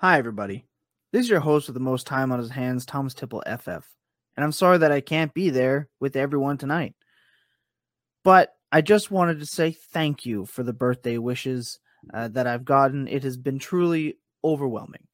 Hi, 0.00 0.16
everybody. 0.16 0.64
This 1.12 1.24
is 1.24 1.28
your 1.28 1.40
host 1.40 1.66
with 1.66 1.74
the 1.74 1.80
most 1.80 2.06
time 2.06 2.30
on 2.30 2.38
his 2.38 2.50
hands, 2.50 2.86
Thomas 2.86 3.14
Tipple 3.14 3.42
FF. 3.44 3.84
And 4.36 4.44
I'm 4.44 4.52
sorry 4.52 4.78
that 4.78 4.92
I 4.92 5.00
can't 5.00 5.34
be 5.34 5.50
there 5.50 5.88
with 5.98 6.14
everyone 6.14 6.56
tonight. 6.56 6.94
But 8.22 8.54
I 8.70 8.80
just 8.80 9.10
wanted 9.10 9.40
to 9.40 9.46
say 9.46 9.72
thank 9.72 10.24
you 10.24 10.46
for 10.46 10.62
the 10.62 10.72
birthday 10.72 11.18
wishes 11.18 11.80
uh, 12.14 12.28
that 12.28 12.46
I've 12.46 12.64
gotten. 12.64 13.08
It 13.08 13.24
has 13.24 13.36
been 13.36 13.58
truly 13.58 14.18
overwhelming. 14.44 15.08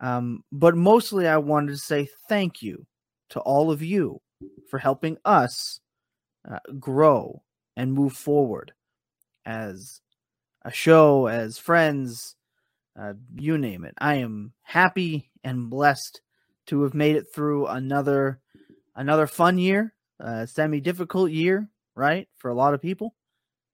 Um, 0.00 0.44
but 0.52 0.76
mostly, 0.76 1.26
I 1.26 1.38
wanted 1.38 1.72
to 1.72 1.78
say 1.78 2.08
thank 2.28 2.62
you 2.62 2.86
to 3.30 3.40
all 3.40 3.72
of 3.72 3.82
you 3.82 4.20
for 4.70 4.78
helping 4.78 5.16
us 5.24 5.80
uh, 6.48 6.60
grow 6.78 7.42
and 7.76 7.92
move 7.92 8.12
forward 8.12 8.74
as 9.44 10.00
a 10.62 10.70
show, 10.70 11.26
as 11.26 11.58
friends, 11.58 12.36
uh, 12.98 13.14
you 13.36 13.58
name 13.58 13.84
it. 13.84 13.94
I 13.98 14.16
am 14.16 14.52
happy 14.62 15.30
and 15.42 15.70
blessed 15.70 16.20
to 16.66 16.82
have 16.82 16.94
made 16.94 17.16
it 17.16 17.26
through 17.34 17.66
another 17.66 18.40
another 18.94 19.26
fun 19.26 19.58
year, 19.58 19.94
uh, 20.20 20.46
semi 20.46 20.80
difficult 20.80 21.30
year, 21.30 21.68
right, 21.94 22.28
for 22.36 22.50
a 22.50 22.54
lot 22.54 22.74
of 22.74 22.82
people. 22.82 23.14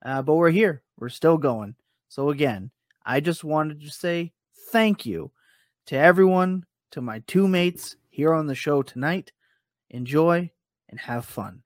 Uh, 0.05 0.23
but 0.23 0.34
we're 0.34 0.51
here. 0.51 0.83
We're 0.98 1.10
still 1.10 1.37
going. 1.37 1.74
So 2.09 2.30
again, 2.30 2.70
I 3.05 3.20
just 3.20 3.45
wanted 3.45 3.80
to 3.83 3.91
say 3.91 4.33
thank 4.70 5.05
you 5.06 5.30
to 5.87 5.96
everyone, 5.96 6.65
to 6.93 7.01
my 7.01 7.23
two 7.27 7.46
mates 7.46 7.96
here 8.09 8.32
on 8.34 8.46
the 8.46 8.55
show 8.55 8.82
tonight. 8.82 9.32
Enjoy 9.91 10.51
and 10.88 11.01
have 11.01 11.24
fun. 11.24 11.62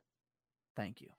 Thank 0.77 1.00
you. 1.00 1.10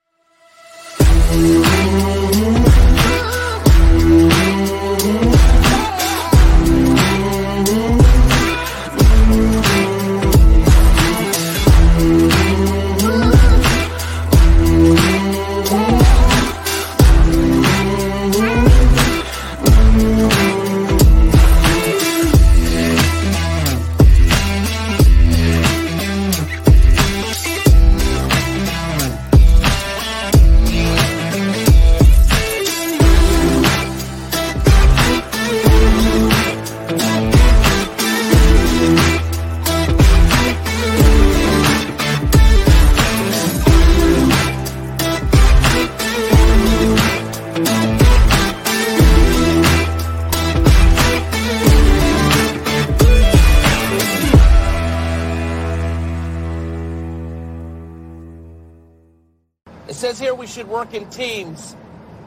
Should 60.56 60.68
work 60.70 60.94
in 60.94 61.10
teams. 61.10 61.76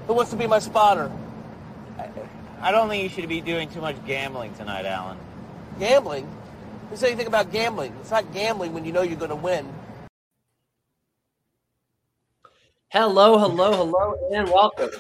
Who 0.07 0.13
wants 0.13 0.31
to 0.33 0.37
be 0.37 0.47
my 0.47 0.59
spotter? 0.59 1.11
I 2.61 2.71
don't 2.71 2.91
think 2.91 3.03
you 3.03 3.09
should 3.09 3.27
be 3.29 3.41
doing 3.41 3.71
too 3.71 3.81
much 3.81 3.97
gambling 4.05 4.53
tonight, 4.55 4.85
Alan. 4.85 5.17
Gambling? 5.79 6.29
Who 6.91 6.97
said 6.97 7.07
anything 7.07 7.27
about 7.27 7.51
gambling? 7.51 7.95
It's 8.01 8.11
not 8.11 8.31
gambling 8.35 8.75
when 8.75 8.85
you 8.85 8.93
know 8.93 9.01
you're 9.01 9.19
going 9.19 9.31
to 9.31 9.37
win. 9.37 9.67
Hello, 12.89 13.39
hello, 13.39 13.73
hello, 13.73 14.15
and 14.35 14.49
welcome. 14.49 14.91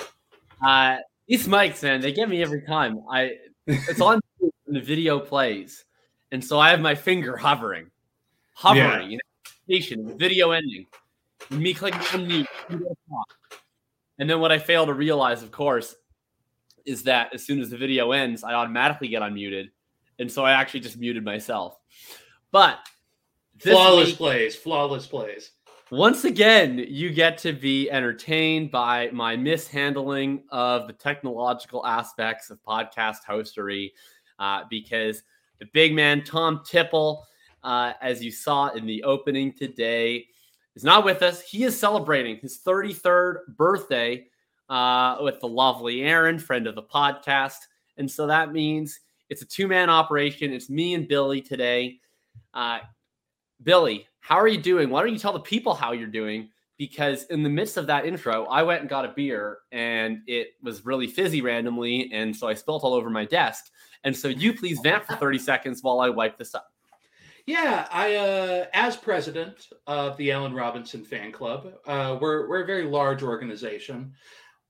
Uh, 0.64 0.96
these 1.26 1.46
mics, 1.46 1.82
man, 1.82 2.00
they 2.00 2.12
get 2.12 2.30
me 2.30 2.42
every 2.42 2.62
time. 2.62 3.02
I 3.10 3.32
it's 3.66 4.00
on 4.00 4.20
when 4.38 4.50
the 4.68 4.80
video 4.80 5.18
plays, 5.18 5.84
and 6.32 6.42
so 6.42 6.58
I 6.58 6.70
have 6.70 6.80
my 6.80 6.94
finger 6.94 7.36
hovering, 7.36 7.90
hovering, 8.54 9.10
you 9.10 9.16
know, 9.16 9.50
station, 9.64 10.18
video 10.18 10.50
ending, 10.50 10.86
me 11.50 11.74
clicking 11.74 12.00
unmute, 12.00 12.46
and 14.18 14.28
then 14.28 14.40
what 14.40 14.52
I 14.52 14.58
fail 14.58 14.86
to 14.86 14.94
realize, 14.94 15.42
of 15.42 15.50
course, 15.50 15.94
is 16.84 17.02
that 17.04 17.34
as 17.34 17.44
soon 17.44 17.60
as 17.60 17.70
the 17.70 17.76
video 17.76 18.12
ends, 18.12 18.42
I 18.44 18.54
automatically 18.54 19.08
get 19.08 19.22
unmuted, 19.22 19.70
and 20.18 20.30
so 20.30 20.44
I 20.44 20.52
actually 20.52 20.80
just 20.80 20.98
muted 20.98 21.24
myself. 21.24 21.78
But 22.50 22.78
this 23.62 23.74
flawless 23.74 24.08
week- 24.08 24.16
plays, 24.16 24.56
flawless 24.56 25.06
plays. 25.06 25.50
once 25.90 26.24
again, 26.24 26.84
you 26.88 27.10
get 27.10 27.38
to 27.38 27.52
be 27.52 27.90
entertained 27.90 28.70
by 28.70 29.10
my 29.12 29.36
mishandling 29.36 30.44
of 30.50 30.86
the 30.86 30.92
technological 30.92 31.84
aspects 31.86 32.50
of 32.50 32.58
podcast 32.62 33.18
hostery 33.28 33.92
uh, 34.38 34.62
because 34.70 35.22
the 35.58 35.66
big 35.72 35.94
man, 35.94 36.22
Tom 36.22 36.62
Tipple, 36.64 37.26
uh, 37.64 37.92
as 38.00 38.22
you 38.22 38.30
saw 38.30 38.68
in 38.68 38.86
the 38.86 39.02
opening 39.02 39.52
today, 39.52 40.26
is 40.78 40.84
not 40.84 41.04
with 41.04 41.22
us. 41.22 41.42
He 41.42 41.64
is 41.64 41.76
celebrating 41.76 42.36
his 42.36 42.60
33rd 42.64 43.56
birthday 43.56 44.28
uh, 44.68 45.16
with 45.20 45.40
the 45.40 45.48
lovely 45.48 46.02
Aaron, 46.02 46.38
friend 46.38 46.68
of 46.68 46.76
the 46.76 46.84
podcast. 46.84 47.56
And 47.96 48.08
so 48.08 48.28
that 48.28 48.52
means 48.52 49.00
it's 49.28 49.42
a 49.42 49.44
two 49.44 49.66
man 49.66 49.90
operation. 49.90 50.52
It's 50.52 50.70
me 50.70 50.94
and 50.94 51.08
Billy 51.08 51.40
today. 51.40 51.98
Uh, 52.54 52.78
Billy, 53.64 54.06
how 54.20 54.36
are 54.36 54.46
you 54.46 54.62
doing? 54.62 54.88
Why 54.88 55.02
don't 55.02 55.12
you 55.12 55.18
tell 55.18 55.32
the 55.32 55.40
people 55.40 55.74
how 55.74 55.90
you're 55.90 56.06
doing? 56.06 56.48
Because 56.76 57.24
in 57.24 57.42
the 57.42 57.50
midst 57.50 57.76
of 57.76 57.88
that 57.88 58.06
intro, 58.06 58.44
I 58.44 58.62
went 58.62 58.82
and 58.82 58.88
got 58.88 59.04
a 59.04 59.08
beer 59.08 59.58
and 59.72 60.20
it 60.28 60.50
was 60.62 60.86
really 60.86 61.08
fizzy 61.08 61.40
randomly. 61.40 62.08
And 62.12 62.36
so 62.36 62.46
I 62.46 62.54
spilt 62.54 62.84
all 62.84 62.94
over 62.94 63.10
my 63.10 63.24
desk. 63.24 63.64
And 64.04 64.16
so 64.16 64.28
you 64.28 64.54
please 64.54 64.78
vamp 64.78 65.06
for 65.06 65.16
30 65.16 65.40
seconds 65.40 65.82
while 65.82 65.98
I 65.98 66.08
wipe 66.08 66.38
this 66.38 66.54
up. 66.54 66.68
Yeah, 67.48 67.88
I 67.90 68.14
uh, 68.14 68.66
as 68.74 68.98
president 68.98 69.68
of 69.86 70.18
the 70.18 70.32
Allen 70.32 70.52
Robinson 70.52 71.02
fan 71.02 71.32
club, 71.32 71.72
uh, 71.86 72.18
we're 72.20 72.46
we're 72.46 72.64
a 72.64 72.66
very 72.66 72.84
large 72.84 73.22
organization. 73.22 74.12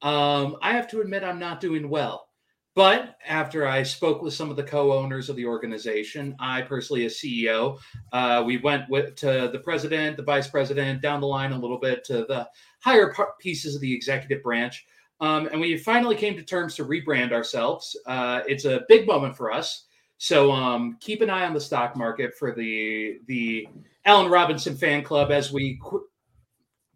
Um, 0.00 0.56
I 0.62 0.70
have 0.74 0.88
to 0.90 1.00
admit 1.00 1.24
I'm 1.24 1.40
not 1.40 1.60
doing 1.60 1.88
well. 1.88 2.28
But 2.76 3.16
after 3.26 3.66
I 3.66 3.82
spoke 3.82 4.22
with 4.22 4.32
some 4.32 4.48
of 4.48 4.54
the 4.54 4.62
co-owners 4.62 5.28
of 5.28 5.34
the 5.34 5.44
organization, 5.44 6.36
I 6.38 6.62
personally, 6.62 7.04
as 7.04 7.14
CEO, 7.16 7.80
uh, 8.12 8.44
we 8.46 8.58
went 8.58 8.88
with, 8.88 9.16
to 9.16 9.50
the 9.52 9.58
president, 9.58 10.16
the 10.16 10.22
vice 10.22 10.46
president, 10.46 11.02
down 11.02 11.20
the 11.20 11.26
line 11.26 11.50
a 11.50 11.58
little 11.58 11.80
bit 11.80 12.04
to 12.04 12.26
the 12.26 12.48
higher 12.78 13.12
pieces 13.40 13.74
of 13.74 13.80
the 13.80 13.92
executive 13.92 14.40
branch, 14.44 14.86
um, 15.18 15.48
and 15.48 15.60
we 15.60 15.76
finally 15.76 16.14
came 16.14 16.36
to 16.36 16.44
terms 16.44 16.76
to 16.76 16.84
rebrand 16.84 17.32
ourselves. 17.32 17.96
Uh, 18.06 18.42
it's 18.46 18.66
a 18.66 18.84
big 18.88 19.04
moment 19.04 19.36
for 19.36 19.50
us. 19.50 19.87
So 20.18 20.50
um, 20.50 20.98
keep 21.00 21.22
an 21.22 21.30
eye 21.30 21.46
on 21.46 21.54
the 21.54 21.60
stock 21.60 21.96
market 21.96 22.34
for 22.36 22.52
the 22.52 23.20
the 23.26 23.68
Allen 24.04 24.30
Robinson 24.30 24.76
fan 24.76 25.02
club 25.02 25.30
as 25.30 25.52
we 25.52 25.78
qu- 25.82 26.06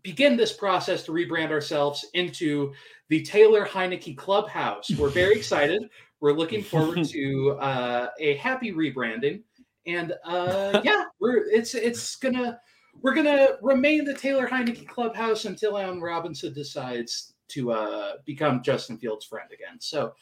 begin 0.02 0.36
this 0.36 0.52
process 0.52 1.04
to 1.04 1.12
rebrand 1.12 1.50
ourselves 1.50 2.04
into 2.14 2.72
the 3.08 3.22
Taylor 3.22 3.64
Heinicke 3.64 4.16
Clubhouse. 4.16 4.90
We're 4.90 5.08
very 5.08 5.34
excited. 5.36 5.84
We're 6.20 6.32
looking 6.32 6.64
forward 6.64 7.04
to 7.08 7.58
uh, 7.60 8.08
a 8.18 8.36
happy 8.36 8.72
rebranding, 8.72 9.42
and 9.86 10.14
uh, 10.24 10.80
yeah, 10.82 11.04
we're 11.20 11.48
it's 11.48 11.76
it's 11.76 12.16
gonna 12.16 12.58
we're 13.02 13.14
gonna 13.14 13.50
remain 13.62 14.04
the 14.04 14.14
Taylor 14.14 14.48
Heinicke 14.48 14.88
Clubhouse 14.88 15.44
until 15.44 15.78
Allen 15.78 16.00
Robinson 16.00 16.52
decides 16.52 17.34
to 17.48 17.70
uh, 17.70 18.12
become 18.24 18.62
Justin 18.64 18.98
Fields' 18.98 19.24
friend 19.24 19.48
again. 19.52 19.78
So. 19.78 20.12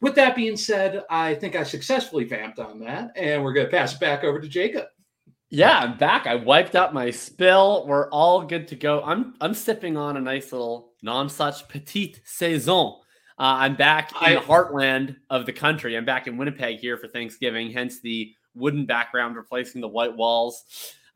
With 0.00 0.14
that 0.14 0.36
being 0.36 0.56
said, 0.56 1.02
I 1.10 1.34
think 1.34 1.56
I 1.56 1.64
successfully 1.64 2.24
vamped 2.24 2.58
on 2.60 2.78
that, 2.80 3.10
and 3.16 3.42
we're 3.42 3.52
going 3.52 3.66
to 3.66 3.70
pass 3.70 3.94
it 3.94 4.00
back 4.00 4.22
over 4.22 4.40
to 4.40 4.48
Jakob. 4.48 4.86
Yeah, 5.50 5.78
I'm 5.78 5.96
back. 5.96 6.26
I 6.26 6.36
wiped 6.36 6.76
out 6.76 6.92
my 6.94 7.10
spill. 7.10 7.84
We're 7.86 8.08
all 8.10 8.42
good 8.44 8.68
to 8.68 8.76
go. 8.76 9.02
I'm 9.02 9.34
I'm 9.40 9.54
sipping 9.54 9.96
on 9.96 10.16
a 10.16 10.20
nice 10.20 10.52
little 10.52 10.92
Nonsuch 11.04 11.68
petite 11.68 12.20
saison. 12.24 12.96
Uh, 13.38 13.56
I'm 13.60 13.74
back 13.74 14.12
in 14.12 14.18
I- 14.20 14.34
the 14.34 14.40
heartland 14.40 15.16
of 15.30 15.46
the 15.46 15.52
country. 15.52 15.96
I'm 15.96 16.04
back 16.04 16.26
in 16.26 16.36
Winnipeg 16.36 16.78
here 16.80 16.96
for 16.98 17.08
Thanksgiving, 17.08 17.70
hence 17.70 18.00
the 18.00 18.30
wooden 18.54 18.84
background 18.84 19.36
replacing 19.36 19.80
the 19.80 19.88
white 19.88 20.14
walls, 20.14 20.64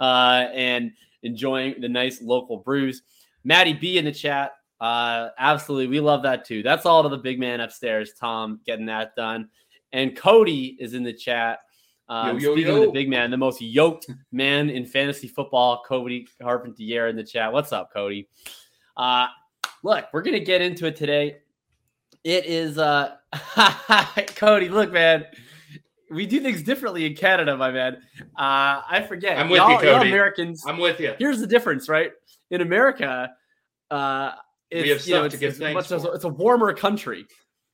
uh, 0.01 0.47
and 0.55 0.93
enjoying 1.23 1.81
the 1.81 1.89
nice 1.89 2.23
local 2.23 2.59
brews. 2.59 3.03
Maddie 3.45 3.75
B 3.75 3.99
in 3.99 4.05
the 4.07 4.13
chat. 4.13 4.53
Uh, 4.83 5.31
absolutely, 5.39 5.87
we 5.87 6.01
love 6.01 6.25
that 6.25 6.45
too. 6.45 6.61
That's 6.61 6.87
all 6.87 7.05
to 7.05 7.09
the 7.09 7.17
big 7.17 7.39
man 7.39 7.61
upstairs, 7.61 8.15
Tom, 8.19 8.59
getting 8.67 8.87
that 8.87 9.15
done. 9.15 9.49
And 9.93 10.17
Cody 10.17 10.77
is 10.81 10.95
in 10.95 11.05
the 11.05 11.13
chat. 11.13 11.61
Um, 12.09 12.41
Yo, 12.41 12.49
yo, 12.49 12.55
speaking 12.57 12.75
of 12.75 12.81
the 12.81 12.91
big 12.91 13.09
man, 13.09 13.31
the 13.31 13.37
most 13.37 13.61
yoked 13.61 14.11
man 14.33 14.71
in 14.71 14.85
fantasy 14.85 15.29
football, 15.29 15.85
Cody 15.87 16.27
Carpentier 16.41 17.07
in 17.07 17.15
the 17.15 17.23
chat. 17.23 17.53
What's 17.53 17.71
up, 17.73 17.93
Cody? 17.93 18.29
Uh, 18.97 19.29
look, 19.85 20.07
we're 20.13 20.23
gonna 20.23 20.41
get 20.41 20.61
into 20.61 20.87
it 20.87 20.97
today. 20.97 21.37
It 22.25 22.47
is 22.47 22.77
uh 22.77 23.15
Cody, 24.35 24.69
look, 24.69 24.91
man. 24.91 25.27
we 26.11 26.27
do 26.27 26.41
things 26.41 26.61
differently 26.65 27.07
in 27.07 27.15
Canada, 27.15 27.57
my 27.57 27.71
man. 27.71 27.99
Uh, 28.37 28.83
I 28.91 29.07
forget. 29.09 29.39
I'm 29.39 29.49
with 29.49 29.59
y'all, 29.59 29.71
you, 29.71 29.77
Cody. 29.77 29.89
y'all 29.91 30.03
Americans. 30.03 30.65
I'm 30.67 30.79
with 30.79 30.99
you. 30.99 31.15
Here's 31.21 31.39
the 31.39 31.47
difference, 31.47 31.89
right? 31.89 32.11
In 32.51 32.63
America, 32.63 33.31
uh, 33.93 34.33
it's, 34.73 34.83
We 34.83 34.89
have 34.91 35.07
you 35.07 35.15
know, 35.15 35.29
to 35.29 35.37
give 35.37 35.57
thanks 35.57 35.91
much 35.91 36.03
for. 36.03 36.15
it's 36.15 36.25
a 36.25 36.29
warmer 36.29 36.73
country, 36.73 37.27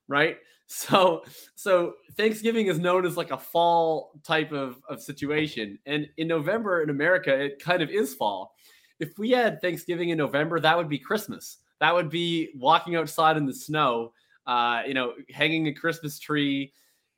right? 0.09 0.37
So, 0.71 1.25
so 1.55 1.95
Thanksgiving 2.17 2.67
is 2.67 2.79
known 2.79 3.07
as 3.07 3.17
like 3.17 3.31
a 3.31 3.39
fall 3.39 4.21
type 4.23 4.53
of, 4.53 4.83
of 4.89 5.01
situation, 5.01 5.79
and 5.87 6.07
in 6.19 6.29
November 6.29 6.83
in 6.83 6.91
America, 6.91 7.35
it 7.35 7.59
kind 7.59 7.81
of 7.81 7.89
is 7.89 8.15
fall. 8.15 8.55
If 9.01 9.17
we 9.19 9.31
had 9.31 9.63
Thanksgiving 9.63 10.11
in 10.11 10.19
November, 10.19 10.61
that 10.61 10.77
would 10.77 10.89
be 10.89 10.99
Christmas. 10.99 11.59
That 11.81 11.95
would 11.95 12.11
be 12.11 12.51
walking 12.57 12.97
outside 12.97 13.37
in 13.37 13.47
the 13.47 13.55
snow, 13.55 14.13
uh, 14.47 14.83
you 14.87 14.93
know, 14.93 15.15
hanging 15.31 15.69
a 15.69 15.73
Christmas 15.73 16.19
tree, 16.19 16.73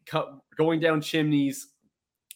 co- 0.06 0.42
going 0.56 0.78
down 0.78 1.00
chimneys. 1.00 1.68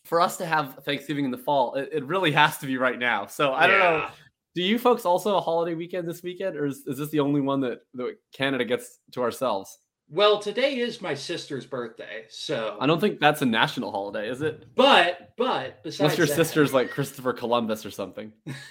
For 0.05 0.21
us 0.21 0.37
to 0.39 0.47
have 0.47 0.83
Thanksgiving 0.85 1.25
in 1.25 1.31
the 1.31 1.39
fall, 1.39 1.75
it, 1.75 1.91
it 1.93 2.05
really 2.05 2.33
has 2.33 2.59
to 2.59 2.67
be 2.67 2.77
right 2.77 2.99
now. 2.99 3.27
So 3.27 3.53
I 3.53 3.67
don't 3.67 3.79
know. 3.79 4.09
Do 4.55 4.63
you 4.63 4.79
folks 4.79 5.05
also 5.05 5.37
a 5.37 5.41
holiday 5.41 5.75
weekend 5.75 6.07
this 6.09 6.23
weekend, 6.23 6.57
or 6.57 6.67
is, 6.67 6.87
is 6.87 6.99
this 6.99 7.09
the 7.11 7.21
only 7.21 7.41
one 7.41 7.61
that, 7.61 7.81
that 7.95 8.17
Canada 8.33 8.65
gets 8.65 9.01
to 9.13 9.23
ourselves? 9.23 9.79
Well, 10.09 10.39
today 10.39 10.79
is 10.79 11.01
my 11.01 11.15
sister's 11.15 11.67
birthday, 11.67 12.27
so 12.29 12.77
I 12.79 12.87
don't 12.87 13.01
think 13.01 13.19
that's 13.19 13.43
a 13.43 13.47
national 13.47 13.91
holiday, 13.91 14.29
is 14.29 14.43
it? 14.43 14.67
But 14.77 15.33
but 15.37 15.83
besides 15.83 16.01
Unless 16.01 16.19
your 16.19 16.27
that- 16.29 16.37
sister's 16.37 16.73
like 16.75 16.91
Christopher 16.91 17.33
Columbus 17.33 17.85
or 17.85 17.91
something. 17.91 18.33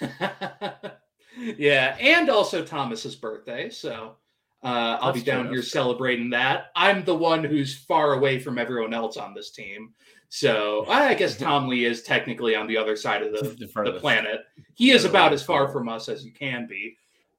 yeah, 1.58 1.96
and 2.00 2.30
also 2.30 2.64
Thomas's 2.64 3.16
birthday, 3.16 3.68
so 3.68 4.14
uh, 4.62 4.98
I'll 5.00 5.12
That's 5.12 5.24
be 5.24 5.30
down 5.30 5.46
true, 5.46 5.54
here 5.54 5.62
celebrating 5.62 6.30
that. 6.30 6.66
I'm 6.76 7.04
the 7.04 7.14
one 7.16 7.44
who's 7.44 7.76
far 7.76 8.14
away 8.14 8.38
from 8.38 8.56
everyone 8.56 8.94
else 8.94 9.16
on 9.16 9.34
this 9.34 9.50
team, 9.50 9.92
so 10.28 10.86
I 10.88 11.14
guess 11.14 11.36
Tom 11.38 11.68
Lee 11.68 11.84
is 11.84 12.04
technically 12.04 12.54
on 12.54 12.68
the 12.68 12.76
other 12.76 12.96
side 12.96 13.22
of 13.22 13.32
the, 13.32 13.48
The 13.48 13.90
the 13.92 13.98
planet. 14.00 14.42
He 14.74 14.90
is 14.90 15.04
about 15.04 15.32
as 15.32 15.42
far 15.42 15.68
from 15.68 15.88
us 15.88 16.08
as 16.08 16.24
you 16.24 16.32
can 16.32 16.66
be, 16.66 16.96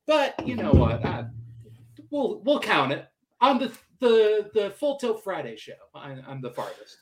but 0.07 0.35
you 0.47 0.55
know 0.55 0.71
what? 0.71 1.05
I, 1.05 1.25
we'll 2.09 2.39
we'll 2.45 2.59
count 2.59 2.91
it 2.91 3.07
on 3.41 3.59
the 3.59 3.71
the 3.99 4.49
the 4.53 4.69
Full 4.71 4.97
Tilt 4.97 5.23
Friday 5.23 5.55
show. 5.55 5.73
I, 5.93 6.17
I'm 6.27 6.41
the 6.41 6.51
farthest. 6.51 6.97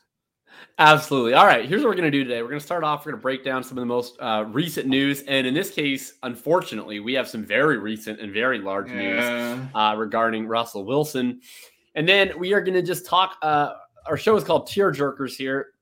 Absolutely. 0.78 1.34
All 1.34 1.46
right. 1.46 1.68
Here's 1.68 1.82
what 1.82 1.88
we're 1.88 1.96
going 1.96 2.10
to 2.10 2.16
do 2.16 2.22
today. 2.22 2.40
We're 2.40 2.48
going 2.48 2.60
to 2.60 2.64
start 2.64 2.84
off. 2.84 3.04
We're 3.04 3.12
going 3.12 3.20
to 3.20 3.22
break 3.22 3.44
down 3.44 3.64
some 3.64 3.76
of 3.76 3.82
the 3.82 3.86
most 3.86 4.16
uh, 4.20 4.44
recent 4.48 4.86
news. 4.86 5.22
And 5.22 5.48
in 5.48 5.54
this 5.54 5.70
case, 5.72 6.14
unfortunately, 6.22 7.00
we 7.00 7.12
have 7.14 7.28
some 7.28 7.44
very 7.44 7.78
recent 7.78 8.20
and 8.20 8.32
very 8.32 8.60
large 8.60 8.88
news 8.88 9.18
Yeah. 9.20 9.66
uh, 9.74 9.96
regarding 9.96 10.46
Russell 10.46 10.84
Wilson. 10.84 11.40
And 11.96 12.08
then 12.08 12.38
we 12.38 12.52
are 12.52 12.60
going 12.60 12.74
to 12.74 12.82
just 12.82 13.04
talk. 13.04 13.36
Uh, 13.42 13.72
our 14.06 14.16
show 14.16 14.36
is 14.36 14.44
called 14.44 14.68
Tier 14.68 14.92
Jerkers 14.92 15.34
here. 15.36 15.72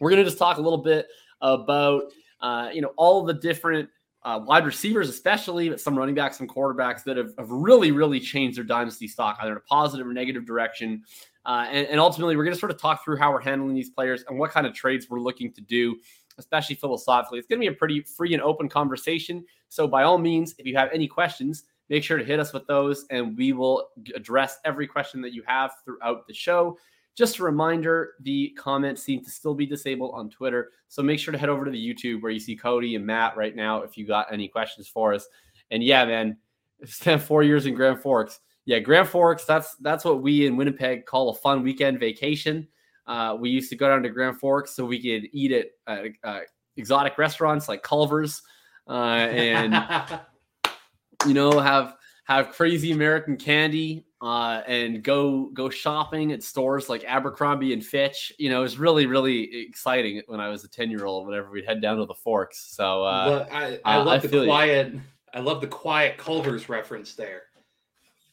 We're 0.00 0.10
going 0.10 0.22
to 0.22 0.28
just 0.28 0.38
talk 0.38 0.58
a 0.58 0.60
little 0.62 0.82
bit 0.82 1.06
about, 1.40 2.12
uh, 2.44 2.68
you 2.74 2.82
know, 2.82 2.92
all 2.98 3.24
the 3.24 3.32
different 3.32 3.88
uh, 4.22 4.38
wide 4.44 4.66
receivers, 4.66 5.08
especially, 5.08 5.70
but 5.70 5.80
some 5.80 5.96
running 5.96 6.14
backs, 6.14 6.36
some 6.36 6.46
quarterbacks 6.46 7.02
that 7.04 7.16
have, 7.16 7.32
have 7.38 7.50
really, 7.50 7.90
really 7.90 8.20
changed 8.20 8.58
their 8.58 8.64
dynasty 8.64 9.08
stock, 9.08 9.38
either 9.40 9.52
in 9.52 9.56
a 9.56 9.60
positive 9.60 10.06
or 10.06 10.12
negative 10.12 10.44
direction. 10.44 11.02
Uh, 11.46 11.66
and, 11.70 11.86
and 11.88 11.98
ultimately, 11.98 12.36
we're 12.36 12.44
going 12.44 12.52
to 12.52 12.60
sort 12.60 12.70
of 12.70 12.78
talk 12.78 13.02
through 13.02 13.16
how 13.16 13.32
we're 13.32 13.40
handling 13.40 13.74
these 13.74 13.88
players 13.88 14.24
and 14.28 14.38
what 14.38 14.50
kind 14.50 14.66
of 14.66 14.74
trades 14.74 15.08
we're 15.08 15.20
looking 15.20 15.54
to 15.54 15.62
do, 15.62 15.96
especially 16.36 16.76
philosophically. 16.76 17.38
It's 17.38 17.48
going 17.48 17.58
to 17.58 17.66
be 17.66 17.74
a 17.74 17.78
pretty 17.78 18.02
free 18.02 18.34
and 18.34 18.42
open 18.42 18.68
conversation. 18.68 19.42
So, 19.70 19.88
by 19.88 20.02
all 20.02 20.18
means, 20.18 20.54
if 20.58 20.66
you 20.66 20.76
have 20.76 20.90
any 20.92 21.08
questions, 21.08 21.64
make 21.88 22.04
sure 22.04 22.18
to 22.18 22.24
hit 22.24 22.40
us 22.40 22.52
with 22.52 22.66
those, 22.66 23.06
and 23.10 23.38
we 23.38 23.54
will 23.54 23.88
address 24.14 24.58
every 24.66 24.86
question 24.86 25.22
that 25.22 25.32
you 25.32 25.42
have 25.46 25.72
throughout 25.82 26.26
the 26.26 26.34
show. 26.34 26.76
Just 27.14 27.38
a 27.38 27.44
reminder 27.44 28.14
the 28.20 28.50
comments 28.58 29.02
seem 29.02 29.22
to 29.24 29.30
still 29.30 29.54
be 29.54 29.66
disabled 29.66 30.12
on 30.14 30.30
Twitter. 30.30 30.72
So, 30.88 31.02
make 31.02 31.18
sure 31.18 31.32
to 31.32 31.38
head 31.38 31.48
over 31.48 31.64
to 31.64 31.70
the 31.70 31.94
YouTube 31.94 32.22
where 32.22 32.32
you 32.32 32.40
see 32.40 32.56
Cody 32.56 32.96
and 32.96 33.06
Matt 33.06 33.36
right 33.36 33.54
now 33.54 33.82
if 33.82 33.96
you 33.96 34.06
got 34.06 34.32
any 34.32 34.48
questions 34.48 34.88
for 34.88 35.14
us. 35.14 35.26
And 35.70 35.82
yeah, 35.82 36.04
man, 36.04 36.36
spent 36.84 37.22
four 37.22 37.42
years 37.42 37.66
in 37.66 37.74
Grand 37.74 38.00
Forks 38.00 38.40
yeah, 38.66 38.78
Grand 38.78 39.08
Forks. 39.08 39.44
That's 39.44 39.74
that's 39.76 40.04
what 40.04 40.22
we 40.22 40.46
in 40.46 40.56
Winnipeg 40.56 41.06
call 41.06 41.30
a 41.30 41.34
fun 41.34 41.62
weekend 41.62 42.00
vacation. 42.00 42.66
Uh, 43.06 43.36
we 43.38 43.50
used 43.50 43.68
to 43.70 43.76
go 43.76 43.88
down 43.88 44.02
to 44.02 44.08
Grand 44.08 44.38
Forks 44.38 44.74
so 44.74 44.84
we 44.86 44.98
could 44.98 45.28
eat 45.32 45.52
at 45.52 45.66
uh, 45.86 46.08
uh, 46.26 46.40
exotic 46.76 47.18
restaurants 47.18 47.68
like 47.68 47.82
Culver's, 47.82 48.40
uh, 48.88 48.92
and 48.92 49.74
you 51.26 51.34
know 51.34 51.58
have 51.60 51.96
have 52.24 52.50
crazy 52.52 52.92
American 52.92 53.36
candy 53.36 54.06
uh, 54.20 54.62
and 54.66 55.02
go 55.02 55.50
go 55.52 55.68
shopping 55.68 56.32
at 56.32 56.42
stores 56.42 56.88
like 56.88 57.04
Abercrombie 57.04 57.72
and 57.72 57.84
Fitch. 57.84 58.32
You 58.38 58.50
know, 58.50 58.60
it 58.60 58.62
was 58.62 58.78
really 58.78 59.06
really 59.06 59.62
exciting 59.66 60.22
when 60.26 60.40
I 60.40 60.48
was 60.48 60.64
a 60.64 60.68
ten 60.68 60.90
year 60.90 61.04
old. 61.04 61.26
Whenever 61.26 61.50
we'd 61.50 61.66
head 61.66 61.80
down 61.82 61.98
to 61.98 62.06
the 62.06 62.14
Forks, 62.14 62.58
so 62.74 63.04
uh, 63.04 63.46
I, 63.52 63.78
I 63.84 63.96
uh, 63.96 64.04
love 64.04 64.08
I 64.08 64.18
the 64.18 64.28
feel 64.28 64.42
you. 64.44 64.48
quiet. 64.48 64.94
I 65.34 65.40
love 65.40 65.60
the 65.60 65.66
quiet 65.66 66.16
Culver's 66.16 66.68
reference 66.68 67.14
there. 67.14 67.42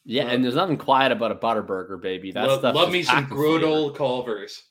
yeah. 0.04 0.22
love- 0.24 0.32
And 0.34 0.44
there's 0.44 0.54
nothing 0.54 0.76
quiet 0.78 1.10
about 1.12 1.32
a 1.32 1.34
Butterburger, 1.34 2.00
baby. 2.00 2.30
That 2.32 2.46
love 2.48 2.60
stuff 2.60 2.74
love 2.74 2.92
me 2.92 3.02
some 3.02 3.24
good 3.26 3.64
old 3.64 3.96
Culver's. 3.96 4.62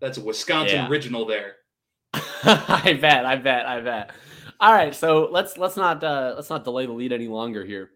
That's 0.00 0.16
a 0.16 0.22
Wisconsin 0.22 0.76
Yeah. 0.76 0.88
original 0.88 1.26
there. 1.26 1.56
I 2.14 2.96
bet, 3.00 3.26
I 3.26 3.36
bet, 3.36 3.66
I 3.66 3.80
bet. 3.80 4.12
All 4.60 4.72
right, 4.72 4.94
so 4.94 5.28
let's 5.30 5.58
let's 5.58 5.76
not 5.76 6.02
uh, 6.02 6.32
let's 6.36 6.48
not 6.48 6.64
delay 6.64 6.86
the 6.86 6.92
lead 6.92 7.12
any 7.12 7.28
longer 7.28 7.64
here. 7.64 7.90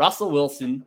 Russell 0.00 0.30
Wilson, 0.30 0.86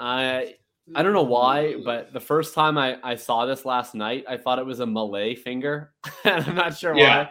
I 0.00 0.54
I 0.94 1.02
don't 1.02 1.12
know 1.12 1.24
why, 1.24 1.74
but 1.84 2.14
the 2.14 2.20
first 2.20 2.54
time 2.54 2.78
I, 2.78 2.96
I 3.02 3.16
saw 3.16 3.44
this 3.44 3.66
last 3.66 3.94
night, 3.94 4.24
I 4.26 4.38
thought 4.38 4.58
it 4.58 4.64
was 4.64 4.80
a 4.80 4.86
Malay 4.86 5.34
finger, 5.34 5.92
and 6.24 6.42
I'm 6.42 6.54
not 6.54 6.74
sure 6.74 6.96
Yeah. 6.96 7.24
why, 7.24 7.30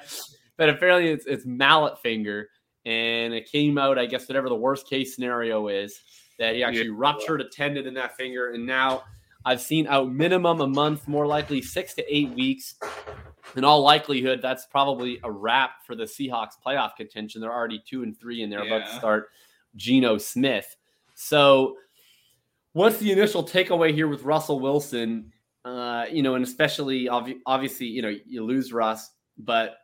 but 0.55 0.69
apparently 0.69 1.09
it's 1.09 1.25
it's 1.25 1.43
mallet 1.43 1.99
finger, 1.99 2.49
and 2.85 3.33
it 3.33 3.49
came 3.51 3.79
out, 3.79 3.97
I 3.97 4.05
guess, 4.05 4.29
whatever 4.29 4.49
the 4.49 4.55
worst 4.55 4.87
case 4.87 5.15
scenario 5.15 5.67
is, 5.67 5.99
that 6.37 6.53
he 6.53 6.63
actually 6.63 6.89
ruptured 6.91 7.41
a 7.41 7.49
tendon 7.49 7.87
in 7.87 7.95
that 7.95 8.15
finger, 8.15 8.51
and 8.51 8.63
now 8.63 9.01
I've 9.45 9.61
seen 9.61 9.87
out 9.87 10.11
minimum 10.13 10.61
a 10.61 10.67
month, 10.67 11.07
more 11.07 11.25
likely 11.25 11.59
six 11.59 11.95
to 11.95 12.03
eight 12.15 12.35
weeks. 12.35 12.75
In 13.55 13.63
all 13.63 13.81
likelihood, 13.81 14.43
that's 14.43 14.67
probably 14.67 15.19
a 15.23 15.31
wrap 15.31 15.85
for 15.87 15.95
the 15.95 16.03
Seahawks 16.03 16.53
playoff 16.63 16.95
contention. 16.95 17.41
They're 17.41 17.51
already 17.51 17.81
two 17.83 18.03
and 18.03 18.15
three, 18.15 18.43
and 18.43 18.51
they're 18.51 18.63
about 18.63 18.85
to 18.91 18.95
start 18.99 19.29
Geno 19.75 20.19
Smith. 20.19 20.75
So, 21.15 21.75
what's 22.73 22.97
the 22.97 23.11
initial 23.11 23.43
takeaway 23.43 23.93
here 23.93 24.07
with 24.07 24.23
Russell 24.23 24.59
Wilson? 24.59 25.31
Uh, 25.63 26.05
you 26.11 26.21
know, 26.21 26.35
and 26.35 26.43
especially 26.43 27.05
obvi- 27.05 27.39
obviously, 27.47 27.87
you 27.87 28.01
know, 28.03 28.13
you 28.25 28.43
lose 28.45 28.71
Russ, 28.71 29.09
but 29.37 29.77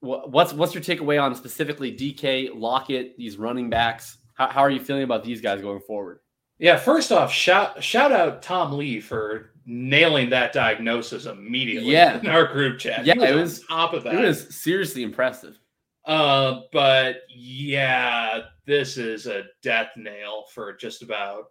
wha- 0.00 0.26
what's 0.26 0.52
what's 0.52 0.74
your 0.74 0.82
takeaway 0.82 1.22
on 1.22 1.34
specifically 1.34 1.92
DK 1.96 2.50
Lockett, 2.54 3.16
these 3.16 3.36
running 3.36 3.70
backs? 3.70 4.18
How, 4.34 4.48
how 4.48 4.60
are 4.62 4.70
you 4.70 4.80
feeling 4.80 5.04
about 5.04 5.22
these 5.22 5.40
guys 5.40 5.60
going 5.60 5.80
forward? 5.86 6.18
Yeah, 6.58 6.76
first 6.78 7.12
off, 7.12 7.30
shout 7.32 7.82
shout 7.84 8.10
out 8.10 8.42
Tom 8.42 8.72
Lee 8.72 9.00
for 9.00 9.50
nailing 9.64 10.30
that 10.30 10.52
diagnosis 10.52 11.26
immediately 11.26 11.92
Yeah. 11.92 12.18
in 12.18 12.26
our 12.28 12.46
group 12.46 12.80
chat. 12.80 13.04
Yeah, 13.06 13.14
was 13.16 13.30
it 13.30 13.34
was- 13.34 13.60
top 13.66 13.92
of 13.94 14.02
that. 14.04 14.14
It 14.14 14.26
was 14.26 14.52
seriously 14.54 15.02
impressive. 15.04 15.58
Uh, 16.04 16.60
but 16.72 17.22
yeah, 17.34 18.40
this 18.66 18.96
is 18.96 19.26
a 19.26 19.44
death 19.62 19.90
nail 19.96 20.44
for 20.52 20.72
just 20.74 21.02
about 21.02 21.44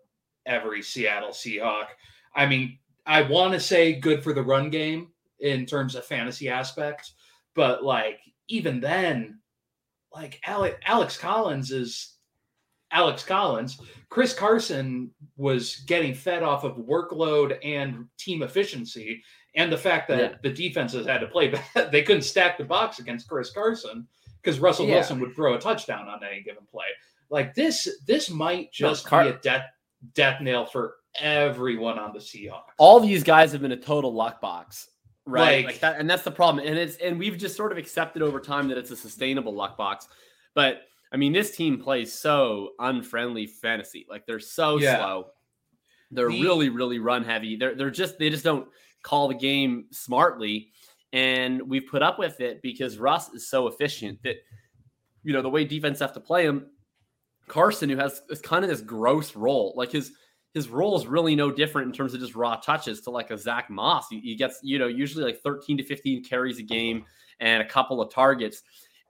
every 0.46 0.82
Seattle 0.82 1.30
Seahawk. 1.30 1.88
I 2.36 2.46
mean, 2.46 2.78
I 3.06 3.22
want 3.22 3.54
to 3.54 3.60
say 3.60 3.94
good 4.00 4.24
for 4.24 4.34
the 4.34 4.44
run 4.44 4.70
game 4.70 5.10
in 5.40 5.66
terms 5.66 5.96
of 5.96 6.06
fantasy 6.06 6.50
aspect, 6.50 7.12
but 7.56 7.84
like 7.84 8.20
even 8.48 8.80
then, 8.80 9.40
like 10.14 10.40
Alex, 10.46 10.78
Alex 10.86 11.18
Collins 11.18 11.72
is 11.72 12.16
Alex 12.92 13.24
Collins. 13.24 13.80
Chris 14.10 14.34
Carson 14.34 15.10
was 15.38 15.78
getting 15.88 16.14
fed 16.14 16.44
off 16.44 16.66
of 16.66 16.76
workload 16.76 17.58
and 17.64 18.06
team 18.18 18.44
efficiency, 18.44 19.24
and 19.56 19.72
the 19.72 19.78
fact 19.78 20.10
that 20.10 20.20
Yeah. 20.20 20.38
the 20.44 20.50
defenses 20.54 21.08
had 21.08 21.20
to 21.22 21.28
play. 21.28 21.54
They 21.92 22.04
couldn't 22.04 22.24
stack 22.24 22.58
the 22.58 22.66
box 22.66 23.00
against 23.00 23.30
Chris 23.30 23.52
Carson 23.52 24.06
because 24.44 24.60
Russell 24.60 24.86
Yeah. 24.88 24.96
Wilson 24.96 25.20
would 25.20 25.36
throw 25.36 25.54
a 25.56 25.60
touchdown 25.60 26.08
on 26.08 26.24
any 26.24 26.42
given 26.42 26.66
play. 26.72 26.86
Like 27.30 27.54
this, 27.54 27.88
this 28.08 28.30
might 28.30 28.72
No, 28.80 28.90
just 28.90 29.06
Car- 29.06 29.24
be 29.26 29.30
a 29.30 29.34
death 29.38 29.66
death 30.14 30.42
nail 30.42 30.66
for 30.66 30.96
everyone 31.20 32.00
on 32.00 32.12
the 32.14 32.20
Seahawks. 32.20 32.64
all 32.78 33.00
these 33.00 33.24
guys 33.24 33.52
have 33.52 33.62
been 33.62 33.72
a 33.74 33.78
total 33.78 34.14
luck 34.14 34.42
box 34.42 34.90
right 35.26 35.58
Like- 35.58 35.66
like, 35.76 35.80
that 35.82 36.00
and 36.00 36.10
that's 36.10 36.24
the 36.24 36.32
problem 36.32 36.66
and 36.66 36.78
it's 36.80 36.96
and 36.98 37.20
we've 37.20 37.38
just 37.38 37.56
sort 37.56 37.72
of 37.72 37.78
accepted 37.78 38.22
over 38.24 38.40
time 38.40 38.68
that 38.70 38.78
it's 38.78 38.90
a 38.92 38.96
sustainable 38.96 39.54
luck 39.54 39.78
box 39.78 40.08
but 40.56 40.82
i 41.12 41.18
mean 41.18 41.34
this 41.34 41.56
team 41.56 41.78
plays 41.80 42.12
so 42.18 42.70
unfriendly 42.80 43.46
fantasy 43.46 44.08
like 44.10 44.26
they're 44.26 44.40
so 44.40 44.78
Yeah. 44.80 44.98
slow 44.98 45.28
they're 46.10 46.30
The- 46.32 46.42
really 46.42 46.70
really 46.70 46.98
run 46.98 47.24
heavy 47.24 47.58
they're, 47.58 47.76
they're 47.76 47.92
just 47.92 48.18
they 48.18 48.30
just 48.32 48.44
don't 48.46 48.68
call 49.04 49.28
the 49.28 49.36
game 49.36 49.86
smartly 49.92 50.72
and 51.14 51.62
we've 51.70 51.88
put 51.90 52.02
up 52.02 52.18
with 52.20 52.40
it 52.40 52.62
because 52.62 52.98
russ 52.98 53.30
is 53.34 53.50
so 53.50 53.68
efficient 53.68 54.20
that 54.24 54.38
you 55.24 55.34
know 55.34 55.42
the 55.42 55.50
way 55.50 55.66
defense 55.66 56.00
have 56.00 56.14
to 56.14 56.20
play 56.20 56.46
him 56.46 56.66
carson 57.48 57.90
who 57.90 57.98
has 57.98 58.22
this 58.30 58.40
kind 58.40 58.64
of 58.64 58.70
this 58.70 58.82
gross 58.82 59.36
role 59.36 59.74
like 59.76 59.92
his 59.92 60.14
his 60.54 60.68
role 60.70 60.98
is 60.98 61.08
really 61.08 61.36
no 61.36 61.52
different 61.52 61.88
in 61.88 61.94
terms 61.94 62.14
of 62.14 62.20
just 62.20 62.36
raw 62.36 62.56
touches 62.56 63.02
to 63.02 63.10
like 63.10 63.32
a 63.32 63.38
Zach 63.38 63.70
Moss. 63.70 64.08
He, 64.10 64.20
he, 64.20 64.36
gets, 64.36 64.60
you 64.62 64.80
know, 64.80 64.88
usually 64.88 65.24
like 65.24 65.42
13 65.42 65.78
to 65.78 65.84
15 65.84 66.24
carries 66.24 66.60
a 66.60 66.64
game 66.64 67.06
and 67.40 67.62
a 67.62 67.66
couple 67.66 68.02
of 68.02 68.12
targets. 68.14 68.64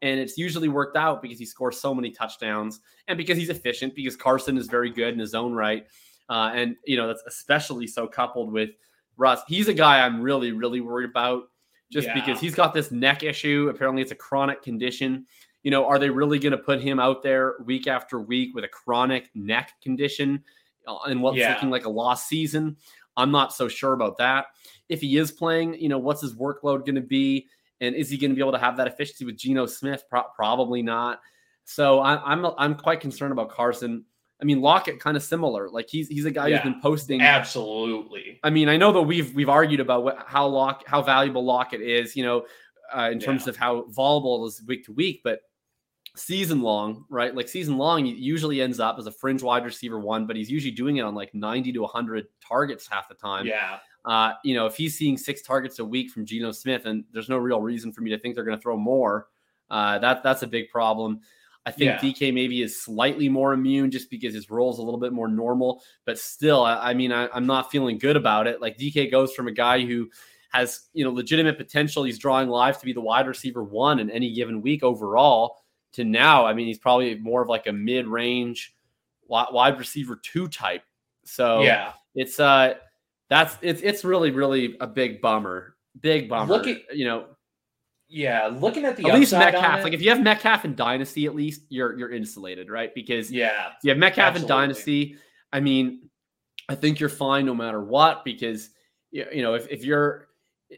And 0.03 0.20
it's 0.20 0.38
usually 0.38 0.67
worked 0.67 0.98
out 0.98 1.22
because 1.22 1.39
he 1.39 1.46
scores 1.46 1.79
so 1.79 1.93
many 1.93 2.12
touchdowns 2.12 2.79
and 3.08 3.17
because 3.17 3.38
he's 3.38 3.50
efficient, 3.50 3.96
because 3.96 4.15
Carson 4.15 4.58
is 4.58 4.67
very 4.67 4.91
good 4.91 5.13
in 5.13 5.20
his 5.20 5.34
own 5.34 5.53
right. 5.53 5.86
Uh, 6.29 6.51
and, 6.53 6.75
you 6.86 6.96
know, 6.96 7.08
that's 7.08 7.24
especially 7.27 7.88
so 7.88 8.08
coupled 8.08 8.51
with 8.51 8.70
Russ. 9.17 9.41
He's 9.48 9.67
a 9.67 9.74
guy 9.74 10.05
I'm 10.05 10.22
really, 10.22 10.51
really 10.51 10.81
worried 10.81 11.10
about 11.10 11.43
just 11.91 12.07
yeah. 12.07 12.13
because 12.13 12.39
he's 12.39 12.55
got 12.55 12.74
this 12.74 12.91
neck 12.91 13.24
issue. 13.24 13.69
Apparently, 13.69 14.01
it's 14.01 14.12
a 14.12 14.15
chronic 14.15 14.63
condition. 14.63 15.25
You 15.63 15.71
know, 15.71 15.86
are 15.86 16.00
they 16.00 16.10
really 16.10 16.39
going 16.39 16.51
to 16.51 16.57
put 16.57 16.81
him 16.81 17.00
out 17.00 17.21
there 17.21 17.55
week 17.65 17.86
after 17.88 18.19
week 18.19 18.55
with 18.55 18.63
a 18.63 18.69
chronic 18.69 19.29
neck 19.36 19.74
condition 19.83 20.43
in 21.07 21.17
uh, 21.17 21.21
what's 21.21 21.38
yeah. 21.38 21.53
looking 21.53 21.69
like 21.69 21.86
a 21.86 21.89
lost 21.89 22.27
season? 22.27 22.77
I'm 23.17 23.31
not 23.31 23.53
so 23.53 23.67
sure 23.67 23.93
about 23.93 24.17
that. 24.17 24.48
If 24.89 25.01
he 25.01 25.17
is 25.17 25.31
playing, 25.31 25.75
you 25.75 25.89
know, 25.89 26.00
what's 26.00 26.21
his 26.21 26.33
workload 26.33 26.86
going 26.86 26.95
to 26.95 27.01
be? 27.01 27.48
And 27.81 27.95
is 27.95 28.10
he 28.10 28.17
going 28.17 28.31
to 28.31 28.36
be 28.36 28.41
able 28.41 28.53
to 28.53 28.57
have 28.57 28.77
that 28.77 28.88
efficiency 28.88 29.25
with 29.25 29.38
Geno 29.38 29.65
Smith? 29.65 30.05
Pro- 30.10 30.24
probably 30.36 30.81
not. 30.81 31.19
So 31.65 32.00
I, 32.00 32.21
I'm 32.24 32.45
I'm 32.57 32.75
quite 32.75 33.00
concerned 33.00 33.31
about 33.31 33.50
Carson. 33.50 34.05
I 34.41 34.45
mean, 34.45 34.62
Lockett 34.62 35.00
kind 35.00 35.15
of 35.15 35.24
similar. 35.24 35.69
Like 35.69 35.88
he's 35.89 36.07
he's 36.07 36.25
a 36.25 36.31
guy 36.31 36.48
yeah, 36.48 36.57
who's 36.57 36.71
been 36.71 36.81
posting. 36.81 37.21
Absolutely. 37.21 38.39
I 38.43 38.50
mean, 38.50 38.69
I 38.69 38.77
know 38.77 38.91
that 38.91 39.01
we've 39.03 39.33
we've 39.36 39.50
argued 39.50 39.79
about 39.79 40.03
what, 40.03 40.24
how 40.25 40.48
Lock 40.48 40.83
how 40.88 41.01
valuable 41.01 41.45
Lockett 41.45 41.81
is. 41.81 42.15
You 42.15 42.24
know, 42.24 42.45
uh, 42.95 43.10
in 43.12 43.19
terms 43.19 43.45
yeah. 43.45 43.51
of 43.51 43.57
how 43.57 43.86
volatile 43.89 44.45
is 44.48 44.62
week 44.67 44.86
to 44.86 44.93
week, 44.93 45.21
but 45.24 45.41
season 46.15 46.62
long, 46.62 47.05
right? 47.10 47.33
Like 47.36 47.48
season 47.48 47.77
long, 47.77 48.05
he 48.05 48.12
usually 48.13 48.62
ends 48.62 48.79
up 48.79 48.98
as 49.00 49.07
a 49.07 49.12
fringe 49.12 49.43
wide 49.43 49.63
receiver 49.63 50.00
one, 50.00 50.25
but 50.25 50.36
he's 50.36 50.50
usually 50.50 50.71
doing 50.71 50.98
it 50.98 51.01
on 51.01 51.15
like 51.15 51.33
90 51.33 51.71
to 51.74 51.79
100 51.79 52.27
targets 52.45 52.88
half 52.88 53.07
the 53.07 53.15
time. 53.15 53.45
Yeah. 53.45 53.77
Uh, 54.03 54.33
you 54.43 54.55
know, 54.55 54.65
if 54.65 54.75
he's 54.75 54.98
seeing 54.98 55.17
six 55.17 55.41
targets 55.41 55.79
a 55.79 55.86
week 55.86 56.10
from 56.10 56.25
Geno 56.25 56.51
Smith, 56.51 56.86
and 56.86 57.03
there's 57.13 57.29
no 57.29 57.38
real 57.38 57.62
reason 57.62 57.91
for 57.91 58.01
me 58.01 58.10
to 58.10 58.19
think 58.19 58.36
they're 58.36 58.43
going 58.43 58.57
to 58.57 58.62
throw 58.62 58.75
more, 58.75 59.27
uh, 59.69 60.00
that 60.00 60.24
that's 60.24 60.41
a 60.41 60.48
big 60.48 60.69
problem. 60.69 61.21
I 61.65 61.71
think 61.71 61.89
yeah. 61.89 61.97
DK 61.97 62.33
maybe 62.33 62.63
is 62.63 62.81
slightly 62.81 63.29
more 63.29 63.53
immune 63.53 63.91
just 63.91 64.09
because 64.09 64.33
his 64.33 64.49
role 64.49 64.71
is 64.73 64.79
a 64.79 64.81
little 64.81 64.99
bit 64.99 65.13
more 65.13 65.27
normal, 65.27 65.83
but 66.05 66.17
still, 66.17 66.63
I, 66.63 66.89
I 66.89 66.93
mean, 66.95 67.11
I, 67.11 67.27
I'm 67.33 67.45
not 67.45 67.69
feeling 67.69 67.99
good 67.99 68.15
about 68.15 68.47
it. 68.47 68.61
Like 68.61 68.77
DK 68.77 69.11
goes 69.11 69.33
from 69.33 69.47
a 69.47 69.51
guy 69.51 69.85
who 69.85 70.09
has 70.51 70.89
you 70.93 71.03
know 71.03 71.11
legitimate 71.11 71.57
potential. 71.57 72.03
He's 72.03 72.17
drawing 72.17 72.49
live 72.49 72.79
to 72.79 72.85
be 72.85 72.93
the 72.93 73.01
wide 73.01 73.27
receiver 73.27 73.63
one 73.63 73.99
in 73.99 74.09
any 74.09 74.33
given 74.33 74.61
week 74.61 74.83
overall. 74.83 75.57
To 75.93 76.05
now, 76.05 76.45
I 76.45 76.53
mean, 76.53 76.67
he's 76.67 76.79
probably 76.79 77.15
more 77.15 77.41
of 77.41 77.49
like 77.49 77.67
a 77.67 77.73
mid-range 77.73 78.73
wide 79.27 79.77
receiver 79.77 80.15
two 80.15 80.47
type. 80.47 80.83
So 81.25 81.61
yeah, 81.61 81.93
it's 82.15 82.39
uh 82.39 82.75
that's 83.29 83.57
it's 83.61 83.81
it's 83.81 84.03
really 84.03 84.31
really 84.31 84.77
a 84.79 84.87
big 84.87 85.21
bummer. 85.21 85.75
Big 85.99 86.29
bummer. 86.29 86.53
Look 86.53 86.67
at, 86.67 86.95
you 86.95 87.05
know. 87.05 87.25
Yeah, 88.13 88.47
looking 88.47 88.83
at 88.83 88.97
the 88.97 89.09
at 89.09 89.15
least 89.15 89.31
Metcalf. 89.31 89.85
Like 89.85 89.93
if 89.93 90.01
you 90.01 90.09
have 90.09 90.21
Metcalf 90.21 90.65
and 90.65 90.75
Dynasty, 90.75 91.25
at 91.27 91.33
least 91.33 91.61
you're 91.69 91.97
you're 91.97 92.11
insulated, 92.11 92.69
right? 92.69 92.93
Because 92.93 93.31
yeah, 93.31 93.69
you 93.83 93.89
have 93.89 93.97
Metcalf 93.97 94.35
absolutely. 94.35 94.53
in 94.53 94.59
Dynasty. 94.59 95.15
I 95.53 95.61
mean, 95.61 96.09
I 96.67 96.75
think 96.75 96.99
you're 96.99 97.07
fine 97.07 97.45
no 97.45 97.55
matter 97.55 97.81
what 97.81 98.25
because 98.25 98.69
you 99.11 99.41
know 99.41 99.53
if, 99.53 99.69
if 99.69 99.85
you're 99.85 100.27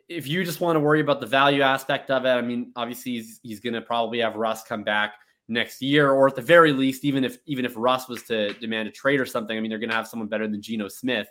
if 0.07 0.27
you 0.27 0.43
just 0.43 0.61
want 0.61 0.75
to 0.75 0.79
worry 0.79 1.01
about 1.01 1.19
the 1.21 1.25
value 1.25 1.63
aspect 1.63 2.11
of 2.11 2.25
it, 2.25 2.29
I 2.29 2.41
mean, 2.41 2.71
obviously 2.75 3.13
he's 3.13 3.39
he's 3.41 3.59
going 3.59 3.73
to 3.73 3.81
probably 3.81 4.19
have 4.19 4.35
Russ 4.35 4.63
come 4.63 4.83
back 4.83 5.15
next 5.47 5.81
year, 5.81 6.11
or 6.11 6.27
at 6.27 6.35
the 6.35 6.41
very 6.41 6.71
least, 6.71 7.03
even 7.03 7.23
if 7.23 7.39
even 7.47 7.65
if 7.65 7.73
Russ 7.75 8.07
was 8.07 8.21
to 8.23 8.53
demand 8.53 8.89
a 8.89 8.91
trade 8.91 9.19
or 9.19 9.25
something, 9.25 9.57
I 9.57 9.59
mean, 9.59 9.69
they're 9.69 9.79
going 9.79 9.89
to 9.89 9.95
have 9.95 10.07
someone 10.07 10.29
better 10.29 10.47
than 10.47 10.61
Geno 10.61 10.87
Smith. 10.87 11.27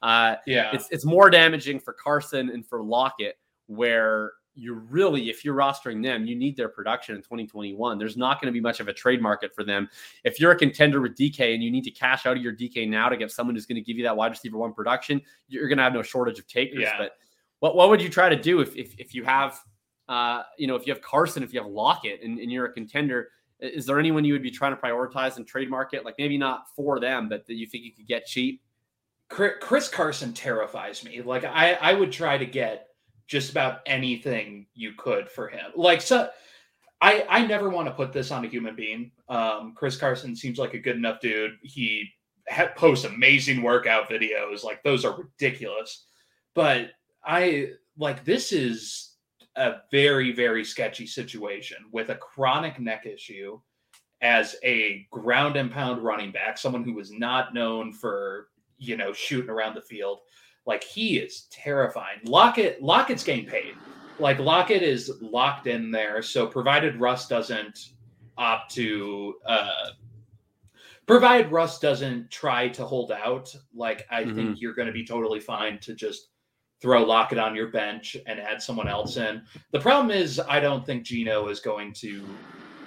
Uh, 0.00 0.36
yeah, 0.46 0.70
it's 0.72 0.88
it's 0.90 1.04
more 1.04 1.28
damaging 1.28 1.78
for 1.78 1.92
Carson 1.92 2.48
and 2.48 2.66
for 2.66 2.82
Lockett, 2.82 3.36
where 3.66 4.32
you 4.54 4.74
really, 4.74 5.30
if 5.30 5.44
you're 5.44 5.54
rostering 5.54 6.02
them, 6.02 6.26
you 6.26 6.34
need 6.36 6.56
their 6.56 6.68
production 6.68 7.16
in 7.16 7.22
2021. 7.22 7.98
There's 7.98 8.16
not 8.16 8.40
going 8.40 8.46
to 8.46 8.52
be 8.52 8.60
much 8.60 8.80
of 8.80 8.88
a 8.88 8.92
trade 8.92 9.22
market 9.22 9.54
for 9.54 9.64
them. 9.64 9.88
If 10.24 10.38
you're 10.38 10.52
a 10.52 10.56
contender 10.56 11.00
with 11.00 11.14
DK 11.16 11.54
and 11.54 11.62
you 11.62 11.70
need 11.70 11.84
to 11.84 11.90
cash 11.90 12.26
out 12.26 12.36
of 12.36 12.42
your 12.42 12.54
DK 12.54 12.88
now 12.88 13.08
to 13.08 13.16
get 13.16 13.30
someone 13.30 13.54
who's 13.54 13.66
going 13.66 13.76
to 13.76 13.82
give 13.82 13.96
you 13.96 14.04
that 14.04 14.16
wide 14.16 14.30
receiver 14.30 14.58
one 14.58 14.74
production, 14.74 15.22
you're 15.48 15.68
going 15.68 15.78
to 15.78 15.84
have 15.84 15.94
no 15.94 16.02
shortage 16.02 16.38
of 16.38 16.46
takers. 16.46 16.80
Yeah. 16.80 16.98
But 16.98 17.12
what 17.60 17.76
what 17.76 17.88
would 17.88 18.02
you 18.02 18.08
try 18.08 18.28
to 18.28 18.36
do 18.36 18.60
if 18.60 18.76
if, 18.76 18.94
if 18.98 19.14
you 19.14 19.24
have 19.24 19.60
uh, 20.08 20.42
you 20.58 20.66
know 20.66 20.74
if 20.74 20.86
you 20.86 20.92
have 20.92 21.02
Carson, 21.02 21.42
if 21.42 21.54
you 21.54 21.62
have 21.62 21.70
Lockett, 21.70 22.22
and, 22.22 22.38
and 22.38 22.50
you're 22.50 22.66
a 22.66 22.72
contender? 22.72 23.28
Is 23.60 23.86
there 23.86 24.00
anyone 24.00 24.24
you 24.24 24.32
would 24.32 24.42
be 24.42 24.50
trying 24.50 24.74
to 24.74 24.80
prioritize 24.80 25.36
and 25.36 25.46
trade 25.46 25.70
market? 25.70 26.04
Like 26.04 26.16
maybe 26.18 26.36
not 26.36 26.64
for 26.74 26.98
them, 26.98 27.28
but 27.28 27.46
that 27.46 27.54
you 27.54 27.66
think 27.66 27.84
you 27.84 27.92
could 27.92 28.08
get 28.08 28.26
cheap? 28.26 28.60
Chris 29.28 29.88
Carson 29.88 30.32
terrifies 30.34 31.04
me. 31.04 31.22
Like 31.22 31.44
I, 31.44 31.74
I 31.74 31.94
would 31.94 32.12
try 32.12 32.36
to 32.36 32.44
get 32.44 32.88
just 33.26 33.50
about 33.50 33.80
anything 33.86 34.66
you 34.74 34.92
could 34.96 35.30
for 35.30 35.48
him. 35.48 35.70
Like 35.76 36.00
so, 36.00 36.30
I, 37.00 37.26
I 37.28 37.46
never 37.46 37.68
want 37.68 37.88
to 37.88 37.94
put 37.94 38.12
this 38.12 38.30
on 38.30 38.44
a 38.44 38.48
human 38.48 38.76
being. 38.76 39.10
Um, 39.28 39.74
Chris 39.76 39.96
Carson 39.96 40.36
seems 40.36 40.58
like 40.58 40.74
a 40.74 40.78
good 40.78 40.96
enough 40.96 41.20
dude. 41.20 41.58
He 41.62 42.08
ha- 42.48 42.72
posts 42.76 43.04
amazing 43.04 43.62
workout 43.62 44.08
videos. 44.08 44.64
Like 44.64 44.82
those 44.82 45.04
are 45.04 45.16
ridiculous. 45.16 46.06
But 46.54 46.90
I 47.24 47.70
like 47.98 48.24
this 48.24 48.52
is 48.52 49.16
a 49.56 49.76
very 49.90 50.32
very 50.32 50.64
sketchy 50.64 51.06
situation 51.06 51.76
with 51.92 52.08
a 52.08 52.14
chronic 52.14 52.80
neck 52.80 53.04
issue 53.06 53.60
as 54.22 54.56
a 54.62 55.06
ground 55.10 55.56
and 55.56 55.70
pound 55.70 56.02
running 56.02 56.30
back, 56.30 56.56
someone 56.56 56.84
who 56.84 56.94
was 56.94 57.10
not 57.10 57.52
known 57.52 57.92
for 57.92 58.48
you 58.82 58.96
know, 58.96 59.12
shooting 59.12 59.48
around 59.50 59.74
the 59.74 59.80
field. 59.80 60.18
Like 60.66 60.84
he 60.84 61.18
is 61.18 61.46
terrifying. 61.50 62.18
Lockett, 62.24 62.82
Lockett's 62.82 63.24
getting 63.24 63.46
paid. 63.46 63.74
Like 64.18 64.38
Lockett 64.38 64.82
is 64.82 65.12
locked 65.20 65.66
in 65.66 65.90
there. 65.90 66.22
So 66.22 66.46
provided 66.46 67.00
Russ 67.00 67.28
doesn't 67.28 67.90
opt 68.38 68.74
to 68.74 69.34
uh 69.46 69.90
provided 71.06 71.52
Russ 71.52 71.78
doesn't 71.78 72.30
try 72.30 72.68
to 72.68 72.84
hold 72.84 73.12
out, 73.12 73.54
like 73.74 74.06
I 74.10 74.22
mm-hmm. 74.22 74.34
think 74.34 74.60
you're 74.60 74.74
gonna 74.74 74.92
be 74.92 75.04
totally 75.04 75.40
fine 75.40 75.78
to 75.80 75.94
just 75.94 76.28
throw 76.80 77.04
Lockett 77.04 77.38
on 77.38 77.54
your 77.54 77.68
bench 77.68 78.16
and 78.26 78.40
add 78.40 78.60
someone 78.62 78.88
else 78.88 79.16
in. 79.16 79.42
The 79.70 79.80
problem 79.80 80.10
is 80.10 80.40
I 80.40 80.60
don't 80.60 80.84
think 80.84 81.04
Geno 81.04 81.48
is 81.48 81.60
going 81.60 81.92
to 81.94 82.24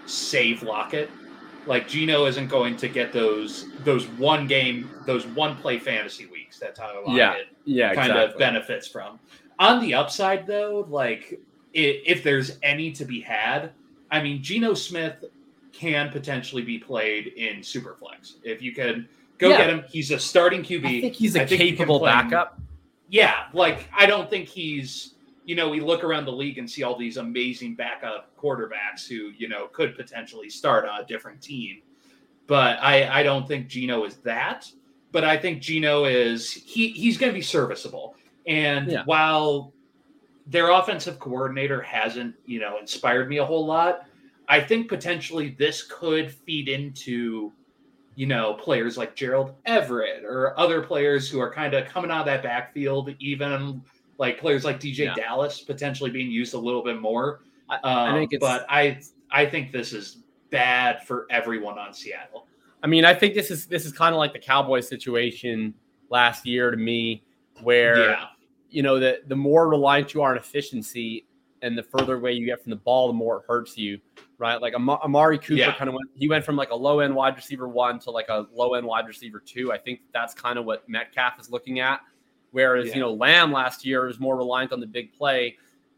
save 0.05 0.63
Lockett 0.63 1.09
like 1.67 1.87
Geno 1.87 2.25
isn't 2.25 2.47
going 2.47 2.77
to 2.77 2.87
get 2.87 3.11
those 3.11 3.65
those 3.83 4.07
one 4.07 4.47
game, 4.47 4.89
those 5.05 5.25
one 5.27 5.55
play 5.57 5.79
fantasy 5.79 6.25
weeks 6.27 6.59
that 6.59 6.75
Tyler 6.75 7.01
Lockett 7.01 7.15
yeah, 7.15 7.35
yeah, 7.65 7.93
kind 7.93 8.11
exactly. 8.11 8.33
of 8.33 8.39
benefits 8.39 8.87
from. 8.87 9.19
On 9.59 9.81
the 9.81 9.93
upside, 9.93 10.47
though, 10.47 10.85
like 10.89 11.39
if, 11.73 12.23
there's 12.23 12.57
any 12.63 12.91
to 12.93 13.05
be 13.05 13.21
had, 13.21 13.71
I 14.11 14.21
mean, 14.21 14.41
Geno 14.41 14.73
Smith 14.73 15.25
can 15.71 16.09
potentially 16.09 16.63
be 16.63 16.77
played 16.77 17.27
in 17.27 17.57
Superflex. 17.57 18.35
If 18.43 18.61
you 18.61 18.73
can 18.73 19.07
go 19.37 19.49
yeah. 19.49 19.57
get 19.57 19.69
him, 19.69 19.83
he's 19.89 20.11
a 20.11 20.19
starting 20.19 20.61
QB. 20.61 20.85
I 20.85 21.01
think 21.01 21.13
he's 21.13 21.35
a 21.35 21.45
capable 21.45 21.99
backup. 21.99 22.59
Yeah, 23.09 23.45
like 23.53 23.89
I 23.95 24.05
don't 24.05 24.29
think 24.29 24.47
he's 24.47 25.15
you 25.45 25.55
know, 25.55 25.69
we 25.69 25.79
look 25.79 26.03
around 26.03 26.25
the 26.25 26.31
league 26.31 26.57
and 26.57 26.69
see 26.69 26.83
all 26.83 26.97
these 26.97 27.17
amazing 27.17 27.75
backup 27.75 28.35
quarterbacks 28.35 29.07
who, 29.07 29.31
you 29.37 29.47
know, 29.47 29.67
could 29.67 29.95
potentially 29.95 30.49
start 30.49 30.87
on 30.87 31.01
a 31.01 31.05
different 31.05 31.41
team. 31.41 31.81
But 32.47 32.79
I, 32.81 33.19
I 33.19 33.23
don't 33.23 33.47
think 33.47 33.67
Geno 33.67 34.05
is 34.05 34.17
that. 34.17 34.69
But 35.15 35.23
I 35.23 35.37
think 35.37 35.61
Geno 35.61 36.03
is 36.03 36.51
he 36.51 36.89
he's 36.89 37.17
going 37.17 37.31
to 37.31 37.33
be 37.33 37.41
serviceable. 37.41 38.15
And 38.47 38.91
yeah. 38.91 39.03
while 39.05 39.71
their 40.45 40.71
offensive 40.71 41.19
coordinator 41.19 41.81
hasn't, 41.81 42.35
you 42.45 42.59
know, 42.59 42.79
inspired 42.79 43.29
me 43.29 43.37
a 43.37 43.45
whole 43.45 43.65
lot, 43.65 44.07
I 44.49 44.59
think 44.59 44.89
potentially 44.89 45.55
this 45.57 45.83
could 45.83 46.33
feed 46.33 46.67
into, 46.67 47.53
you 48.15 48.25
know, 48.25 48.55
players 48.55 48.97
like 48.97 49.15
Gerald 49.15 49.53
Everett 49.65 50.25
or 50.25 50.59
other 50.59 50.81
players 50.81 51.29
who 51.29 51.39
are 51.39 51.49
kind 51.49 51.73
of 51.73 51.87
coming 51.87 52.11
out 52.11 52.19
of 52.19 52.25
that 52.25 52.43
backfield, 52.43 53.15
even 53.19 53.81
like 54.17 54.37
players 54.37 54.65
like 54.65 54.81
DeeJay 54.81 54.97
yeah. 54.97 55.13
Dallas 55.13 55.61
potentially 55.61 56.09
being 56.09 56.29
used 56.29 56.53
a 56.55 56.59
little 56.59 56.83
bit 56.83 56.99
more. 56.99 57.39
I 57.69 58.11
think 58.11 58.33
um, 58.33 58.39
but 58.41 58.65
I 58.67 58.99
I 59.31 59.45
think 59.45 59.71
this 59.71 59.93
is 59.93 60.17
bad 60.49 61.03
for 61.07 61.25
everyone 61.29 61.79
on 61.79 61.93
Seattle. 61.93 62.47
I 62.85 62.87
mean, 62.87 63.03
I 63.03 63.15
think 63.15 63.33
this 63.33 63.49
is 63.49 63.65
this 63.65 63.83
is 63.83 63.91
kind 63.91 64.13
of 64.13 64.19
like 64.19 64.31
the 64.31 64.37
Cowboys 64.39 64.87
situation 64.87 65.73
last 66.11 66.45
year 66.45 66.69
to 66.69 66.77
me, 66.77 67.23
where 67.63 68.11
yeah. 68.11 68.25
you 68.69 68.83
know 68.83 68.99
the 68.99 69.21
the 69.25 69.35
more 69.35 69.67
reliant 69.67 70.13
you 70.13 70.21
are 70.21 70.29
on 70.29 70.37
efficiency 70.37 71.25
and 71.63 71.75
the 71.75 71.81
further 71.81 72.17
away 72.17 72.33
you 72.33 72.45
get 72.45 72.61
from 72.61 72.69
the 72.69 72.75
ball, 72.75 73.07
the 73.07 73.13
more 73.13 73.37
it 73.37 73.43
hurts 73.47 73.75
you, 73.75 73.99
right? 74.37 74.61
Like 74.61 74.75
Am- 74.75 74.87
Amari 74.87 75.39
Cooper 75.39 75.53
yeah. 75.55 75.75
kind 75.75 75.89
of 75.89 75.95
went 75.95 76.09
he 76.13 76.29
went 76.29 76.45
from 76.45 76.55
like 76.57 76.69
a 76.69 76.75
low 76.75 76.99
end 76.99 77.15
wide 77.15 77.35
receiver 77.35 77.67
one 77.67 77.97
to 78.01 78.11
like 78.11 78.29
a 78.29 78.45
low 78.53 78.75
end 78.75 78.85
wide 78.85 79.07
receiver 79.07 79.39
two. 79.39 79.71
I 79.71 79.79
think 79.79 80.01
that's 80.13 80.35
kind 80.35 80.59
of 80.59 80.65
what 80.65 80.87
Metcalf 80.87 81.39
is 81.39 81.49
looking 81.49 81.79
at 81.79 82.01
Whereas, 82.55 82.87
yeah. 82.87 82.93
you 82.93 82.99
know, 83.01 83.13
Lamb 83.13 83.51
last 83.51 83.85
year 83.85 84.05
was 84.05 84.17
more 84.17 84.37
reliant 84.37 84.71
on 84.71 84.79
the 84.79 84.87
big 84.87 85.11
play. 85.11 85.57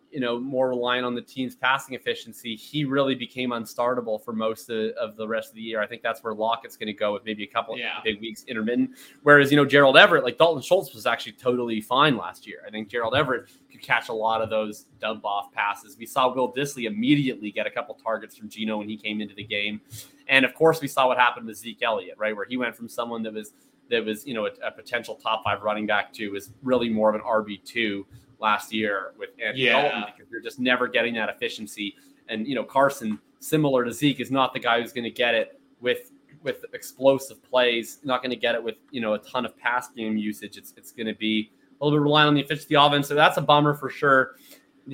You 0.09 0.21
know, 0.21 0.39
more 0.39 0.69
reliant 0.69 1.05
on 1.05 1.15
the 1.15 1.21
team's 1.21 1.55
passing 1.55 1.93
efficiency, 1.93 2.55
he 2.55 2.85
really 2.85 3.13
became 3.13 3.49
unstartable 3.49 4.23
for 4.23 4.31
most 4.31 4.69
of, 4.69 4.91
of 4.91 5.17
the 5.17 5.27
rest 5.27 5.49
of 5.49 5.55
the 5.55 5.61
year. 5.61 5.81
I 5.81 5.85
think 5.87 6.01
that's 6.01 6.23
where 6.23 6.33
Lockett's 6.33 6.77
going 6.77 6.87
to 6.87 6.93
go 6.93 7.11
with 7.13 7.25
maybe 7.25 7.43
a 7.43 7.47
couple 7.47 7.77
Yeah. 7.77 7.97
of 7.97 8.03
big 8.05 8.21
weeks 8.21 8.43
intermittent. 8.47 8.91
Whereas, 9.23 9.51
you 9.51 9.57
know, 9.57 9.65
Gerald 9.65 9.97
Everett, 9.97 10.23
like 10.23 10.37
Dalton 10.37 10.61
Schultz 10.63 10.93
was 10.93 11.05
actually 11.05 11.33
totally 11.33 11.81
fine 11.81 12.15
last 12.15 12.47
year. 12.47 12.59
I 12.65 12.71
think 12.71 12.87
Gerald 12.87 13.15
Everett 13.15 13.49
could 13.69 13.81
catch 13.81 14.07
a 14.07 14.13
lot 14.13 14.41
of 14.41 14.49
those 14.49 14.85
dump 15.01 15.25
off 15.25 15.51
passes. 15.51 15.97
We 15.97 16.05
saw 16.05 16.33
Will 16.33 16.53
Dissly 16.53 16.85
immediately 16.87 17.51
get 17.51 17.67
a 17.67 17.69
couple 17.69 17.93
targets 17.95 18.37
from 18.37 18.47
Geno 18.47 18.77
when 18.77 18.87
he 18.87 18.95
came 18.95 19.19
into 19.19 19.35
the 19.35 19.43
game. 19.43 19.81
And 20.29 20.45
of 20.45 20.53
course, 20.53 20.79
we 20.81 20.87
saw 20.87 21.07
what 21.07 21.17
happened 21.17 21.47
with 21.47 21.57
Zeke 21.57 21.83
Elliott, 21.83 22.17
right? 22.17 22.35
Where 22.35 22.45
he 22.45 22.55
went 22.55 22.75
from 22.77 22.87
someone 22.87 23.23
that 23.23 23.33
was 23.33 23.53
that 23.89 24.03
was, 24.05 24.25
you 24.27 24.33
know, 24.33 24.45
a, 24.47 24.49
a 24.67 24.71
potential 24.71 25.15
top 25.15 25.43
five 25.45 25.61
running 25.63 25.85
back 25.85 26.11
to 26.13 26.29
was 26.31 26.51
really 26.63 26.89
more 26.89 27.07
of 27.09 27.15
an 27.15 27.21
RB 27.21 27.63
two 27.63 28.05
last 28.39 28.73
year 28.73 29.13
with 29.17 29.29
Andy 29.43 29.61
Yeah. 29.61 29.81
Dalton 29.81 30.03
because 30.15 30.31
you're 30.31 30.41
just 30.41 30.59
never 30.59 30.87
getting 30.87 31.13
that 31.15 31.29
efficiency. 31.29 31.95
And 32.29 32.47
you 32.47 32.55
know, 32.55 32.63
Carson, 32.63 33.19
similar 33.39 33.85
to 33.85 33.91
Zeke, 33.91 34.19
is 34.19 34.31
not 34.31 34.53
the 34.53 34.59
guy 34.59 34.81
who's 34.81 34.93
going 34.93 35.03
to 35.05 35.11
get 35.11 35.35
it 35.35 35.59
with 35.81 36.11
with 36.43 36.65
explosive 36.73 37.41
plays. 37.43 37.99
Not 38.03 38.21
going 38.21 38.31
to 38.31 38.35
get 38.37 38.55
it 38.55 38.63
with 38.63 38.75
you 38.91 39.01
know 39.01 39.13
a 39.13 39.19
ton 39.19 39.45
of 39.45 39.57
pass 39.57 39.89
game 39.89 40.17
usage. 40.17 40.57
It's 40.57 40.73
it's 40.77 40.91
going 40.91 41.07
to 41.07 41.15
be 41.15 41.51
a 41.79 41.85
little 41.85 41.97
bit 41.99 42.03
reliant 42.03 42.29
on 42.29 42.33
the 42.35 42.41
efficiency 42.41 42.75
of 42.75 42.81
the 42.81 42.87
offense. 42.87 43.07
So 43.07 43.15
that's 43.15 43.37
a 43.37 43.41
bummer 43.41 43.73
for 43.73 43.89
sure. 43.89 44.35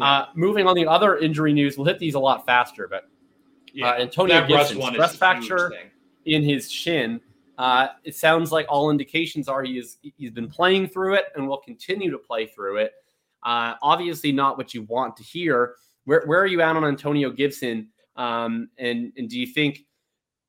Uh, 0.02 0.26
moving 0.34 0.66
on 0.66 0.76
the 0.76 0.88
other 0.88 1.18
injury 1.18 1.54
news, 1.54 1.78
we'll 1.78 1.86
hit 1.86 2.00
these 2.00 2.16
a 2.16 2.20
lot 2.20 2.46
faster, 2.46 2.88
but 2.88 3.10
uh, 3.82 3.94
Antonio 4.00 4.40
that 4.40 4.48
Gibson, 4.48 4.82
stress 4.82 5.16
fracture 5.16 5.74
in 6.26 6.44
his 6.44 6.72
shin. 6.72 7.22
Uh, 7.58 7.90
it 8.04 8.16
sounds 8.16 8.52
like 8.52 8.66
all 8.70 8.90
indications 8.90 9.48
are 9.48 9.64
he 9.64 9.78
is 9.78 9.98
he's 10.18 10.32
been 10.32 10.50
playing 10.50 10.88
through 10.88 11.14
it 11.14 11.26
and 11.36 11.48
will 11.48 11.60
continue 11.60 12.10
to 12.10 12.18
play 12.18 12.48
through 12.48 12.78
it. 12.78 12.94
Uh, 13.44 13.76
obviously, 13.82 14.32
not 14.32 14.58
what 14.58 14.74
you 14.74 14.84
want 14.84 15.16
to 15.18 15.24
hear. 15.24 15.76
Where 16.06 16.24
where 16.26 16.42
are 16.42 16.48
you 16.48 16.62
at 16.62 16.76
on 16.76 16.86
Antonio 16.86 17.30
Gibson? 17.30 17.90
Um, 18.16 18.70
and 18.78 19.12
and 19.18 19.30
do 19.30 19.40
you 19.40 19.48
think, 19.48 19.80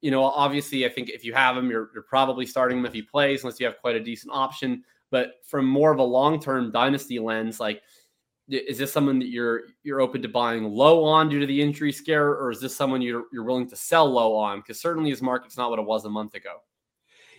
you 0.00 0.10
know, 0.10 0.24
obviously, 0.24 0.84
I 0.84 0.88
think 0.88 1.10
if 1.10 1.24
you 1.24 1.32
have 1.34 1.56
him, 1.56 1.70
you're 1.70 1.90
you're 1.94 2.02
probably 2.02 2.46
starting 2.46 2.78
him 2.78 2.86
if 2.86 2.92
he 2.92 3.02
plays, 3.02 3.42
unless 3.42 3.60
you 3.60 3.66
have 3.66 3.78
quite 3.78 3.96
a 3.96 4.00
decent 4.00 4.32
option. 4.32 4.84
But 5.10 5.34
from 5.44 5.66
more 5.66 5.92
of 5.92 5.98
a 5.98 6.04
long 6.04 6.40
term 6.40 6.72
dynasty 6.72 7.18
lens, 7.18 7.60
like 7.60 7.82
is 8.48 8.78
this 8.78 8.92
someone 8.92 9.18
that 9.18 9.28
you're 9.28 9.62
you're 9.82 10.00
open 10.00 10.20
to 10.22 10.28
buying 10.28 10.64
low 10.64 11.04
on 11.04 11.28
due 11.28 11.40
to 11.40 11.46
the 11.46 11.60
injury 11.60 11.92
scare, 11.92 12.30
or 12.30 12.50
is 12.50 12.60
this 12.60 12.76
someone 12.76 13.00
you're 13.00 13.24
you're 13.32 13.44
willing 13.44 13.68
to 13.68 13.76
sell 13.76 14.10
low 14.10 14.34
on? 14.34 14.58
Because 14.58 14.80
certainly 14.80 15.10
his 15.10 15.22
market's 15.22 15.56
not 15.56 15.70
what 15.70 15.78
it 15.78 15.86
was 15.86 16.04
a 16.04 16.10
month 16.10 16.34
ago. 16.34 16.56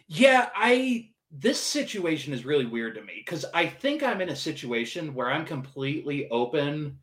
Yeah, 0.08 0.50
I 0.56 1.10
this 1.38 1.60
situation 1.60 2.34
is 2.34 2.46
really 2.46 2.66
weird 2.66 2.96
to 2.96 3.02
me 3.02 3.14
because 3.18 3.46
I 3.54 3.66
think 3.68 4.04
I'm 4.04 4.22
in 4.22 4.30
a 4.30 4.36
situation 4.36 5.14
where 5.14 5.30
I'm 5.30 5.46
completely 5.46 6.30
open 6.30 6.98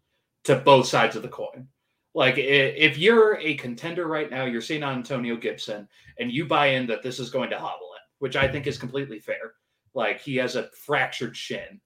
to 0.44 0.56
both 0.56 0.86
sides 0.86 1.16
of 1.16 1.22
the 1.22 1.28
coin. 1.28 1.68
Like 2.14 2.36
if 2.38 2.98
you're 2.98 3.38
a 3.38 3.54
contender 3.54 4.06
right 4.06 4.30
now, 4.30 4.44
you're 4.44 4.60
seeing 4.60 4.82
Antonio 4.82 5.36
Gibson, 5.36 5.88
and 6.18 6.30
you 6.30 6.46
buy 6.46 6.66
in 6.68 6.86
that 6.88 7.02
this 7.02 7.18
is 7.18 7.30
going 7.30 7.50
to 7.50 7.58
hobble 7.58 7.90
it, 7.94 8.02
which 8.18 8.36
I 8.36 8.48
think 8.48 8.66
is 8.66 8.78
completely 8.78 9.18
fair. 9.18 9.54
Like 9.94 10.20
he 10.20 10.36
has 10.36 10.56
a 10.56 10.68
fractured 10.84 11.36
shin, 11.36 11.80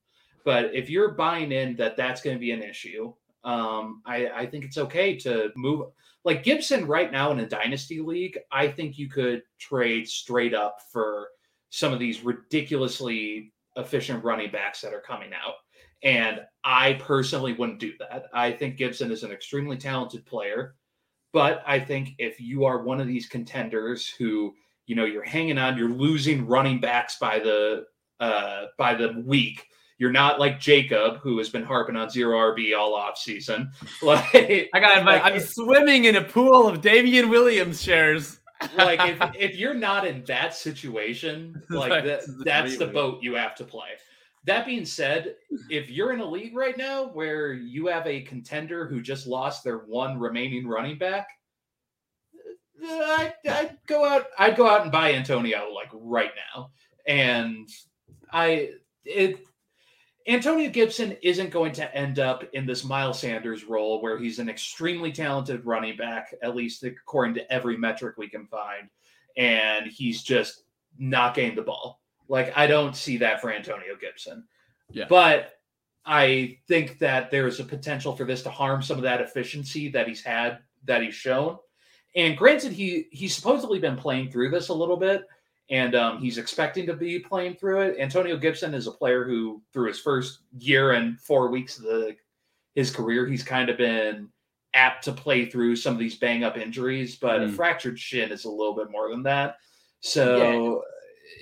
but 0.44 0.74
if 0.74 0.88
you're 0.90 1.12
buying 1.12 1.52
in 1.52 1.76
that 1.76 1.96
that's 1.96 2.22
going 2.22 2.36
to 2.36 2.40
be 2.40 2.52
an 2.52 2.62
issue, 2.62 3.12
um, 3.44 4.02
I, 4.04 4.28
I 4.28 4.46
think 4.46 4.64
it's 4.64 4.78
okay 4.78 5.16
to 5.18 5.50
move. 5.56 5.88
Like 6.24 6.42
Gibson 6.42 6.86
right 6.86 7.10
now 7.10 7.30
in 7.30 7.38
a 7.40 7.48
dynasty 7.48 8.00
league, 8.00 8.38
I 8.50 8.66
think 8.68 8.98
you 8.98 9.08
could 9.08 9.42
trade 9.58 10.08
straight 10.08 10.54
up 10.54 10.80
for 10.92 11.28
some 11.70 11.92
of 11.92 11.98
these 11.98 12.22
ridiculously 12.22 13.52
efficient 13.76 14.24
running 14.24 14.50
backs 14.50 14.80
that 14.80 14.94
are 14.94 15.00
coming 15.00 15.30
out. 15.32 15.54
And 16.02 16.40
I 16.64 16.94
personally 16.94 17.52
wouldn't 17.52 17.80
do 17.80 17.92
that. 17.98 18.26
I 18.32 18.52
think 18.52 18.76
Gibson 18.76 19.10
is 19.10 19.22
an 19.22 19.32
extremely 19.32 19.76
talented 19.76 20.24
player. 20.26 20.74
But 21.32 21.62
I 21.66 21.80
think 21.80 22.10
if 22.18 22.40
you 22.40 22.64
are 22.64 22.82
one 22.82 23.00
of 23.00 23.06
these 23.06 23.26
contenders 23.28 24.08
who, 24.08 24.54
you 24.86 24.94
know, 24.94 25.04
you're 25.04 25.24
hanging 25.24 25.58
on, 25.58 25.76
you're 25.76 25.88
losing 25.90 26.46
running 26.46 26.80
backs 26.80 27.18
by 27.18 27.38
the 27.38 27.84
uh 28.20 28.66
by 28.78 28.94
the 28.94 29.22
week. 29.26 29.66
You're 29.98 30.12
not 30.12 30.38
like 30.38 30.60
Jakob, 30.60 31.18
who 31.18 31.38
has 31.38 31.48
been 31.48 31.64
harping 31.64 31.96
on 31.96 32.10
zero 32.10 32.38
RB 32.54 32.78
all 32.78 32.94
off 32.94 33.18
season. 33.18 33.70
Like 34.02 34.68
I 34.74 34.80
got. 34.80 35.04
Like- 35.04 35.22
I'm 35.22 35.40
swimming 35.40 36.04
in 36.04 36.16
a 36.16 36.22
pool 36.22 36.68
of 36.68 36.80
Davian 36.80 37.28
Williams 37.30 37.82
shares. 37.82 38.38
Like 38.76 39.00
if, 39.00 39.18
if 39.38 39.56
you're 39.56 39.74
not 39.74 40.06
in 40.06 40.24
that 40.24 40.54
situation, 40.54 41.62
like 41.70 42.04
that, 42.04 42.04
That's 42.04 42.26
the 42.26 42.44
that's 42.44 42.78
the 42.78 42.84
dream. 42.86 42.94
boat 42.94 43.22
you 43.22 43.34
have 43.34 43.54
to 43.56 43.64
play. 43.64 43.88
That 44.44 44.64
being 44.64 44.84
said, 44.84 45.34
if 45.70 45.90
you're 45.90 46.12
in 46.12 46.20
a 46.20 46.24
league 46.24 46.56
right 46.56 46.78
now 46.78 47.06
where 47.08 47.52
you 47.52 47.88
have 47.88 48.06
a 48.06 48.20
contender 48.22 48.86
who 48.86 49.02
just 49.02 49.26
lost 49.26 49.64
their 49.64 49.78
one 49.78 50.20
remaining 50.20 50.68
running 50.68 50.98
back, 50.98 51.26
uh, 52.80 52.86
I'd, 52.86 53.34
I'd 53.48 53.78
go 53.88 54.04
out. 54.04 54.26
I'd 54.38 54.56
go 54.56 54.68
out 54.68 54.82
and 54.82 54.92
buy 54.92 55.14
Antonio 55.14 55.68
like 55.74 55.88
right 55.92 56.30
now, 56.54 56.70
and 57.06 57.68
I 58.32 58.70
it. 59.04 59.40
Antonio 60.28 60.68
Gibson 60.70 61.16
isn't 61.22 61.50
going 61.50 61.72
to 61.72 61.94
end 61.96 62.18
up 62.18 62.44
in 62.52 62.66
this 62.66 62.84
Miles 62.84 63.20
Sanders 63.20 63.64
role 63.64 64.02
where 64.02 64.18
he's 64.18 64.38
an 64.38 64.48
extremely 64.48 65.12
talented 65.12 65.64
running 65.64 65.96
back, 65.96 66.34
at 66.42 66.56
least 66.56 66.82
according 66.82 67.34
to 67.34 67.52
every 67.52 67.76
metric 67.76 68.16
we 68.18 68.28
can 68.28 68.46
find, 68.46 68.88
and 69.36 69.86
he's 69.86 70.22
just 70.22 70.64
not 70.98 71.34
getting 71.34 71.54
the 71.54 71.62
ball. 71.62 72.00
Like 72.28 72.52
I 72.56 72.66
don't 72.66 72.96
see 72.96 73.18
that 73.18 73.40
for 73.40 73.52
Antonio 73.52 73.94
Gibson. 74.00 74.44
Yeah. 74.90 75.06
But 75.08 75.52
I 76.04 76.58
think 76.68 76.98
that 76.98 77.30
there's 77.30 77.60
a 77.60 77.64
potential 77.64 78.16
for 78.16 78.24
this 78.24 78.42
to 78.42 78.50
harm 78.50 78.82
some 78.82 78.96
of 78.96 79.02
that 79.04 79.20
efficiency 79.20 79.88
that 79.90 80.08
he's 80.08 80.22
had 80.22 80.58
that 80.84 81.02
he's 81.02 81.14
shown. 81.14 81.58
And 82.14 82.36
granted, 82.36 82.72
he 82.72 83.06
he's 83.10 83.36
supposedly 83.36 83.78
been 83.78 83.96
playing 83.96 84.30
through 84.30 84.50
this 84.50 84.68
a 84.68 84.74
little 84.74 84.96
bit, 84.96 85.22
and 85.70 85.94
um, 85.94 86.18
he's 86.18 86.38
expecting 86.38 86.86
to 86.86 86.94
be 86.94 87.18
playing 87.18 87.56
through 87.56 87.80
it. 87.80 87.96
Antonio 87.98 88.36
Gibson 88.36 88.74
is 88.74 88.86
a 88.86 88.92
player 88.92 89.24
who, 89.24 89.62
through 89.72 89.88
his 89.88 89.98
first 89.98 90.40
year 90.58 90.92
and 90.92 91.20
four 91.20 91.50
weeks 91.50 91.78
of 91.78 91.84
the, 91.84 92.16
his 92.74 92.90
career, 92.90 93.26
he's 93.26 93.42
kind 93.42 93.68
of 93.68 93.76
been 93.76 94.28
apt 94.74 95.04
to 95.04 95.12
play 95.12 95.46
through 95.46 95.74
some 95.74 95.92
of 95.92 95.98
these 95.98 96.16
bang 96.16 96.44
up 96.44 96.56
injuries, 96.56 97.16
but 97.16 97.42
a 97.42 97.46
Mm. 97.46 97.54
fractured 97.54 97.98
shin 97.98 98.30
is 98.30 98.44
a 98.44 98.50
little 98.50 98.74
bit 98.74 98.90
more 98.90 99.08
than 99.10 99.22
that. 99.24 99.56
So, 100.00 100.82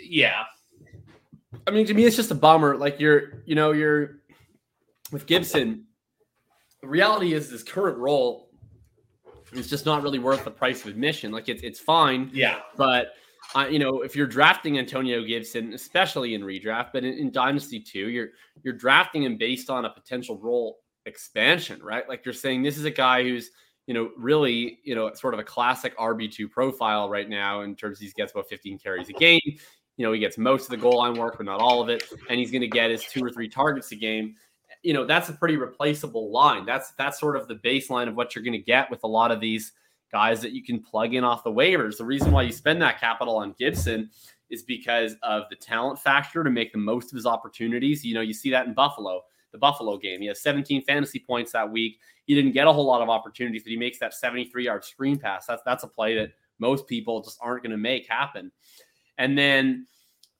yeah, 0.02 0.44
I 1.66 1.70
mean, 1.70 1.86
to 1.86 1.94
me, 1.94 2.04
it's 2.04 2.16
just 2.16 2.30
a 2.30 2.34
bummer. 2.34 2.76
Like 2.76 3.00
you're, 3.00 3.42
you 3.44 3.54
know, 3.54 3.72
you're 3.72 4.20
with 5.10 5.26
Gibson. 5.26 5.84
The 6.80 6.88
reality 6.88 7.32
is, 7.32 7.50
his 7.50 7.62
current 7.62 7.98
role 7.98 8.50
is 9.52 9.68
just 9.68 9.86
not 9.86 10.02
really 10.02 10.18
worth 10.18 10.44
the 10.44 10.50
price 10.50 10.82
of 10.82 10.88
admission. 10.88 11.32
Like 11.32 11.48
it's 11.48 11.62
it's 11.62 11.80
fine, 11.80 12.30
yeah, 12.32 12.60
but 12.76 13.14
you 13.70 13.78
know, 13.78 14.02
if 14.02 14.16
you're 14.16 14.26
drafting 14.26 14.78
Antonio 14.78 15.22
Gibson, 15.24 15.74
especially 15.74 16.34
in 16.34 16.42
redraft, 16.42 16.90
but 16.92 17.04
in, 17.04 17.14
in 17.14 17.30
Dynasty 17.30 17.80
too, 17.80 18.08
you're 18.08 18.30
you're 18.62 18.74
drafting 18.74 19.22
him 19.22 19.36
based 19.36 19.70
on 19.70 19.84
a 19.84 19.90
potential 19.90 20.38
role 20.38 20.78
expansion, 21.06 21.82
right? 21.82 22.08
Like 22.08 22.24
you're 22.24 22.34
saying 22.34 22.62
this 22.62 22.78
is 22.78 22.84
a 22.84 22.90
guy 22.90 23.22
who's 23.22 23.50
you 23.86 23.94
know 23.94 24.10
really 24.16 24.80
you 24.84 24.94
know 24.94 25.12
sort 25.14 25.34
of 25.34 25.40
a 25.40 25.44
classic 25.44 25.96
RB 25.98 26.32
two 26.32 26.48
profile 26.48 27.08
right 27.08 27.28
now 27.28 27.62
in 27.62 27.76
terms 27.76 28.00
he 28.00 28.10
gets 28.10 28.32
about 28.32 28.48
15 28.48 28.78
carries 28.78 29.08
a 29.08 29.12
game. 29.12 29.40
You 29.96 30.04
know, 30.04 30.12
he 30.12 30.18
gets 30.18 30.36
most 30.36 30.64
of 30.64 30.70
the 30.70 30.76
goal 30.76 30.98
line 30.98 31.14
work, 31.14 31.36
but 31.36 31.46
not 31.46 31.60
all 31.60 31.80
of 31.80 31.88
it, 31.88 32.02
and 32.28 32.38
he's 32.38 32.50
going 32.50 32.62
to 32.62 32.68
get 32.68 32.90
his 32.90 33.04
two 33.04 33.24
or 33.24 33.30
three 33.30 33.48
targets 33.48 33.92
a 33.92 33.96
game. 33.96 34.34
You 34.82 34.92
know, 34.92 35.06
that's 35.06 35.28
a 35.28 35.32
pretty 35.32 35.56
replaceable 35.56 36.32
line. 36.32 36.66
That's 36.66 36.92
that's 36.98 37.20
sort 37.20 37.36
of 37.36 37.46
the 37.46 37.54
baseline 37.56 38.08
of 38.08 38.16
what 38.16 38.34
you're 38.34 38.42
going 38.42 38.52
to 38.52 38.58
get 38.58 38.90
with 38.90 39.04
a 39.04 39.06
lot 39.06 39.30
of 39.30 39.40
these 39.40 39.72
guys 40.14 40.40
that 40.40 40.52
you 40.52 40.62
can 40.62 40.80
plug 40.80 41.12
in 41.12 41.24
off 41.24 41.42
the 41.42 41.50
waivers. 41.50 41.96
The 41.98 42.04
reason 42.04 42.30
why 42.30 42.42
you 42.42 42.52
spend 42.52 42.80
that 42.82 43.00
capital 43.00 43.36
on 43.36 43.52
Gibson 43.58 44.08
is 44.48 44.62
because 44.62 45.16
of 45.24 45.42
the 45.50 45.56
talent 45.56 45.98
factor 45.98 46.44
to 46.44 46.50
make 46.50 46.70
the 46.70 46.78
most 46.78 47.10
of 47.10 47.16
his 47.16 47.26
opportunities. 47.26 48.04
You 48.04 48.14
know, 48.14 48.20
you 48.20 48.32
see 48.32 48.48
that 48.50 48.68
in 48.68 48.74
Buffalo, 48.74 49.22
the 49.50 49.58
Buffalo 49.58 49.98
game. 49.98 50.20
He 50.20 50.28
has 50.28 50.40
17 50.40 50.82
fantasy 50.82 51.18
points 51.18 51.50
that 51.50 51.68
week. 51.68 51.98
He 52.26 52.34
didn't 52.36 52.52
get 52.52 52.68
a 52.68 52.72
whole 52.72 52.86
lot 52.86 53.02
of 53.02 53.08
opportunities, 53.08 53.64
but 53.64 53.70
he 53.70 53.76
makes 53.76 53.98
that 53.98 54.14
73 54.14 54.64
yard 54.64 54.84
screen 54.84 55.18
pass. 55.18 55.46
That's 55.46 55.64
that's 55.66 55.82
a 55.82 55.88
play 55.88 56.14
that 56.14 56.30
most 56.60 56.86
people 56.86 57.20
just 57.20 57.40
aren't 57.42 57.64
going 57.64 57.72
to 57.72 57.76
make 57.76 58.06
happen. 58.08 58.52
And 59.18 59.36
then 59.36 59.88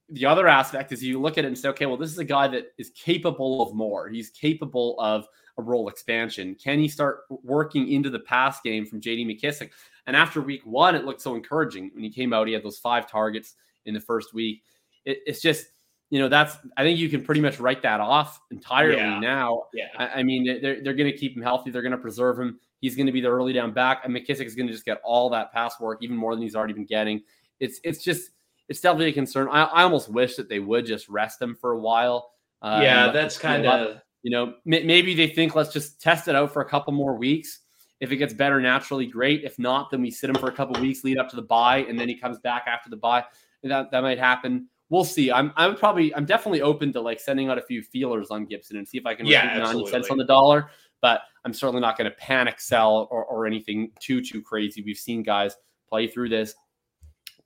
the 0.08 0.24
other 0.24 0.46
aspect 0.46 0.92
is 0.92 1.02
you 1.02 1.20
look 1.20 1.36
at 1.36 1.44
it 1.44 1.48
and 1.48 1.58
say, 1.58 1.70
okay, 1.70 1.86
well, 1.86 1.96
this 1.96 2.12
is 2.12 2.18
a 2.18 2.24
guy 2.24 2.46
that 2.46 2.66
is 2.78 2.90
capable 2.90 3.60
of 3.60 3.74
more. 3.74 4.08
He's 4.08 4.30
capable 4.30 4.94
of 5.00 5.26
a 5.58 5.62
role 5.62 5.88
expansion. 5.88 6.54
Can 6.56 6.78
he 6.78 6.88
start 6.88 7.20
working 7.42 7.90
into 7.92 8.10
the 8.10 8.18
pass 8.20 8.60
game 8.60 8.86
from 8.86 9.00
JD 9.00 9.26
McKissic? 9.26 9.70
And 10.06 10.16
after 10.16 10.40
week 10.40 10.62
one, 10.64 10.94
it 10.94 11.04
looked 11.04 11.20
so 11.20 11.34
encouraging. 11.34 11.90
When 11.94 12.02
he 12.04 12.10
came 12.10 12.32
out, 12.32 12.46
he 12.46 12.52
had 12.52 12.62
those 12.62 12.78
five 12.78 13.08
targets 13.10 13.54
in 13.86 13.94
the 13.94 14.00
first 14.00 14.34
week. 14.34 14.62
It, 15.04 15.18
it's 15.26 15.40
just, 15.40 15.66
you 16.10 16.18
know, 16.18 16.28
that's, 16.28 16.56
I 16.76 16.82
think 16.82 16.98
you 16.98 17.08
can 17.08 17.24
pretty 17.24 17.40
much 17.40 17.58
write 17.60 17.82
that 17.82 18.00
off 18.00 18.40
entirely 18.50 18.96
Yeah. 18.96 19.18
now. 19.20 19.64
yeah. 19.72 19.86
I, 19.96 20.20
I 20.20 20.22
mean, 20.22 20.44
they're, 20.60 20.82
they're 20.82 20.94
going 20.94 21.10
to 21.10 21.16
keep 21.16 21.36
him 21.36 21.42
healthy. 21.42 21.70
They're 21.70 21.82
going 21.82 21.92
to 21.92 21.98
preserve 21.98 22.38
him. 22.38 22.58
He's 22.80 22.96
going 22.96 23.06
to 23.06 23.12
be 23.12 23.22
the 23.22 23.28
early 23.28 23.54
down 23.54 23.72
back, 23.72 24.02
and 24.04 24.14
McKissic 24.14 24.44
is 24.44 24.54
going 24.54 24.66
to 24.66 24.72
just 24.72 24.84
get 24.84 25.00
all 25.04 25.30
that 25.30 25.52
pass 25.52 25.80
work, 25.80 26.00
even 26.02 26.16
more 26.16 26.34
than 26.34 26.42
he's 26.42 26.54
already 26.54 26.74
been 26.74 26.84
getting. 26.84 27.22
It's 27.58 27.80
it's 27.82 28.04
just 28.04 28.32
it's 28.68 28.80
definitely 28.80 29.06
a 29.08 29.12
concern. 29.12 29.48
I, 29.50 29.62
I 29.64 29.82
almost 29.84 30.10
wish 30.10 30.36
that 30.36 30.50
they 30.50 30.58
would 30.58 30.84
just 30.84 31.08
rest 31.08 31.40
him 31.40 31.54
for 31.54 31.72
a 31.72 31.78
while. 31.78 32.32
Uh, 32.60 32.80
yeah, 32.82 33.10
that's 33.10 33.38
kind 33.38 33.64
of 33.66 34.00
You 34.24 34.30
know, 34.30 34.54
maybe 34.64 35.14
they 35.14 35.28
think 35.28 35.54
let's 35.54 35.70
just 35.70 36.00
test 36.00 36.28
it 36.28 36.34
out 36.34 36.50
for 36.50 36.62
a 36.62 36.64
couple 36.64 36.94
more 36.94 37.14
weeks. 37.14 37.60
If 38.00 38.10
it 38.10 38.16
gets 38.16 38.32
better 38.32 38.58
naturally, 38.58 39.04
great. 39.04 39.44
If 39.44 39.58
not, 39.58 39.90
then 39.90 40.00
we 40.00 40.10
sit 40.10 40.30
him 40.30 40.36
for 40.36 40.48
a 40.48 40.52
couple 40.52 40.80
weeks, 40.80 41.04
lead 41.04 41.18
up 41.18 41.28
to 41.28 41.36
the 41.36 41.42
buy, 41.42 41.80
and 41.80 42.00
then 42.00 42.08
he 42.08 42.16
comes 42.16 42.38
back 42.38 42.64
after 42.66 42.88
the 42.88 42.96
buy. 42.96 43.22
That 43.62 43.90
that 43.90 44.00
might 44.00 44.18
happen. 44.18 44.66
We'll 44.88 45.04
see. 45.04 45.30
I'm 45.30 45.52
I'm 45.56 45.76
probably 45.76 46.14
I'm 46.14 46.24
definitely 46.24 46.62
open 46.62 46.90
to 46.94 47.02
like 47.02 47.20
sending 47.20 47.50
out 47.50 47.58
a 47.58 47.62
few 47.62 47.82
feelers 47.82 48.30
on 48.30 48.46
Gibson 48.46 48.78
and 48.78 48.88
see 48.88 48.96
if 48.96 49.04
I 49.04 49.14
can 49.14 49.26
Yeah, 49.26 49.58
recoup 49.58 49.74
90 49.74 49.90
cents 49.90 50.10
on 50.10 50.16
the 50.16 50.24
dollar. 50.24 50.70
But 51.02 51.20
I'm 51.44 51.52
certainly 51.52 51.82
not 51.82 51.98
going 51.98 52.10
to 52.10 52.16
panic 52.16 52.60
sell 52.60 53.06
or, 53.10 53.26
or 53.26 53.46
anything 53.46 53.92
too 54.00 54.22
too 54.22 54.40
crazy. 54.40 54.82
We've 54.82 54.96
seen 54.96 55.22
guys 55.22 55.54
play 55.86 56.06
through 56.06 56.30
this. 56.30 56.54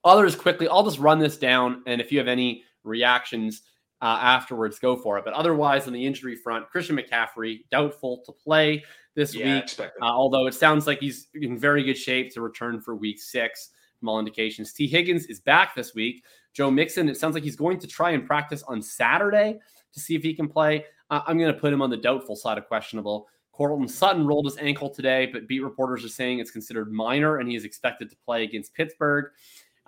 Others 0.05 0.37
quickly. 0.37 0.69
I'll 0.69 0.85
just 0.85 1.01
run 1.01 1.19
this 1.19 1.39
down, 1.39 1.83
and 1.89 2.01
if 2.01 2.13
you 2.13 2.19
have 2.19 2.29
any 2.29 2.63
reactions 2.85 3.63
uh, 4.01 4.19
afterwards, 4.21 4.79
go 4.79 4.97
for 4.97 5.19
it. 5.19 5.25
But 5.25 5.35
otherwise, 5.35 5.87
on 5.87 5.93
the 5.93 6.05
injury 6.05 6.37
front, 6.37 6.69
Christian 6.69 6.97
McCaffrey 6.97 7.61
doubtful 7.71 8.23
to 8.27 8.33
play 8.33 8.85
this 9.15 9.35
Yeah, 9.35 9.57
week. 9.57 9.79
Uh, 9.81 10.05
although 10.05 10.47
it 10.47 10.55
sounds 10.55 10.87
like 10.87 11.01
he's 11.01 11.29
in 11.35 11.59
very 11.59 11.83
good 11.83 11.97
shape 11.99 12.33
to 12.35 12.41
return 12.41 12.81
for 12.81 12.95
week 12.95 13.21
six 13.21 13.71
from 13.99 14.09
all 14.09 14.19
indications. 14.19 14.73
Tee 14.73 14.87
Higgins 14.87 15.27
is 15.27 15.41
back 15.41 15.75
this 15.75 15.95
week. 15.95 16.23
Joe 16.55 16.71
Mixon, 16.71 17.09
it 17.09 17.17
sounds 17.17 17.35
like 17.35 17.43
he's 17.43 17.57
going 17.57 17.79
to 17.81 17.87
try 17.87 18.11
and 18.11 18.27
practice 18.27 18.63
on 18.63 18.81
Saturday 18.81 19.59
to 19.93 20.01
see 20.01 20.15
if 20.15 20.23
he 20.23 20.35
can 20.35 20.49
play. 20.49 20.85
Uh, 21.11 21.21
I'm 21.27 21.39
going 21.39 21.53
to 21.53 21.59
put 21.59 21.73
him 21.73 21.83
on 21.83 21.91
the 21.91 21.97
doubtful 21.97 22.37
side 22.37 22.59
of 22.59 22.67
questionable. 22.67 23.27
Courtland 23.53 23.91
Sutton 23.91 24.25
rolled 24.25 24.45
his 24.45 24.57
ankle 24.59 24.89
today, 24.89 25.27
but 25.27 25.49
beat 25.49 25.65
reporters 25.65 26.05
are 26.05 26.09
saying 26.09 26.39
it's 26.39 26.53
considered 26.53 26.93
minor 26.93 27.39
and 27.39 27.49
he 27.49 27.57
is 27.57 27.65
expected 27.65 28.09
to 28.09 28.17
play 28.25 28.45
against 28.45 28.73
Pittsburgh. 28.73 29.33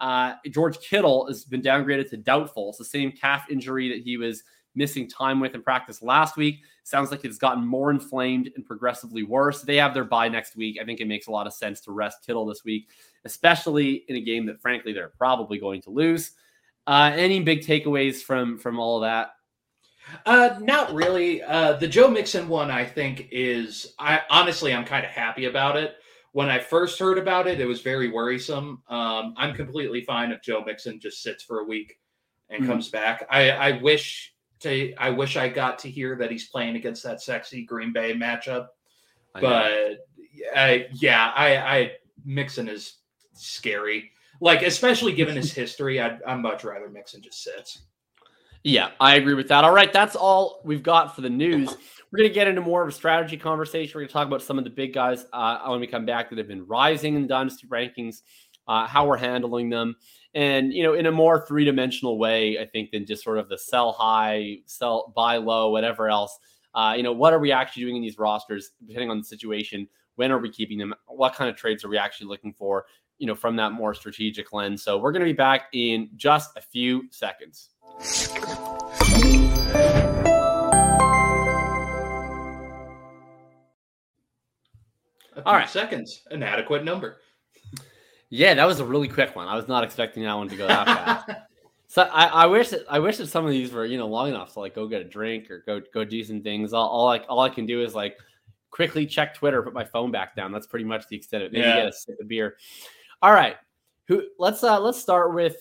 Uh, 0.01 0.35
George 0.51 0.81
Kittle 0.81 1.27
has 1.27 1.45
been 1.45 1.63
downgraded 1.63 2.09
to 2.11 2.17
doubtful. 2.17 2.71
It's 2.71 2.79
the 2.79 2.85
same 2.85 3.13
calf 3.13 3.47
injury 3.51 3.89
that 3.91 4.03
he 4.03 4.17
was 4.17 4.43
missing 4.75 5.09
time 5.09 5.41
with 5.41 5.55
in 5.55 5.63
practice 5.63 6.01
last 6.03 6.37
week. 6.37 6.61
Sounds 6.85 7.11
like 7.11 7.25
it's 7.25 7.39
gotten 7.39 7.67
more 7.67 7.91
inflamed 7.91 8.51
and 8.57 8.65
progressively 8.65 9.23
worse. 9.23 9.63
They 9.63 9.77
have 9.77 9.95
their 9.95 10.05
bye 10.05 10.29
next 10.29 10.57
week. 10.57 10.79
I 10.81 10.85
think 10.85 11.01
it 11.01 11.07
makes 11.07 11.27
a 11.27 11.31
lot 11.31 11.47
of 11.47 11.53
sense 11.53 11.81
to 11.83 11.93
rest 11.93 12.25
Kittle 12.25 12.47
this 12.47 12.65
week, 12.65 12.89
especially 13.25 14.05
in 14.09 14.17
a 14.17 14.21
game 14.21 14.47
that, 14.47 14.61
frankly, 14.61 14.93
they're 14.93 15.13
probably 15.19 15.59
going 15.59 15.83
to 15.83 15.91
lose. 15.91 16.33
Uh, 16.87 17.13
any 17.15 17.41
big 17.41 17.61
takeaways 17.61 18.23
from 18.23 18.59
from 18.59 18.79
all 18.81 18.97
of 18.97 19.03
that? 19.03 19.33
Uh, 20.25 20.59
not 20.61 20.93
really. 20.95 21.43
Uh, 21.43 21.75
the 21.75 21.87
Joe 21.87 22.09
Mixon 22.09 22.49
one, 22.49 22.71
I 22.71 22.85
think, 22.85 23.29
is 23.31 23.95
I 23.99 24.23
honestly 24.31 24.73
I'm 24.73 24.85
kind 24.85 25.05
of 25.05 25.11
happy 25.11 25.45
about 25.45 25.77
it. 25.77 25.97
When 26.33 26.49
I 26.49 26.59
first 26.61 26.99
heard 26.99 27.19
about 27.19 27.49
it, 27.49 27.61
it 27.61 27.67
was 27.67 27.81
very 27.81 28.09
worrisome. 28.09 28.83
Um, 28.89 29.35
I'm 29.37 29.55
completely 29.55 30.03
fine 30.03 30.31
if 30.31 30.43
Joe 30.43 30.63
Mixon 30.65 31.01
just 31.01 31.23
sits 31.23 31.43
for 31.43 31.61
a 31.61 31.65
week 31.65 31.99
and 32.51 32.63
Mhm. 32.63 32.67
comes 32.69 32.89
back. 32.89 33.27
I, 33.31 33.51
I 33.51 33.73
wish 33.81 34.35
to 34.61 34.95
I 34.95 35.11
wish 35.11 35.37
I 35.37 35.49
got 35.49 35.79
to 35.81 35.91
hear 35.91 36.17
that 36.17 36.31
he's 36.31 36.49
playing 36.49 36.77
against 36.77 37.03
that 37.05 37.21
sexy 37.23 37.63
Green 37.65 37.93
Bay 37.93 38.15
matchup. 38.15 38.69
I. 39.35 39.41
But 39.41 40.07
I, 40.55 40.87
yeah, 40.93 41.33
I, 41.35 41.57
I 41.57 41.93
Mixon 42.25 42.69
is 42.69 42.99
scary. 43.33 44.13
Like 44.41 44.63
especially 44.63 45.13
given 45.13 45.35
his 45.37 45.53
history, 45.63 46.01
I'd, 46.01 46.23
I'd 46.23 46.37
much 46.41 46.63
rather 46.65 46.89
Mixon 46.89 47.23
just 47.23 47.43
sits. 47.43 47.81
Yeah, 48.63 48.91
I 49.01 49.17
agree 49.17 49.35
with 49.35 49.49
that. 49.49 49.65
All 49.65 49.73
right, 49.73 49.93
that's 49.93 50.15
all 50.15 50.61
we've 50.65 50.83
got 50.83 51.15
for 51.15 51.23
the 51.23 51.31
news. 51.31 51.75
We're 52.13 52.19
going 52.19 52.31
to 52.31 52.35
get 52.35 52.49
into 52.49 52.61
more 52.61 52.83
of 52.83 52.89
a 52.89 52.93
strategy 52.93 53.37
conversation. 53.37 53.93
We're 53.95 54.01
going 54.01 54.09
to 54.09 54.13
talk 54.13 54.27
about 54.27 54.43
some 54.43 54.59
of 54.59 54.65
the 54.65 54.71
big 54.71 54.93
guys 54.93 55.27
uh, 55.33 55.61
when 55.67 55.79
we 55.79 55.87
come 55.87 56.05
back 56.05 56.29
that 56.31 56.39
have 56.39 56.49
been 56.49 56.67
rising 56.67 57.15
in 57.15 57.23
the 57.23 57.29
dynasty 57.29 57.69
rankings, 57.69 58.23
uh, 58.67 58.87
how 58.87 59.07
we're 59.07 59.17
handling 59.17 59.71
them, 59.71 59.95
and 60.35 60.73
you 60.73 60.83
know, 60.83 60.95
in 60.95 61.07
a 61.07 61.13
more 61.13 61.45
three 61.47 61.65
dimensional 61.65 62.19
way, 62.19 62.59
I 62.59 62.67
think, 62.67 62.91
than 62.91 63.07
just 63.07 63.23
sort 63.23 63.39
of 63.39 63.49
the 63.49 63.59
sell 63.59 63.93
high, 63.93 64.59
sell 64.67 65.13
buy 65.15 65.37
low, 65.37 65.71
whatever 65.71 66.09
else. 66.09 66.37
Uh, 66.75 66.95
you 66.97 67.03
know, 67.03 67.13
what 67.13 67.33
are 67.33 67.39
we 67.39 67.53
actually 67.53 67.85
doing 67.85 67.97
in 67.97 68.03
these 68.03 68.19
rosters, 68.19 68.73
depending 68.87 69.11
on 69.11 69.19
the 69.19 69.25
situation? 69.25 69.89
When 70.17 70.33
are 70.33 70.39
we 70.39 70.51
keeping 70.51 70.79
them? 70.79 70.95
What 71.07 71.35
kind 71.35 71.49
of 71.49 71.57
trades 71.57 71.85
are 71.85 71.89
we 71.89 71.99
actually 71.99 72.27
looking 72.27 72.53
for? 72.53 72.87
You 73.19 73.29
know, 73.29 73.35
from 73.35 73.55
that 73.57 73.73
more 73.73 73.95
strategic 73.95 74.53
lens. 74.53 74.83
So 74.83 74.99
we're 74.99 75.13
going 75.13 75.21
to 75.21 75.27
be 75.27 75.33
back 75.33 75.69
in 75.73 76.11
just 76.17 76.57
a 76.57 76.61
few 76.61 77.05
seconds. 77.11 77.71
All 85.47 85.53
few 85.55 85.61
right. 85.61 85.69
seconds, 85.69 86.23
an 86.31 86.43
adequate 86.43 86.85
number. 86.85 87.19
Yeah, 88.29 88.55
that 88.55 88.65
was 88.67 88.81
a 88.81 88.85
really 88.85 89.09
quick 89.09 89.35
one. 89.35 89.49
I 89.49 89.57
was 89.57 89.67
not 89.69 89.83
expecting 89.85 90.23
that 90.23 90.35
one 90.35 90.49
to 90.49 90.57
go 90.57 90.67
that 90.67 90.87
fast. 90.87 91.31
So 91.93 92.03
I, 92.03 92.27
I 92.27 92.47
wish 92.47 92.69
that 92.69 92.83
I 92.89 93.01
wish 93.01 93.17
that 93.17 93.27
some 93.27 93.45
of 93.45 93.51
these 93.51 93.73
were 93.73 93.85
you 93.85 93.99
know 93.99 94.07
long 94.07 94.29
enough 94.29 94.53
to 94.53 94.61
like 94.61 94.77
go 94.77 94.87
get 94.87 95.01
a 95.01 95.05
drink 95.05 95.51
or 95.51 95.65
go 95.67 95.81
go 95.93 96.05
do 96.05 96.23
some 96.23 96.41
things. 96.41 96.73
All, 96.73 96.89
all 96.89 97.05
like 97.07 97.25
all 97.29 97.41
I 97.41 97.49
can 97.49 97.67
do 97.67 97.83
is 97.83 97.97
like 97.97 98.17
quickly 98.71 99.05
check 99.07 99.35
Twitter, 99.35 99.61
put 99.61 99.75
my 99.75 99.83
phone 99.83 100.13
back 100.13 100.37
down. 100.37 100.53
That's 100.53 100.69
pretty 100.69 100.85
much 100.85 101.09
the 101.09 101.17
extent 101.17 101.43
of 101.43 101.49
it. 101.49 101.53
Maybe 101.55 101.65
Yeah. 101.67 101.75
get 101.81 101.89
a 101.89 101.93
sip 101.93 102.15
of 102.21 102.29
beer. 102.29 102.57
All 103.23 103.33
right, 103.33 103.57
who? 104.07 104.23
Let's 104.39 104.63
uh 104.63 104.79
let's 104.79 105.01
start 105.01 105.35
with 105.35 105.57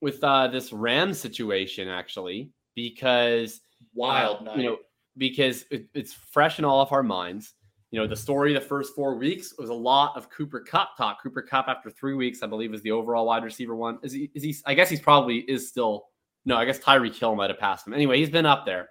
with 0.00 0.24
uh 0.24 0.48
this 0.48 0.72
Ram 0.72 1.12
situation 1.12 1.86
actually 1.86 2.50
because 2.74 3.60
Wild 3.92 4.38
uh, 4.38 4.44
night. 4.44 4.56
you 4.60 4.64
know 4.64 4.78
because 5.18 5.66
it, 5.70 5.86
it's 5.92 6.14
fresh 6.14 6.58
in 6.58 6.64
all 6.64 6.80
of 6.80 6.92
our 6.92 7.02
minds. 7.02 7.52
You 7.94 8.00
know, 8.00 8.08
the 8.08 8.16
story 8.16 8.52
the 8.52 8.60
first 8.60 8.92
four 8.92 9.14
weeks 9.14 9.54
was 9.56 9.70
a 9.70 9.72
lot 9.72 10.16
of 10.16 10.28
Cooper 10.28 10.58
Kupp 10.58 10.96
talk. 10.96 11.22
Cooper 11.22 11.42
Kupp 11.42 11.68
after 11.68 11.90
three 11.90 12.14
weeks, 12.14 12.42
I 12.42 12.48
believe, 12.48 12.74
is 12.74 12.82
the 12.82 12.90
overall 12.90 13.24
wide 13.24 13.44
receiver 13.44 13.76
one. 13.76 14.00
Is 14.02 14.10
he? 14.10 14.32
Is 14.34 14.42
he? 14.42 14.56
I 14.66 14.74
guess 14.74 14.90
he's 14.90 15.00
probably 15.00 15.42
is 15.42 15.68
still. 15.68 16.06
No, 16.44 16.56
I 16.56 16.64
guess 16.64 16.80
Tyreek 16.80 17.16
Hill 17.16 17.36
might 17.36 17.50
have 17.50 17.60
passed 17.60 17.86
him. 17.86 17.94
Anyway, 17.94 18.18
he's 18.18 18.30
been 18.30 18.46
up 18.46 18.66
there, 18.66 18.88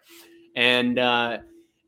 and 0.56 0.98
uh, 0.98 1.40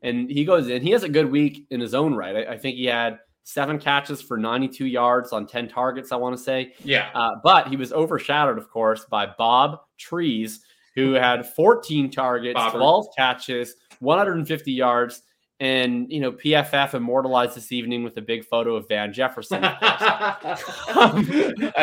and 0.02 0.30
he 0.30 0.44
goes 0.44 0.68
in. 0.68 0.82
He 0.82 0.90
has 0.90 1.04
a 1.04 1.08
good 1.08 1.30
week 1.30 1.66
in 1.70 1.80
his 1.80 1.94
own 1.94 2.14
right. 2.14 2.36
I, 2.36 2.52
I 2.52 2.58
think 2.58 2.76
he 2.76 2.84
had 2.84 3.18
seven 3.44 3.78
catches 3.78 4.20
for 4.20 4.36
92 4.36 4.84
yards 4.84 5.32
on 5.32 5.46
10 5.46 5.68
targets. 5.68 6.12
I 6.12 6.16
want 6.16 6.36
to 6.36 6.42
say, 6.42 6.74
yeah. 6.84 7.08
uh, 7.14 7.36
but 7.42 7.68
he 7.68 7.76
was 7.76 7.94
overshadowed, 7.94 8.58
of 8.58 8.68
course, 8.68 9.06
by 9.06 9.26
Bob 9.38 9.78
Trees, 9.96 10.60
who 10.94 11.12
had 11.12 11.48
14 11.54 12.10
targets, 12.10 12.56
Bobber. 12.56 12.76
12 12.76 13.06
catches, 13.16 13.76
150 14.00 14.70
yards, 14.70 15.22
and 15.60 16.10
you 16.12 16.20
know 16.20 16.32
PFF 16.32 16.94
immortalized 16.94 17.56
this 17.56 17.72
evening 17.72 18.04
with 18.04 18.16
a 18.16 18.22
big 18.22 18.44
photo 18.44 18.76
of 18.76 18.86
Van 18.88 19.12
Jefferson. 19.12 19.64
I 19.64 20.54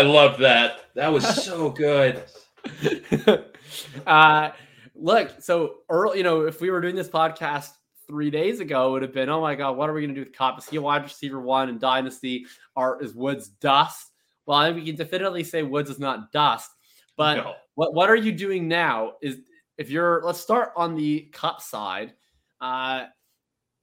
love 0.04 0.38
that. 0.40 0.86
That 0.96 1.12
was 1.12 1.28
so 1.44 1.70
good. 1.72 2.24
uh, 4.08 4.52
look, 4.96 5.42
so 5.42 5.78
early, 5.90 6.20
you 6.20 6.24
know, 6.24 6.42
if 6.42 6.62
we 6.62 6.70
were 6.70 6.82
doing 6.82 6.96
this 6.96 7.10
podcast 7.10 7.72
three 8.08 8.30
days 8.30 8.60
ago, 8.60 8.90
it 8.90 8.92
would 8.92 9.02
have 9.02 9.14
been, 9.14 9.30
oh 9.30 9.42
my 9.42 9.56
god, 9.56 9.76
what 9.78 9.90
are 9.90 9.94
we 9.94 10.02
going 10.02 10.14
to 10.14 10.22
do 10.22 10.26
with 10.28 10.38
Cop? 10.38 10.60
Is 10.60 10.68
he 10.68 10.78
a 10.78 10.82
wide 10.82 11.04
receiver 11.04 11.40
one 11.40 11.70
in 11.70 11.80
Dynasty? 11.80 12.46
Or 12.76 13.02
is 13.02 13.16
Woods 13.16 13.48
dust? 13.48 14.12
Well, 14.46 14.58
I 14.58 14.68
think 14.68 14.78
we 14.78 14.86
can 14.86 14.96
definitely 14.96 15.44
say 15.44 15.64
Woods 15.64 15.90
is 15.90 16.00
not 16.00 16.32
dust. 16.32 16.70
But 17.16 17.38
No. 17.38 17.54
what 17.76 17.94
what 17.94 18.10
are 18.10 18.16
you 18.16 18.32
doing 18.32 18.68
now? 18.68 19.14
Is 19.22 19.40
if 19.78 19.90
you're 19.90 20.22
let's 20.24 20.40
start 20.40 20.72
on 20.76 20.96
the 20.96 21.30
Kupp 21.32 21.62
side. 21.62 22.14
Uh, 22.60 23.06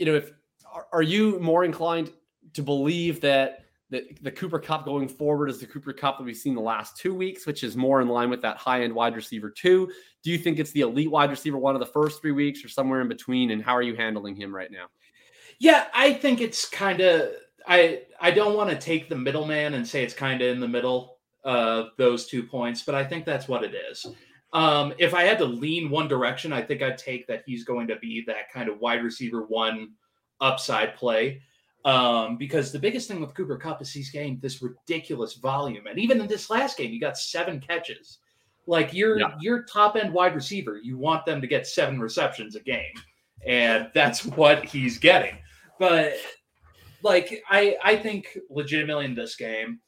you 0.01 0.07
know, 0.07 0.15
if 0.15 0.33
are, 0.93 1.03
you 1.03 1.39
more 1.41 1.63
inclined 1.63 2.11
to 2.55 2.63
believe 2.63 3.21
that 3.21 3.67
that 3.91 4.05
the 4.23 4.31
Cooper 4.31 4.59
Kupp 4.59 4.85
going 4.85 5.09
forward 5.09 5.51
is 5.51 5.59
the 5.59 5.67
Cooper 5.67 5.93
Kupp 5.93 6.19
that 6.19 6.25
we've 6.25 6.37
seen 6.37 6.55
the 6.55 6.61
last 6.61 6.97
two 6.97 7.13
weeks, 7.13 7.45
which 7.45 7.65
is 7.65 7.77
more 7.77 8.01
in 8.01 8.09
line 8.09 8.31
with 8.31 8.41
that 8.43 8.57
high 8.57 8.83
end 8.83 8.95
wide 8.95 9.15
receiver 9.15 9.51
two? 9.51 9.91
Do 10.23 10.31
you 10.31 10.39
think 10.39 10.59
it's 10.59 10.71
the 10.71 10.81
elite 10.81 11.11
wide 11.11 11.31
receiver 11.31 11.59
one 11.59 11.75
of 11.75 11.81
the 11.81 11.87
first 11.87 12.21
three 12.21 12.33
weeks, 12.33 12.65
or 12.65 12.69
somewhere 12.69 13.03
in 13.03 13.09
between? 13.09 13.51
And 13.51 13.63
how 13.63 13.73
are 13.73 13.83
you 13.83 13.95
handling 13.95 14.35
him 14.37 14.55
right 14.55 14.71
now? 14.71 14.87
Yeah, 15.59 15.87
I 15.93 16.15
think 16.15 16.41
it's 16.41 16.67
kind 16.69 17.01
of 17.01 17.31
I 17.67 18.03
I 18.21 18.31
don't 18.31 18.57
want 18.57 18.71
to 18.71 18.77
take 18.77 19.11
the 19.11 19.17
middleman 19.17 19.75
and 19.75 19.87
say 19.87 20.03
it's 20.03 20.15
kind 20.15 20.41
of 20.41 20.49
in 20.49 20.61
the 20.61 20.69
middle 20.69 21.19
of 21.45 21.89
those 21.99 22.27
two 22.27 22.43
points, 22.43 22.83
but 22.83 22.95
I 22.95 23.05
think 23.05 23.27
that's 23.27 23.49
what 23.49 23.65
it 23.65 23.75
is. 23.75 24.07
Um, 24.53 24.93
if 24.99 25.15
I 25.15 25.23
had 25.23 25.39
to 25.39 25.45
lean 25.45 25.91
one 25.91 26.09
direction, 26.09 26.53
I 26.53 26.63
think 26.63 26.83
I'd 26.83 26.99
take 26.99 27.27
that 27.29 27.45
he's 27.47 27.65
going 27.65 27.87
to 27.89 27.97
be 27.97 28.25
that 28.27 28.51
kind 28.53 28.69
of 28.69 28.81
wide 28.81 29.03
receiver 29.05 29.43
one 29.45 29.93
upside 30.41 30.97
play. 30.97 31.41
Um, 31.85 32.37
because 32.37 32.73
the 32.73 32.79
biggest 32.79 33.09
thing 33.09 33.21
with 33.21 33.35
Cooper 33.35 33.57
Kupp 33.57 33.81
is 33.81 33.91
he's 33.93 34.11
gained 34.11 34.43
this 34.43 34.61
ridiculous 34.61 35.35
volume, 35.35 35.87
and 35.87 35.99
even 35.99 36.21
in 36.21 36.27
this 36.27 36.51
last 36.51 36.77
game, 36.77 36.91
he 36.91 36.99
got 36.99 37.17
seven 37.17 37.59
catches. 37.61 38.19
Like 38.67 38.93
your 38.93 39.19
Yeah. 39.19 39.35
your 39.41 39.63
top 39.63 39.97
end 39.97 40.13
wide 40.13 40.35
receiver, 40.35 40.79
you 40.83 40.99
want 40.99 41.25
them 41.25 41.41
to 41.41 41.47
get 41.47 41.67
seven 41.67 41.99
receptions 41.99 42.55
a 42.55 42.61
game, 42.61 42.93
and 43.47 43.91
that's 43.95 44.25
what 44.37 44.65
he's 44.67 44.99
getting. 44.99 45.39
But 45.79 46.15
like 47.03 47.43
I 47.49 47.77
I 47.83 47.97
think 47.97 48.37
legitimately 48.51 49.07
in 49.07 49.15
this 49.15 49.37
game, 49.37 49.81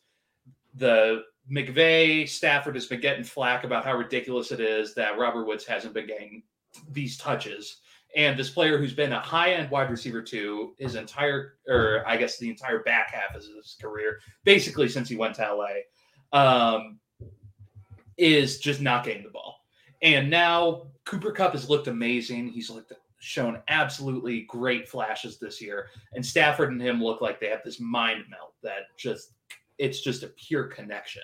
the 0.75 1.25
McVay 1.53 2.29
Stafford 2.29 2.75
has 2.75 2.87
been 2.87 3.01
getting 3.01 3.25
flack 3.25 3.65
about 3.65 3.85
how 3.85 3.95
ridiculous 3.95 4.53
it 4.53 4.61
is 4.61 4.95
that 4.95 5.19
Robert 5.19 5.45
Woods 5.45 5.67
hasn't 5.67 5.93
been 5.93 6.07
getting 6.07 6.43
these 6.91 7.19
touches. 7.19 7.79
And 8.17 8.39
this 8.39 8.51
player 8.51 8.79
who's 8.79 8.95
been 8.95 9.13
a 9.13 9.21
high 9.21 9.53
end 9.53 9.71
wide 9.71 9.91
receiver 9.91 10.23
two 10.23 10.75
his 10.79 10.95
entire, 10.95 11.55
or 11.69 12.05
I 12.07 12.17
guess 12.17 12.39
the 12.39 12.49
entire 12.49 12.83
back 12.83 13.13
half 13.13 13.35
of 13.35 13.43
his 13.43 13.77
career, 13.81 14.21
basically 14.45 14.89
since 14.89 15.09
he 15.09 15.17
went 15.17 15.35
to 15.37 15.55
LA, 15.55 16.39
um, 16.39 16.99
is 18.17 18.59
just 18.59 18.81
not 18.81 19.05
getting 19.05 19.23
the 19.23 19.31
ball. 19.31 19.57
And 20.01 20.31
now 20.31 20.87
Cooper 21.05 21.33
Kupp 21.33 21.53
has 21.53 21.69
looked 21.69 21.87
amazing. 21.87 22.49
He's 22.49 22.71
looked 22.71 22.93
shown 23.19 23.63
absolutely 23.69 24.43
great 24.43 24.89
flashes 24.89 25.39
this 25.39 25.61
year, 25.63 25.89
and 26.13 26.25
Stafford 26.25 26.73
and 26.73 26.83
him 26.83 27.03
look 27.03 27.21
like 27.21 27.41
they 27.41 27.49
have 27.49 27.63
this 27.65 27.79
mind 27.81 28.25
melt 28.29 28.55
that 28.63 28.97
just 28.97 29.33
it's 29.79 30.01
just 30.01 30.23
a 30.23 30.29
pure 30.29 30.65
connection. 30.65 31.23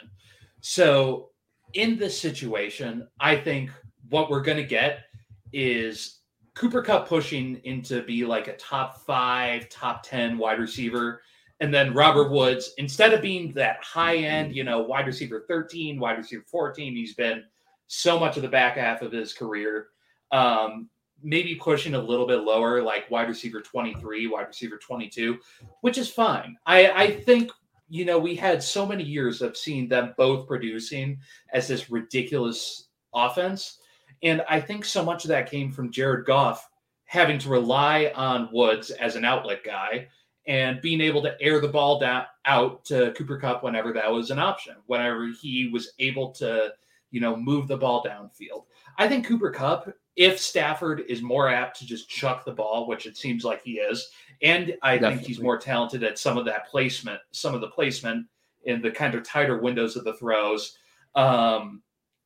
So 0.60 1.30
in 1.74 1.98
this 1.98 2.18
situation, 2.18 3.06
I 3.20 3.36
think 3.36 3.70
what 4.08 4.30
we're 4.30 4.42
going 4.42 4.56
to 4.56 4.64
get 4.64 5.04
is 5.52 6.20
Cooper 6.54 6.82
Kupp 6.82 7.08
pushing 7.08 7.60
into 7.64 8.02
be 8.02 8.24
like 8.24 8.48
a 8.48 8.56
top 8.56 9.04
five, 9.06 9.68
top 9.68 10.02
10 10.02 10.38
wide 10.38 10.58
receiver. 10.58 11.22
And 11.60 11.72
then 11.72 11.92
Robert 11.92 12.30
Woods, 12.30 12.72
instead 12.78 13.12
of 13.12 13.22
being 13.22 13.52
that 13.52 13.82
high 13.82 14.16
end, 14.16 14.54
you 14.54 14.64
know, 14.64 14.80
wide 14.80 15.06
receiver 15.06 15.44
13, 15.48 15.98
wide 15.98 16.18
receiver 16.18 16.44
14, 16.46 16.94
he's 16.94 17.14
been 17.14 17.44
so 17.86 18.18
much 18.18 18.36
of 18.36 18.42
the 18.42 18.48
back 18.48 18.76
half 18.76 19.02
of 19.02 19.12
his 19.12 19.32
career. 19.32 19.88
Um, 20.30 20.88
maybe 21.22 21.54
pushing 21.54 21.94
a 21.94 22.00
little 22.00 22.26
bit 22.26 22.40
lower, 22.40 22.82
like 22.82 23.10
wide 23.10 23.28
receiver 23.28 23.60
23, 23.60 24.28
wide 24.28 24.46
receiver 24.46 24.78
22, 24.78 25.38
which 25.80 25.98
is 25.98 26.08
fine. 26.10 26.56
I, 26.66 26.90
I 26.90 27.20
think, 27.20 27.50
you 27.88 28.04
know, 28.04 28.18
we 28.18 28.34
had 28.34 28.62
so 28.62 28.86
many 28.86 29.02
years 29.02 29.42
of 29.42 29.56
seeing 29.56 29.88
them 29.88 30.14
both 30.16 30.46
producing 30.46 31.18
as 31.52 31.68
this 31.68 31.90
ridiculous 31.90 32.88
offense. 33.14 33.78
And 34.22 34.42
I 34.48 34.60
think 34.60 34.84
so 34.84 35.04
much 35.04 35.24
of 35.24 35.28
that 35.28 35.50
came 35.50 35.72
from 35.72 35.90
Jared 35.90 36.26
Goff 36.26 36.68
having 37.04 37.38
to 37.38 37.48
rely 37.48 38.12
on 38.14 38.50
Woods 38.52 38.90
as 38.90 39.16
an 39.16 39.24
outlet 39.24 39.64
guy 39.64 40.08
and 40.46 40.80
being 40.80 41.00
able 41.00 41.22
to 41.22 41.40
air 41.40 41.60
the 41.60 41.68
ball 41.68 41.98
down 41.98 42.24
out 42.44 42.84
to 42.86 43.12
Cooper 43.12 43.38
Kupp 43.38 43.62
whenever 43.62 43.92
that 43.92 44.10
was 44.10 44.30
an 44.30 44.38
option, 44.38 44.74
whenever 44.86 45.28
he 45.40 45.68
was 45.72 45.92
able 45.98 46.32
to, 46.32 46.72
you 47.10 47.20
know, 47.20 47.36
move 47.36 47.68
the 47.68 47.76
ball 47.76 48.04
downfield. 48.04 48.64
I 48.98 49.08
think 49.08 49.26
Cooper 49.26 49.50
Kupp, 49.50 49.92
if 50.16 50.38
Stafford 50.38 51.04
is 51.08 51.22
more 51.22 51.48
apt 51.48 51.78
to 51.78 51.86
just 51.86 52.08
chuck 52.08 52.44
the 52.44 52.52
ball, 52.52 52.88
which 52.88 53.06
it 53.06 53.16
seems 53.16 53.44
like 53.44 53.62
he 53.62 53.78
is, 53.78 54.10
and 54.42 54.76
I 54.82 54.94
Definitely. 54.94 55.16
think 55.16 55.28
he's 55.28 55.40
more 55.40 55.58
talented 55.58 56.02
at 56.02 56.18
some 56.18 56.36
of 56.36 56.44
that 56.46 56.66
placement, 56.68 57.20
some 57.30 57.54
of 57.54 57.60
the 57.60 57.68
placement 57.68 58.26
in 58.64 58.82
the 58.82 58.90
kind 58.90 59.14
of 59.14 59.22
tighter 59.22 59.58
windows 59.58 59.96
of 59.96 60.04
the 60.04 60.14
throws. 60.14 60.76
Um, 61.14 61.82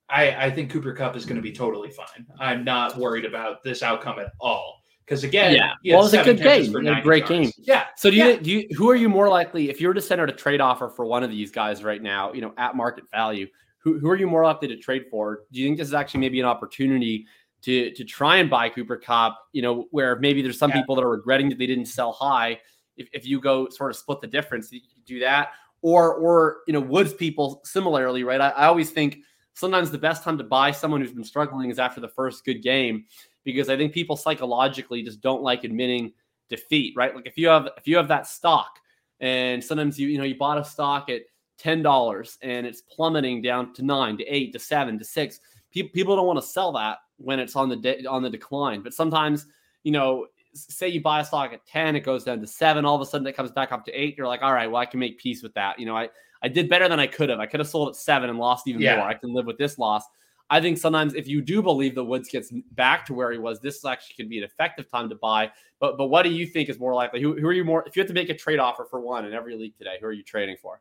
I, 0.09 0.47
I 0.47 0.51
think 0.51 0.71
Cooper 0.71 0.93
Kupp 0.93 1.17
is 1.17 1.25
going 1.25 1.37
to 1.37 1.43
be 1.43 1.53
totally 1.53 1.91
fine. 1.91 2.27
I'm 2.39 2.65
not 2.65 2.97
worried 2.97 3.25
about 3.25 3.63
this 3.63 3.83
outcome 3.83 4.19
at 4.19 4.33
all. 4.41 4.81
Because 5.05 5.25
again, 5.25 5.55
yeah, 5.55 5.73
well, 5.85 6.01
it 6.01 6.05
was 6.05 6.15
a 6.15 6.23
good 6.23 6.39
game, 6.39 6.75
a 6.87 7.03
great 7.03 7.27
game. 7.27 7.51
Yeah. 7.59 7.87
So 7.97 8.09
do 8.09 8.17
you 8.17 8.25
yeah. 8.25 8.37
do 8.37 8.51
you 8.51 8.69
who 8.77 8.89
are 8.89 8.95
you 8.95 9.09
more 9.09 9.29
likely 9.29 9.69
if 9.69 9.81
you 9.81 9.89
were 9.89 9.95
to 9.95 10.01
send 10.01 10.21
out 10.21 10.31
a 10.31 10.33
trade 10.33 10.61
offer 10.61 10.89
for 10.89 11.05
one 11.05 11.25
of 11.25 11.31
these 11.31 11.51
guys 11.51 11.83
right 11.83 12.01
now, 12.01 12.33
you 12.33 12.41
know, 12.41 12.55
at 12.57 12.77
market 12.77 13.05
value? 13.11 13.49
Who, 13.83 13.99
who 13.99 14.09
are 14.09 14.17
you 14.17 14.27
more 14.27 14.45
likely 14.45 14.69
to 14.69 14.77
trade 14.77 15.07
for? 15.11 15.43
Do 15.53 15.61
you 15.61 15.67
think 15.67 15.79
this 15.79 15.89
is 15.89 15.95
actually 15.95 16.21
maybe 16.21 16.41
an 16.41 16.47
opportunity 16.47 17.27
to 17.63 17.91
to 17.93 18.05
try 18.05 18.37
and 18.37 18.49
buy 18.49 18.69
Cooper 18.69 18.97
Kupp? 18.97 19.39
You 19.53 19.63
know, 19.63 19.87
where 19.91 20.19
maybe 20.19 20.43
there's 20.43 20.59
some 20.59 20.71
yeah. 20.71 20.81
people 20.81 20.95
that 20.97 21.03
are 21.03 21.11
regretting 21.11 21.49
that 21.49 21.59
they 21.59 21.67
didn't 21.67 21.87
sell 21.87 22.13
high. 22.13 22.61
If, 22.97 23.09
if 23.13 23.27
you 23.27 23.41
go 23.41 23.69
sort 23.71 23.91
of 23.91 23.97
split 23.97 24.21
the 24.21 24.27
difference, 24.27 24.71
you 24.71 24.81
do 25.07 25.21
that. 25.21 25.51
Or 25.81 26.15
or 26.15 26.59
you 26.67 26.73
know, 26.73 26.81
Woods 26.81 27.13
people 27.13 27.61
similarly, 27.65 28.23
right? 28.23 28.41
I, 28.41 28.51
I 28.51 28.67
always 28.67 28.91
think 28.91 29.19
sometimes 29.55 29.91
the 29.91 29.99
best 29.99 30.23
time 30.23 30.39
to 30.39 30.45
buy 30.45 30.71
someone 30.71 31.01
who's 31.01 31.13
been 31.13 31.25
struggling 31.25 31.71
is 31.71 31.79
after 31.79 32.01
the 32.01 32.09
first 32.09 32.45
good 32.45 32.63
game 32.63 33.05
because 33.45 33.69
I 33.69 33.77
think 33.77 33.93
people 33.93 34.17
psychologically 34.17 35.03
just 35.03 35.21
don't 35.21 35.43
like 35.43 35.65
admitting 35.65 36.13
defeat, 36.49 36.95
right? 36.97 37.15
Like 37.15 37.27
if 37.27 37.37
you 37.37 37.49
have 37.49 37.69
if 37.77 37.87
you 37.87 37.97
have 37.97 38.09
that 38.09 38.27
stock 38.27 38.79
and 39.21 39.63
sometimes 39.63 39.99
you 39.99 40.09
you 40.09 40.19
know 40.19 40.25
you 40.25 40.37
bought 40.37 40.59
a 40.59 40.65
stock 40.65 41.09
at 41.11 41.23
ten 41.63 41.83
dollars 41.83 42.39
and 42.43 42.67
it's 42.67 42.81
plummeting 42.83 43.43
down 43.43 43.73
to 43.75 43.83
nine 43.83 44.17
to 44.19 44.25
eight 44.25 44.53
to 44.53 44.59
seven 44.59 44.99
to 44.99 45.05
six, 45.05 45.41
people 45.71 45.93
people 45.93 46.17
don't 46.17 46.27
want 46.27 46.41
to 46.41 46.47
sell 46.47 46.73
that 46.73 46.99
when 47.19 47.39
it's 47.39 47.57
on 47.57 47.69
the 47.69 47.77
de- 47.77 48.07
on 48.07 48.23
the 48.23 48.31
decline. 48.31 48.83
But 48.83 48.95
sometimes 48.95 49.47
you 49.83 49.93
know 49.93 50.27
say 50.55 50.89
you 50.89 51.01
buy 51.01 51.21
a 51.21 51.25
stock 51.25 51.51
at 51.55 51.65
10 51.65 51.97
it 51.97 52.01
goes 52.01 52.25
down 52.25 52.39
to 52.39 52.47
7 52.47 52.85
all 52.85 52.95
of 52.95 53.01
a 53.01 53.07
sudden 53.07 53.27
it 53.27 53.35
comes 53.35 53.51
back 53.51 53.73
up 53.73 53.87
to 53.87 53.91
8 53.91 54.19
you're 54.19 54.27
like 54.27 54.43
all 54.43 54.53
right 54.53 54.71
well 54.71 54.83
i 54.83 54.85
can 54.85 55.01
make 55.01 55.19
peace 55.19 55.43
with 55.43 55.55
that 55.55 55.79
you 55.79 55.87
know 55.87 55.97
i 55.97 56.11
I 56.43 56.49
did 56.49 56.69
better 56.69 56.89
than 56.89 56.99
I 56.99 57.07
could 57.07 57.29
have. 57.29 57.39
I 57.39 57.47
could 57.47 57.61
have 57.61 57.69
sold 57.69 57.89
at 57.89 57.97
seven 57.97 58.29
and 58.29 58.39
lost 58.39 58.67
even 58.67 58.83
yeah. 58.83 58.97
more. 58.97 59.07
I 59.07 59.15
can 59.15 59.33
live 59.33 59.47
with 59.47 59.59
this 59.59 59.79
loss. 59.79 60.05
I 60.51 60.61
think 60.61 60.77
sometimes 60.77 61.15
if 61.15 61.27
you 61.27 61.41
do 61.41 61.63
believe 61.63 61.95
that 61.95 62.05
Woods 62.05 62.29
gets 62.29 62.51
back 62.73 63.07
to 63.07 63.15
where 63.15 63.33
he 63.33 63.39
was, 63.39 63.61
this 63.61 63.85
actually 63.85 64.17
could 64.17 64.29
be 64.29 64.39
an 64.39 64.45
effective 64.45 64.91
time 64.91 65.09
to 65.09 65.15
buy. 65.15 65.51
But 65.81 65.97
but 65.97 66.09
what 66.09 66.25
do 66.25 66.31
you 66.31 66.47
think 66.47 66.69
is 66.69 66.79
more 66.79 66.95
likely? 66.95 67.23
Who, 67.23 67.39
who 67.39 67.47
are 67.47 67.53
you 67.53 67.65
more? 67.65 67.85
If 67.87 67.97
you 67.97 68.01
have 68.01 68.09
to 68.09 68.15
make 68.15 68.29
a 68.29 68.35
trade 68.35 68.59
offer 68.59 68.85
for 68.85 69.01
one 69.01 69.25
in 69.25 69.33
every 69.33 69.57
league 69.57 69.77
today, 69.79 69.97
who 70.01 70.07
are 70.07 70.13
you 70.13 70.25
trading 70.25 70.57
for? 70.61 70.81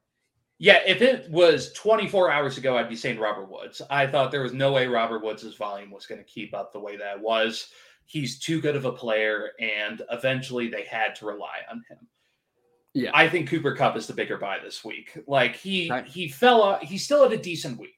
Yeah, 0.62 0.80
if 0.86 1.02
it 1.02 1.28
was 1.32 1.74
24 1.74 2.30
hours 2.30 2.60
ago, 2.60 2.78
I'd 2.78 2.88
be 2.88 2.96
saying 2.96 3.18
Robert 3.18 3.50
Woods. 3.50 3.82
I 3.90 4.06
thought 4.06 4.30
there 4.30 4.44
was 4.44 4.54
no 4.54 4.72
way 4.72 4.86
Robert 4.86 5.24
Woods' 5.24 5.56
volume 5.56 5.90
was 5.90 6.06
going 6.06 6.24
to 6.24 6.32
keep 6.32 6.54
up 6.54 6.72
the 6.72 6.80
way 6.80 6.96
that 6.98 7.20
was. 7.20 7.70
He's 8.06 8.38
too 8.38 8.62
good 8.62 8.76
of 8.76 8.86
a 8.86 8.92
player, 8.92 9.54
and 9.60 10.04
eventually 10.12 10.68
they 10.68 10.84
had 10.84 11.16
to 11.16 11.26
rely 11.26 11.62
on 11.72 11.84
him. 11.90 12.08
Yeah, 12.94 13.10
I 13.12 13.28
think 13.28 13.50
Cooper 13.50 13.76
Kupp 13.76 13.98
is 13.98 14.06
the 14.06 14.14
bigger 14.14 14.38
buy 14.38 14.60
this 14.64 14.86
week. 14.86 15.18
Like 15.26 15.56
he 15.56 15.90
right. 15.90 16.06
he 16.06 16.28
fell 16.28 16.62
off. 16.62 16.84
He's 16.84 17.04
still 17.04 17.24
had 17.24 17.34
a 17.34 17.42
decent 17.42 17.80
week, 17.80 17.98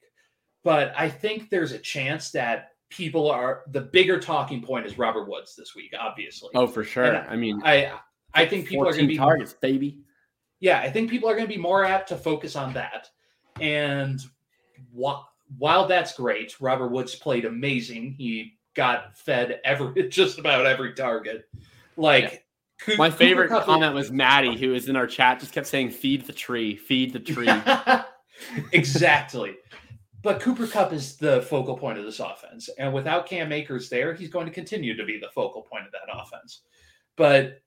but 0.64 0.94
I 0.96 1.10
think 1.10 1.50
there's 1.50 1.74
a 1.74 1.80
chance 1.80 2.32
that 2.32 2.70
people 2.90 3.30
are 3.30 3.64
the 3.72 3.82
bigger 3.82 4.22
talking 4.22 4.62
point 4.62 4.86
is 4.86 4.98
Robert 4.98 5.28
Woods 5.28 5.54
this 5.58 5.76
week. 5.76 5.94
Obviously. 6.00 6.52
Oh, 6.56 6.68
for 6.68 6.86
sure. 6.86 7.18
I, 7.18 7.34
I 7.34 7.36
mean, 7.36 7.62
I 7.66 7.92
I 8.34 8.46
think 8.46 8.70
people 8.70 8.88
are 8.88 8.94
going 8.94 9.04
to 9.04 9.08
be 9.08 9.18
targets, 9.18 9.52
baby. 9.52 9.98
Yeah, 10.64 10.80
I 10.80 10.90
think 10.90 11.10
people 11.10 11.30
are 11.30 11.36
going 11.36 11.46
to 11.46 11.54
be 11.54 11.60
more 11.60 11.84
apt 11.84 12.08
to 12.08 12.16
focus 12.16 12.56
on 12.56 12.72
that. 12.72 13.10
And 13.60 14.22
wh- 14.98 15.20
while 15.58 15.88
that's 15.88 16.16
great, 16.16 16.56
Robert 16.62 16.88
Woods 16.88 17.16
played 17.16 17.44
amazing. 17.44 18.14
He 18.14 18.54
got 18.74 19.18
fed 19.18 19.60
every 19.66 20.08
just 20.10 20.40
about 20.40 20.66
every 20.66 20.94
target. 20.94 21.50
Like 21.98 22.46
my 22.98 23.10
favorite 23.10 23.50
comment 23.50 23.94
was 23.94 24.10
Maddie, 24.10 24.56
who 24.56 24.74
is 24.74 24.88
in 24.88 24.96
our 24.96 25.06
chat, 25.06 25.42
just 25.42 25.52
kept 25.52 25.68
saying, 25.68 25.92
"Feed 25.92 26.26
the 26.26 26.32
tree, 26.32 26.78
feed 26.78 27.12
the 27.12 27.20
tree." 27.20 27.50
exactly. 28.72 29.58
But 30.22 30.40
Cooper 30.40 30.66
Kupp 30.66 30.94
is 30.94 31.18
the 31.18 31.42
focal 31.42 31.78
point 31.78 32.00
of 32.00 32.06
this 32.06 32.22
offense, 32.22 32.70
and 32.80 32.94
without 32.94 33.26
Cam 33.26 33.52
Akers 33.52 33.90
there, 33.90 34.14
he's 34.14 34.30
going 34.30 34.46
to 34.46 34.54
continue 34.54 34.96
to 34.96 35.04
be 35.04 35.20
the 35.20 35.28
focal 35.36 35.64
point 35.64 35.86
of 35.86 35.92
that 35.92 36.08
offense. 36.10 36.62
But 37.18 37.63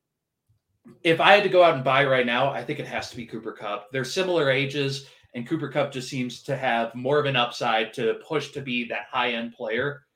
if 1.03 1.21
I 1.21 1.33
had 1.35 1.43
to 1.43 1.49
go 1.49 1.63
out 1.63 1.75
and 1.75 1.85
buy 1.85 2.05
right 2.05 2.27
now, 2.27 2.51
I 2.51 2.63
think 2.63 2.79
it 2.79 2.87
has 2.87 3.11
to 3.11 3.17
be 3.17 3.27
Cooper 3.27 3.53
Kupp. 3.53 3.91
They're 3.93 4.05
similar 4.05 4.51
ages, 4.51 5.07
and 5.35 5.47
Cooper 5.47 5.69
Kupp 5.69 5.93
just 5.93 6.09
seems 6.09 6.43
to 6.45 6.57
have 6.57 6.95
more 6.95 7.19
of 7.19 7.27
an 7.27 7.37
upside 7.37 7.93
to 7.95 8.15
push 8.27 8.51
to 8.53 8.61
be 8.61 8.87
that 8.89 9.07
high 9.11 9.33
end 9.33 9.55
player 9.55 10.07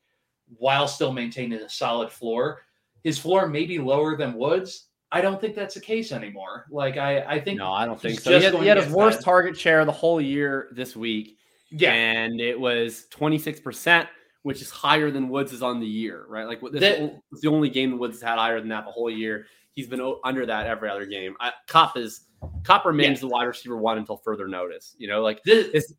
while 0.57 0.89
still 0.89 1.13
maintaining 1.13 1.61
a 1.61 1.69
solid 1.69 2.11
floor. 2.11 2.63
His 3.05 3.19
floor 3.19 3.47
may 3.47 3.65
be 3.67 3.79
lower 3.79 4.17
than 4.17 4.35
Woods, 4.35 4.89
I 5.13 5.21
don't 5.21 5.41
think 5.41 5.55
that's 5.55 5.75
the 5.75 5.81
case 5.81 6.13
anymore. 6.13 6.67
Like 6.71 6.97
I, 6.97 7.21
I 7.23 7.41
think 7.41 7.59
no, 7.59 7.73
I 7.73 7.85
don't 7.85 8.01
think 8.01 8.21
so. 8.21 8.39
He 8.39 8.45
had, 8.45 8.55
he 8.55 8.67
had 8.67 8.77
his 8.77 8.93
worst 8.93 9.23
target 9.23 9.57
share 9.57 9.85
the 9.85 9.93
whole 9.93 10.21
year 10.21 10.69
this 10.73 10.95
week. 10.95 11.37
Yeah, 11.71 11.93
and 11.93 12.41
it 12.41 12.59
was 12.59 13.07
twenty 13.11 13.39
six 13.39 13.61
percent, 13.61 14.09
which 14.43 14.63
is 14.63 14.71
higher 14.71 15.11
than 15.11 15.29
Woods 15.29 15.53
is 15.53 15.63
on 15.63 15.81
the 15.81 15.87
year, 15.87 16.25
right? 16.29 16.47
Like 16.47 16.61
this 16.61 16.81
that, 16.81 17.23
is 17.33 17.41
the 17.41 17.49
only 17.49 17.69
game 17.69 17.99
Woods 17.99 18.17
has 18.17 18.23
had 18.23 18.39
higher 18.39 18.61
than 18.61 18.71
that 18.71 18.85
the 18.85 18.91
whole 18.91 19.11
year. 19.11 19.47
He's 19.73 19.87
been 19.87 20.15
under 20.25 20.47
that 20.47 20.67
every 20.67 20.89
other 20.89 21.07
game. 21.07 21.37
I, 21.41 21.53
Kupp 21.67 21.97
is 21.97 22.23
Kupp 22.65 22.85
remains 22.85 23.19
yeah. 23.19 23.29
the 23.29 23.35
wide 23.35 23.45
receiver 23.45 23.77
one 23.77 23.99
until 23.99 24.17
further 24.17 24.49
notice. 24.49 24.95
You 24.99 25.09
know, 25.09 25.23
like 25.23 25.43
this, 25.45 25.93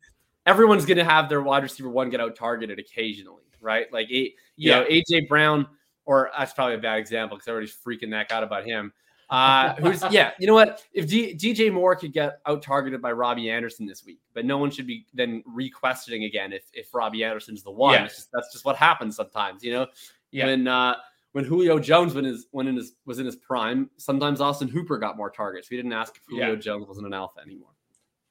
everyone's 0.46 0.84
going 0.84 0.98
to 0.98 1.04
have 1.04 1.28
their 1.28 1.42
wide 1.42 1.62
receiver 1.62 1.88
one 1.88 2.10
get 2.10 2.20
out 2.20 2.36
targeted 2.36 2.78
occasionally, 2.78 3.44
right? 3.60 3.92
Like 3.92 4.10
you 4.10 4.30
yeah. 4.56 4.80
know, 4.80 4.86
AJ 4.86 5.28
Brown 5.28 5.66
or 6.04 6.30
that's 6.36 6.52
probably 6.52 6.74
a 6.74 6.78
bad 6.78 6.98
example 6.98 7.36
because 7.36 7.48
everybody's 7.48 7.76
freaking 7.76 8.10
that 8.10 8.32
out 8.32 8.42
about 8.42 8.64
him. 8.64 8.92
Uh, 9.32 9.74
who's 9.76 10.02
yeah, 10.10 10.32
you 10.38 10.46
know 10.46 10.52
what? 10.52 10.82
If 10.92 11.08
D, 11.08 11.34
DJ 11.34 11.72
Moore 11.72 11.96
could 11.96 12.12
get 12.12 12.40
out 12.44 12.62
targeted 12.62 13.00
by 13.00 13.12
Robbie 13.12 13.48
Anderson 13.48 13.86
this 13.86 14.04
week, 14.04 14.18
but 14.34 14.44
no 14.44 14.58
one 14.58 14.70
should 14.70 14.86
be 14.86 15.06
then 15.14 15.42
re-questioning 15.46 16.24
again 16.24 16.52
if 16.52 16.64
if 16.74 16.92
Robbie 16.92 17.24
Anderson's 17.24 17.62
the 17.62 17.70
one. 17.70 17.94
Yeah. 17.94 18.08
Just, 18.08 18.28
that's 18.30 18.52
just 18.52 18.66
what 18.66 18.76
happens 18.76 19.16
sometimes, 19.16 19.64
you 19.64 19.72
know. 19.72 19.86
Yeah. 20.32 20.44
When 20.44 20.68
uh, 20.68 20.96
when 21.32 21.44
Julio 21.44 21.78
Jones 21.78 22.12
when 22.12 22.26
his 22.26 22.48
when 22.50 22.68
in 22.68 22.76
his 22.76 22.92
was 23.06 23.20
in 23.20 23.24
his 23.24 23.36
prime, 23.36 23.88
sometimes 23.96 24.42
Austin 24.42 24.68
Hooper 24.68 24.98
got 24.98 25.16
more 25.16 25.30
targets. 25.30 25.70
We 25.70 25.78
didn't 25.78 25.94
ask 25.94 26.14
if 26.14 26.24
Julio 26.28 26.50
yeah. 26.50 26.56
Jones 26.56 26.86
wasn't 26.86 27.06
an 27.06 27.14
alpha 27.14 27.40
anymore. 27.40 27.70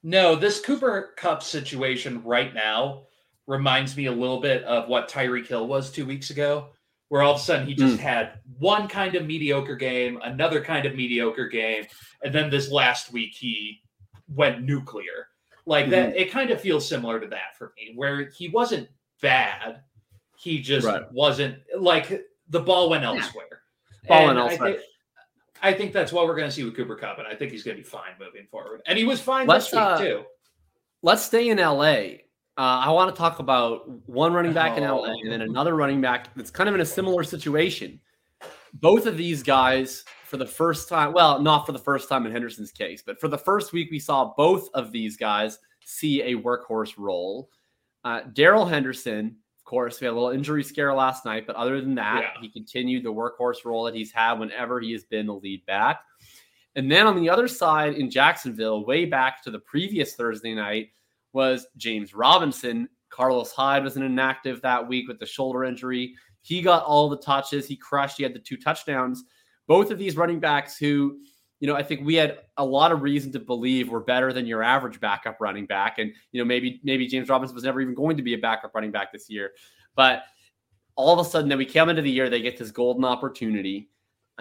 No, 0.04 0.36
this 0.36 0.60
Cooper 0.60 1.14
Kupp 1.16 1.42
situation 1.42 2.22
right 2.22 2.54
now 2.54 3.06
reminds 3.48 3.96
me 3.96 4.06
a 4.06 4.12
little 4.12 4.40
bit 4.40 4.62
of 4.62 4.88
what 4.88 5.10
Tyreek 5.10 5.48
Hill 5.48 5.66
was 5.66 5.90
two 5.90 6.06
weeks 6.06 6.30
ago 6.30 6.68
where 7.12 7.20
all 7.20 7.34
of 7.34 7.40
a 7.40 7.42
sudden 7.42 7.66
he 7.66 7.74
just 7.74 7.98
mm. 7.98 8.00
had 8.00 8.38
one 8.58 8.88
kind 8.88 9.14
of 9.16 9.26
mediocre 9.26 9.76
game, 9.76 10.18
another 10.22 10.64
kind 10.64 10.86
of 10.86 10.94
mediocre 10.94 11.46
game, 11.46 11.84
and 12.24 12.34
then 12.34 12.48
this 12.48 12.70
last 12.70 13.12
week 13.12 13.34
he 13.34 13.82
went 14.28 14.62
nuclear. 14.62 15.28
Like 15.66 15.84
mm-hmm. 15.84 15.90
that, 15.90 16.16
it 16.16 16.30
kind 16.30 16.50
of 16.50 16.58
feels 16.58 16.88
similar 16.88 17.20
to 17.20 17.26
that 17.26 17.58
for 17.58 17.74
me, 17.76 17.92
where 17.96 18.30
he 18.30 18.48
wasn't 18.48 18.88
bad, 19.20 19.82
he 20.38 20.62
just 20.62 20.86
right. 20.86 21.02
wasn't 21.12 21.58
like 21.78 22.24
the 22.48 22.60
ball 22.60 22.88
went 22.88 23.04
elsewhere. 23.04 23.60
Ball 24.08 24.28
went 24.28 24.38
elsewhere. 24.38 24.68
I 24.68 24.72
think, 24.72 24.82
I 25.60 25.72
think 25.74 25.92
that's 25.92 26.14
what 26.14 26.26
we're 26.26 26.36
going 26.36 26.48
to 26.48 26.54
see 26.54 26.64
with 26.64 26.74
Cooper 26.74 26.96
Kupp, 26.96 27.18
and 27.18 27.28
I 27.28 27.34
think 27.34 27.52
he's 27.52 27.62
going 27.62 27.76
to 27.76 27.82
be 27.82 27.86
fine 27.86 28.12
moving 28.18 28.46
forward. 28.50 28.80
And 28.86 28.96
he 28.98 29.04
was 29.04 29.20
fine 29.20 29.46
let's, 29.46 29.66
this 29.66 29.74
week 29.74 29.82
uh, 29.82 29.98
too. 29.98 30.24
Let's 31.02 31.24
stay 31.24 31.50
in 31.50 31.58
LA 31.58 32.21
uh, 32.58 32.84
I 32.84 32.90
want 32.90 33.14
to 33.14 33.18
talk 33.18 33.38
about 33.38 33.88
one 34.08 34.32
running 34.32 34.52
back 34.52 34.76
in 34.76 34.84
LA 34.84 35.04
and 35.22 35.32
then 35.32 35.42
oh. 35.42 35.46
another 35.46 35.74
running 35.74 36.00
back 36.00 36.34
that's 36.34 36.50
kind 36.50 36.68
of 36.68 36.74
in 36.74 36.80
a 36.80 36.86
similar 36.86 37.24
situation. 37.24 37.98
both 38.74 39.06
of 39.06 39.16
these 39.16 39.42
guys 39.42 40.04
for 40.24 40.36
the 40.36 40.46
first 40.46 40.88
time, 40.88 41.12
well, 41.12 41.40
not 41.40 41.66
for 41.66 41.72
the 41.72 41.78
first 41.78 42.08
time 42.08 42.24
in 42.24 42.32
Henderson's 42.32 42.72
case, 42.72 43.02
but 43.04 43.20
for 43.20 43.28
the 43.28 43.38
first 43.38 43.72
week, 43.72 43.90
we 43.90 43.98
saw 43.98 44.32
both 44.36 44.68
of 44.74 44.90
these 44.92 45.16
guys 45.16 45.58
see 45.84 46.22
a 46.22 46.34
workhorse 46.34 46.94
role. 46.96 47.50
Uh, 48.04 48.20
Darrell 48.32 48.64
Henderson, 48.64 49.36
of 49.58 49.64
course, 49.64 50.00
we 50.00 50.06
had 50.06 50.12
a 50.12 50.14
little 50.14 50.30
injury 50.30 50.64
scare 50.64 50.94
last 50.94 51.24
night, 51.24 51.46
but 51.46 51.56
other 51.56 51.80
than 51.80 51.94
that, 51.96 52.22
Yeah. 52.22 52.40
he 52.40 52.48
continued 52.48 53.04
the 53.04 53.12
workhorse 53.12 53.64
role 53.64 53.84
that 53.84 53.94
he's 53.94 54.10
had 54.10 54.34
whenever 54.38 54.80
he 54.80 54.92
has 54.92 55.04
been 55.04 55.26
the 55.26 55.34
lead 55.34 55.64
back. 55.66 56.00
And 56.76 56.90
then 56.90 57.06
on 57.06 57.16
the 57.16 57.28
other 57.28 57.46
side 57.46 57.94
in 57.94 58.10
Jacksonville, 58.10 58.86
way 58.86 59.04
back 59.04 59.42
to 59.42 59.50
the 59.50 59.58
previous 59.58 60.14
Thursday 60.14 60.54
night, 60.54 60.92
was 61.32 61.66
James 61.76 62.14
Robinson. 62.14 62.88
Carlos 63.10 63.52
Hyde 63.52 63.84
was 63.84 63.96
an 63.96 64.02
inactive 64.02 64.62
that 64.62 64.86
week 64.86 65.08
with 65.08 65.18
the 65.18 65.26
shoulder 65.26 65.64
injury. 65.64 66.14
He 66.40 66.62
got 66.62 66.84
all 66.84 67.08
the 67.08 67.18
touches. 67.18 67.66
He 67.66 67.76
crushed. 67.76 68.16
He 68.16 68.22
had 68.22 68.34
the 68.34 68.40
two 68.40 68.56
touchdowns. 68.56 69.24
Both 69.68 69.90
of 69.90 69.98
these 69.98 70.16
running 70.16 70.40
backs 70.40 70.76
who, 70.76 71.18
you 71.60 71.68
know, 71.68 71.76
I 71.76 71.82
think 71.82 72.04
we 72.04 72.14
had 72.14 72.40
a 72.56 72.64
lot 72.64 72.90
of 72.90 73.02
reason 73.02 73.30
to 73.32 73.38
believe 73.38 73.88
were 73.88 74.00
better 74.00 74.32
than 74.32 74.46
your 74.46 74.62
average 74.62 74.98
backup 74.98 75.36
running 75.40 75.66
back. 75.66 75.98
And, 75.98 76.12
you 76.32 76.40
know, 76.40 76.44
maybe 76.44 76.80
maybe 76.82 77.06
James 77.06 77.28
Robinson 77.28 77.54
was 77.54 77.64
never 77.64 77.80
even 77.80 77.94
going 77.94 78.16
to 78.16 78.22
be 78.22 78.34
a 78.34 78.38
backup 78.38 78.74
running 78.74 78.90
back 78.90 79.12
this 79.12 79.30
year. 79.30 79.52
But 79.94 80.24
all 80.96 81.18
of 81.18 81.24
a 81.24 81.28
sudden, 81.28 81.48
then 81.48 81.58
we 81.58 81.64
come 81.64 81.88
into 81.88 82.02
the 82.02 82.10
year, 82.10 82.28
they 82.28 82.42
get 82.42 82.58
this 82.58 82.70
golden 82.70 83.04
opportunity. 83.04 83.88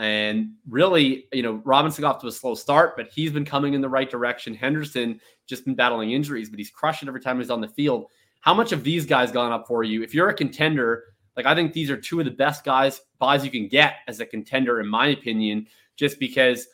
And 0.02 0.54
really, 0.68 1.28
you 1.32 1.44
know, 1.44 1.62
Robinson 1.64 2.02
got 2.02 2.16
off 2.16 2.22
to 2.22 2.28
a 2.28 2.32
slow 2.32 2.56
start, 2.56 2.98
but 2.98 3.10
he's 3.14 3.32
been 3.32 3.46
coming 3.46 3.76
in 3.76 3.82
the 3.82 3.88
right 3.88 4.10
direction. 4.10 4.56
Henderson 4.56 5.22
just 5.46 5.64
been 5.64 5.76
battling 5.76 6.10
injuries, 6.12 6.50
but 6.50 6.58
he's 6.58 6.72
crushing 6.72 7.08
every 7.08 7.22
time 7.22 7.38
he's 7.38 7.52
on 7.52 7.62
the 7.62 7.68
field. 7.68 8.08
How 8.40 8.56
much 8.56 8.72
of 8.72 8.84
these 8.84 9.06
guys 9.06 9.32
gone 9.32 9.52
up 9.52 9.68
for 9.68 9.84
you? 9.84 10.02
If 10.02 10.16
you're 10.16 10.30
a 10.30 10.34
contender, 10.34 11.04
like 11.38 11.46
I 11.46 11.54
think 11.54 11.74
these 11.74 11.92
are 11.92 11.98
two 11.98 12.18
of 12.20 12.26
the 12.26 12.32
best 12.32 12.64
guys 12.66 13.00
buys 13.20 13.46
you 13.46 13.52
can 13.52 13.68
get 13.68 13.98
as 14.08 14.20
a 14.20 14.26
contender, 14.26 14.80
in 14.80 14.88
my 14.88 15.10
opinion, 15.10 15.68
just 15.98 16.20
because 16.20 16.66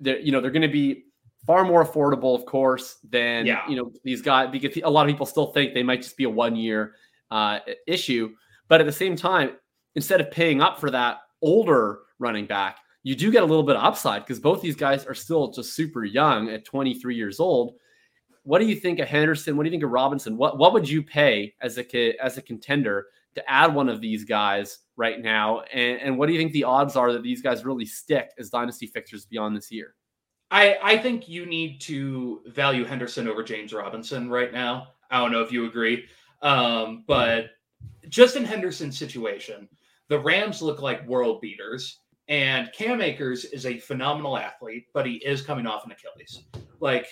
they're 0.00 0.18
you 0.20 0.32
know 0.32 0.40
they're 0.40 0.50
going 0.50 0.62
to 0.62 0.68
be 0.68 1.04
far 1.46 1.62
more 1.62 1.84
affordable, 1.84 2.34
of 2.34 2.46
course, 2.46 2.96
than 3.10 3.44
Yeah. 3.44 3.68
you 3.68 3.76
know 3.76 3.92
these 4.02 4.22
guys 4.22 4.48
because 4.50 4.74
a 4.82 4.88
lot 4.88 5.06
of 5.06 5.12
people 5.12 5.26
still 5.26 5.52
think 5.52 5.74
they 5.74 5.82
might 5.82 6.00
just 6.00 6.16
be 6.16 6.24
a 6.24 6.30
one 6.30 6.56
year 6.56 6.94
uh, 7.30 7.58
issue. 7.86 8.34
But 8.68 8.80
at 8.80 8.86
the 8.86 8.92
same 8.92 9.14
time, 9.14 9.58
instead 9.94 10.22
of 10.22 10.30
paying 10.30 10.62
up 10.62 10.80
for 10.80 10.90
that 10.90 11.18
older 11.42 12.00
running 12.18 12.46
back, 12.46 12.78
you 13.02 13.14
do 13.14 13.30
get 13.30 13.42
a 13.42 13.46
little 13.46 13.62
bit 13.62 13.76
of 13.76 13.84
upside 13.84 14.22
because 14.22 14.40
both 14.40 14.60
these 14.60 14.76
guys 14.76 15.04
are 15.06 15.14
still 15.14 15.50
just 15.52 15.74
super 15.74 16.04
young 16.04 16.48
at 16.50 16.64
23 16.64 17.14
years 17.14 17.38
old. 17.38 17.74
What 18.42 18.58
do 18.58 18.66
you 18.66 18.76
think 18.76 18.98
of 18.98 19.08
Henderson? 19.08 19.56
What 19.56 19.62
do 19.62 19.68
you 19.68 19.72
think 19.72 19.84
of 19.84 19.90
Robinson? 19.90 20.36
What 20.36 20.58
what 20.58 20.72
would 20.72 20.88
you 20.88 21.02
pay 21.02 21.54
as 21.60 21.78
a 21.78 22.16
as 22.22 22.36
a 22.36 22.42
contender 22.42 23.06
to 23.36 23.50
add 23.50 23.74
one 23.74 23.88
of 23.88 24.00
these 24.00 24.24
guys 24.24 24.80
right 24.96 25.20
now? 25.20 25.60
And, 25.72 26.00
and 26.00 26.18
what 26.18 26.26
do 26.26 26.32
you 26.32 26.38
think 26.38 26.52
the 26.52 26.64
odds 26.64 26.96
are 26.96 27.12
that 27.12 27.22
these 27.22 27.42
guys 27.42 27.64
really 27.64 27.84
stick 27.84 28.30
as 28.38 28.50
dynasty 28.50 28.86
fixtures 28.86 29.26
beyond 29.26 29.56
this 29.56 29.70
year? 29.70 29.94
I, 30.50 30.78
I 30.82 30.98
think 30.98 31.28
you 31.28 31.44
need 31.44 31.80
to 31.82 32.40
value 32.46 32.84
Henderson 32.84 33.28
over 33.28 33.42
James 33.42 33.72
Robinson 33.72 34.30
right 34.30 34.52
now. 34.52 34.88
I 35.10 35.20
don't 35.20 35.32
know 35.32 35.42
if 35.42 35.52
you 35.52 35.66
agree. 35.66 36.06
Um, 36.42 37.04
but 37.06 37.50
just 38.08 38.36
in 38.36 38.44
Henderson's 38.44 38.98
situation, 38.98 39.68
the 40.08 40.18
Rams 40.18 40.62
look 40.62 40.80
like 40.80 41.06
world 41.06 41.40
beaters, 41.40 42.00
and 42.28 42.72
Cam 42.72 43.00
Akers 43.00 43.44
is 43.44 43.66
a 43.66 43.78
phenomenal 43.78 44.36
athlete, 44.36 44.86
but 44.92 45.06
he 45.06 45.14
is 45.16 45.42
coming 45.42 45.66
off 45.66 45.84
an 45.84 45.92
Achilles. 45.92 46.42
Like 46.80 47.06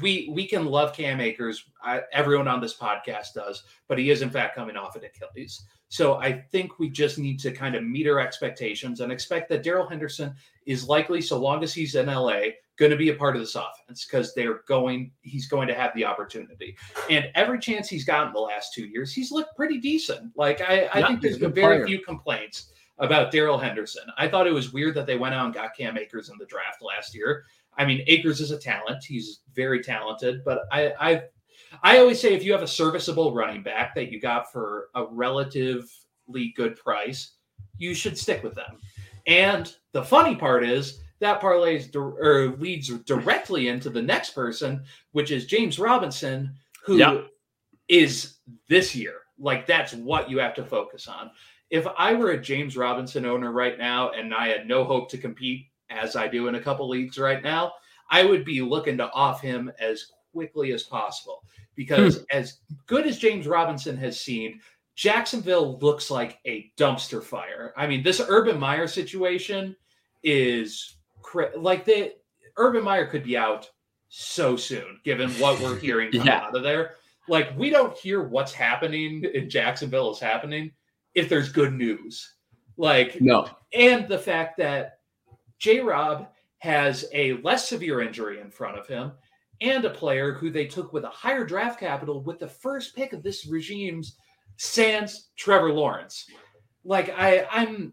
we 0.00 0.30
we 0.32 0.46
can 0.46 0.66
love 0.66 0.94
Cam 0.94 1.20
Akers, 1.20 1.64
I, 1.82 2.02
everyone 2.12 2.48
on 2.48 2.60
this 2.60 2.76
podcast 2.76 3.34
does, 3.34 3.64
but 3.88 3.98
he 3.98 4.10
is 4.10 4.22
in 4.22 4.30
fact 4.30 4.54
coming 4.54 4.76
off 4.76 4.96
an 4.96 5.02
Achilles. 5.04 5.64
So 5.88 6.14
I 6.14 6.44
think 6.50 6.78
we 6.78 6.88
just 6.88 7.18
need 7.18 7.38
to 7.40 7.52
kind 7.52 7.74
of 7.74 7.84
meet 7.84 8.06
our 8.06 8.18
expectations 8.18 9.00
and 9.00 9.12
expect 9.12 9.50
that 9.50 9.62
Darrell 9.62 9.86
Henderson 9.86 10.34
is 10.64 10.88
likely, 10.88 11.20
so 11.20 11.38
long 11.38 11.62
as 11.62 11.74
he's 11.74 11.96
in 11.96 12.06
LA, 12.06 12.40
going 12.78 12.90
to 12.90 12.96
be 12.96 13.10
a 13.10 13.14
part 13.14 13.36
of 13.36 13.42
this 13.42 13.54
offense 13.54 14.04
because 14.04 14.34
they're 14.34 14.60
going, 14.66 15.12
he's 15.20 15.46
going 15.46 15.68
to 15.68 15.74
have 15.74 15.94
the 15.94 16.04
opportunity. 16.04 16.76
And 17.10 17.26
every 17.34 17.58
chance 17.58 17.88
he's 17.88 18.04
gotten 18.04 18.32
the 18.32 18.40
last 18.40 18.72
two 18.72 18.86
years, 18.86 19.12
he's 19.12 19.30
looked 19.30 19.54
pretty 19.56 19.78
decent. 19.78 20.32
Like 20.36 20.60
I, 20.60 20.86
I 20.92 20.98
Yeah, 21.00 21.06
think 21.08 21.20
there's 21.20 21.38
been 21.38 21.52
very 21.52 21.76
player. 21.76 21.86
few 21.86 22.00
complaints 22.00 22.72
about 22.98 23.30
Darrell 23.30 23.58
Henderson. 23.58 24.04
I 24.16 24.28
thought 24.28 24.46
it 24.46 24.52
was 24.52 24.72
weird 24.72 24.94
that 24.94 25.06
they 25.06 25.16
went 25.16 25.34
out 25.34 25.46
and 25.46 25.54
got 25.54 25.76
Cam 25.76 25.98
Akers 25.98 26.28
in 26.30 26.38
the 26.38 26.46
draft 26.46 26.82
last 26.82 27.14
year. 27.14 27.44
I 27.76 27.84
mean, 27.84 28.04
Akers 28.06 28.40
is 28.40 28.50
a 28.50 28.58
talent; 28.58 29.02
he's 29.02 29.40
very 29.54 29.82
talented. 29.82 30.44
But 30.44 30.60
I, 30.70 30.92
I, 31.00 31.22
I 31.82 31.98
always 31.98 32.20
say 32.20 32.34
if 32.34 32.44
you 32.44 32.52
have 32.52 32.62
a 32.62 32.66
serviceable 32.66 33.34
running 33.34 33.62
back 33.62 33.94
that 33.94 34.12
you 34.12 34.20
got 34.20 34.52
for 34.52 34.88
a 34.94 35.06
relatively 35.06 36.52
good 36.54 36.76
price, 36.76 37.32
you 37.78 37.94
should 37.94 38.16
stick 38.18 38.42
with 38.42 38.54
them. 38.54 38.78
And 39.26 39.74
the 39.92 40.02
funny 40.04 40.36
part 40.36 40.64
is 40.64 41.00
that 41.22 41.40
parlays 41.40 41.90
di- 41.90 41.98
or 41.98 42.56
leads 42.58 42.88
directly 42.88 43.68
into 43.68 43.88
the 43.88 44.02
next 44.02 44.30
person, 44.30 44.82
which 45.12 45.30
is 45.30 45.46
James 45.46 45.78
Robinson, 45.78 46.52
who 46.84 46.94
is 47.88 48.24
Yep. 48.24 48.56
this 48.68 48.94
year. 48.94 49.20
Like 49.38 49.66
that's 49.66 49.94
what 49.94 50.28
you 50.28 50.38
have 50.38 50.54
to 50.54 50.64
focus 50.64 51.08
on. 51.08 51.30
If 51.70 51.86
I 51.96 52.14
were 52.14 52.32
a 52.32 52.40
James 52.40 52.76
Robinson 52.76 53.24
owner 53.24 53.52
right 53.52 53.78
now 53.78 54.10
and 54.10 54.34
I 54.34 54.48
had 54.48 54.66
no 54.66 54.84
hope 54.84 55.08
to 55.10 55.18
compete 55.18 55.66
as 55.88 56.16
I 56.16 56.28
do 56.28 56.48
in 56.48 56.56
a 56.56 56.60
couple 56.60 56.88
leagues 56.88 57.18
right 57.18 57.42
now, 57.42 57.72
I 58.10 58.24
would 58.24 58.44
be 58.44 58.60
looking 58.60 58.98
to 58.98 59.10
off 59.12 59.40
him 59.40 59.72
as 59.78 60.06
quickly 60.32 60.72
as 60.72 60.82
possible 60.82 61.44
because 61.76 62.18
hmm. 62.18 62.24
as 62.32 62.58
good 62.86 63.06
as 63.06 63.18
James 63.18 63.46
Robinson 63.46 63.96
has 63.96 64.20
seen, 64.20 64.60
Jacksonville 64.96 65.78
looks 65.78 66.10
like 66.10 66.38
a 66.46 66.70
dumpster 66.76 67.22
fire. 67.22 67.72
I 67.76 67.86
mean, 67.86 68.02
this 68.02 68.20
Urban 68.20 68.58
Meyer 68.58 68.86
situation 68.86 69.76
is 70.22 70.96
like 71.56 71.84
the 71.84 72.12
Urban 72.56 72.84
Meyer 72.84 73.06
could 73.06 73.24
be 73.24 73.36
out 73.36 73.70
so 74.08 74.56
soon, 74.56 75.00
given 75.04 75.30
what 75.32 75.60
we're 75.60 75.78
hearing 75.80 76.10
Yeah. 76.12 76.42
out 76.46 76.56
of 76.56 76.62
there. 76.62 76.96
Like, 77.28 77.56
we 77.56 77.70
don't 77.70 77.96
hear 77.96 78.22
what's 78.22 78.52
happening 78.52 79.24
in 79.32 79.48
Jacksonville 79.48 80.10
is 80.10 80.18
happening 80.18 80.72
if 81.14 81.28
there's 81.28 81.50
good 81.50 81.72
news. 81.72 82.34
Like, 82.76 83.20
No. 83.20 83.48
and 83.72 84.08
the 84.08 84.18
fact 84.18 84.56
that 84.58 84.98
J 85.58 85.80
Rob 85.80 86.28
has 86.58 87.04
a 87.12 87.34
less 87.34 87.68
severe 87.68 88.00
injury 88.00 88.40
in 88.40 88.50
front 88.50 88.78
of 88.78 88.86
him 88.86 89.12
and 89.60 89.84
a 89.84 89.90
player 89.90 90.32
who 90.32 90.50
they 90.50 90.66
took 90.66 90.92
with 90.92 91.04
a 91.04 91.08
higher 91.10 91.44
draft 91.44 91.78
capital 91.78 92.20
with 92.22 92.38
the 92.38 92.48
first 92.48 92.94
pick 92.96 93.12
of 93.12 93.22
this 93.22 93.46
regime's 93.46 94.16
sans 94.56 95.30
Trevor 95.36 95.72
Lawrence. 95.72 96.26
Like 96.84 97.10
I 97.16 97.46
I'm 97.50 97.92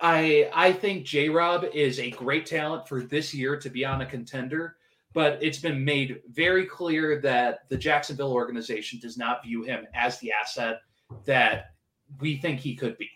I 0.00 0.50
I 0.54 0.72
think 0.72 1.04
J 1.04 1.28
Rob 1.28 1.64
is 1.74 1.98
a 1.98 2.10
great 2.10 2.46
talent 2.46 2.88
for 2.88 3.02
this 3.02 3.34
year 3.34 3.56
to 3.58 3.70
be 3.70 3.84
on 3.84 4.00
a 4.00 4.06
contender, 4.06 4.76
but 5.12 5.38
it's 5.42 5.58
been 5.58 5.84
made 5.84 6.20
very 6.30 6.66
clear 6.66 7.20
that 7.22 7.68
the 7.68 7.76
Jacksonville 7.76 8.32
organization 8.32 8.98
does 9.00 9.16
not 9.16 9.42
view 9.44 9.62
him 9.62 9.86
as 9.94 10.18
the 10.18 10.32
asset 10.32 10.80
that 11.24 11.74
we 12.20 12.36
think 12.36 12.60
he 12.60 12.74
could 12.74 12.96
be. 12.98 13.10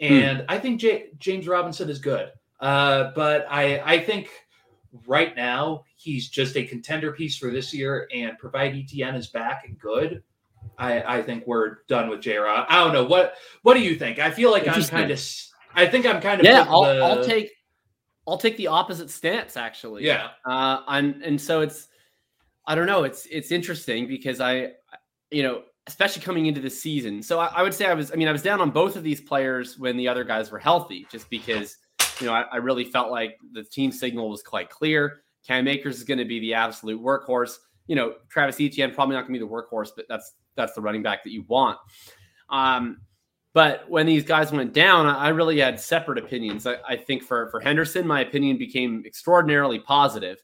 And 0.00 0.44
I 0.48 0.58
think 0.58 0.80
J- 0.80 1.10
James 1.18 1.46
Robinson 1.46 1.90
is 1.90 1.98
good. 1.98 2.30
Uh, 2.58 3.10
but 3.14 3.46
I 3.50 3.80
I 3.84 3.98
think 4.00 4.30
right 5.06 5.34
now 5.36 5.84
he's 5.96 6.28
just 6.28 6.56
a 6.56 6.64
contender 6.64 7.12
piece 7.12 7.36
for 7.36 7.50
this 7.50 7.72
year 7.72 8.08
and 8.14 8.38
provide 8.38 8.74
Etienne 8.74 9.14
is 9.14 9.28
back 9.28 9.64
and 9.66 9.78
good. 9.78 10.22
I, 10.78 11.18
I 11.18 11.22
think 11.22 11.46
we're 11.46 11.78
done 11.88 12.08
with 12.08 12.20
J 12.20 12.36
Rob. 12.36 12.66
I 12.68 12.82
don't 12.82 12.92
know 12.92 13.04
what 13.04 13.34
what 13.62 13.74
do 13.74 13.80
you 13.80 13.96
think? 13.96 14.18
I 14.18 14.30
feel 14.30 14.50
like 14.50 14.66
I'm 14.68 14.82
kind 14.84 15.10
of 15.10 15.20
I 15.74 15.86
think 15.86 16.06
I'm 16.06 16.20
kind 16.20 16.40
of 16.40 16.46
Yeah, 16.46 16.66
I'll, 16.68 16.82
the- 16.82 17.00
I'll 17.02 17.24
take 17.24 17.50
I'll 18.26 18.38
take 18.38 18.56
the 18.56 18.66
opposite 18.68 19.10
stance 19.10 19.56
actually. 19.56 20.04
yeah 20.04 20.28
Uh, 20.44 20.82
I'm, 20.86 21.20
and 21.24 21.40
so 21.40 21.62
it's, 21.62 21.88
I 22.66 22.74
don't 22.74 22.86
know. 22.86 23.02
It's 23.04 23.26
it's 23.26 23.50
interesting 23.50 24.06
because 24.06 24.40
I, 24.40 24.72
you 25.30 25.42
know, 25.42 25.62
especially 25.86 26.22
coming 26.22 26.46
into 26.46 26.60
the 26.60 26.70
season. 26.70 27.22
So 27.22 27.40
I, 27.40 27.46
I 27.46 27.62
would 27.62 27.74
say 27.74 27.86
I 27.86 27.94
was. 27.94 28.12
I 28.12 28.16
mean, 28.16 28.28
I 28.28 28.32
was 28.32 28.42
down 28.42 28.60
on 28.60 28.70
both 28.70 28.94
of 28.94 29.02
these 29.02 29.20
players 29.20 29.78
when 29.78 29.96
the 29.96 30.06
other 30.06 30.22
guys 30.22 30.52
were 30.52 30.58
healthy, 30.58 31.06
just 31.10 31.28
because 31.30 31.78
you 32.20 32.26
know 32.26 32.32
I, 32.34 32.42
I 32.42 32.56
really 32.58 32.84
felt 32.84 33.10
like 33.10 33.38
the 33.52 33.64
team 33.64 33.90
signal 33.90 34.28
was 34.30 34.42
quite 34.42 34.68
clear. 34.70 35.22
Cam 35.44 35.66
Akers 35.66 35.96
is 35.96 36.04
going 36.04 36.18
to 36.18 36.24
be 36.26 36.38
the 36.38 36.54
absolute 36.54 37.00
workhorse. 37.00 37.56
You 37.88 37.96
know, 37.96 38.14
Travis 38.28 38.60
Etienne 38.60 38.94
probably 38.94 39.16
not 39.16 39.22
going 39.26 39.34
to 39.34 39.40
be 39.40 39.44
the 39.44 39.50
workhorse, 39.50 39.88
but 39.96 40.04
that's 40.08 40.34
that's 40.54 40.74
the 40.74 40.80
running 40.80 41.02
back 41.02 41.24
that 41.24 41.32
you 41.32 41.44
want. 41.48 41.78
Um, 42.50 43.00
but 43.52 43.88
when 43.90 44.06
these 44.06 44.24
guys 44.24 44.52
went 44.52 44.72
down, 44.72 45.06
I 45.06 45.28
really 45.28 45.58
had 45.58 45.80
separate 45.80 46.18
opinions. 46.18 46.66
I, 46.66 46.76
I 46.88 46.96
think 46.96 47.22
for 47.22 47.48
for 47.50 47.60
Henderson, 47.60 48.06
my 48.06 48.20
opinion 48.20 48.58
became 48.58 49.02
extraordinarily 49.04 49.80
positive, 49.80 50.42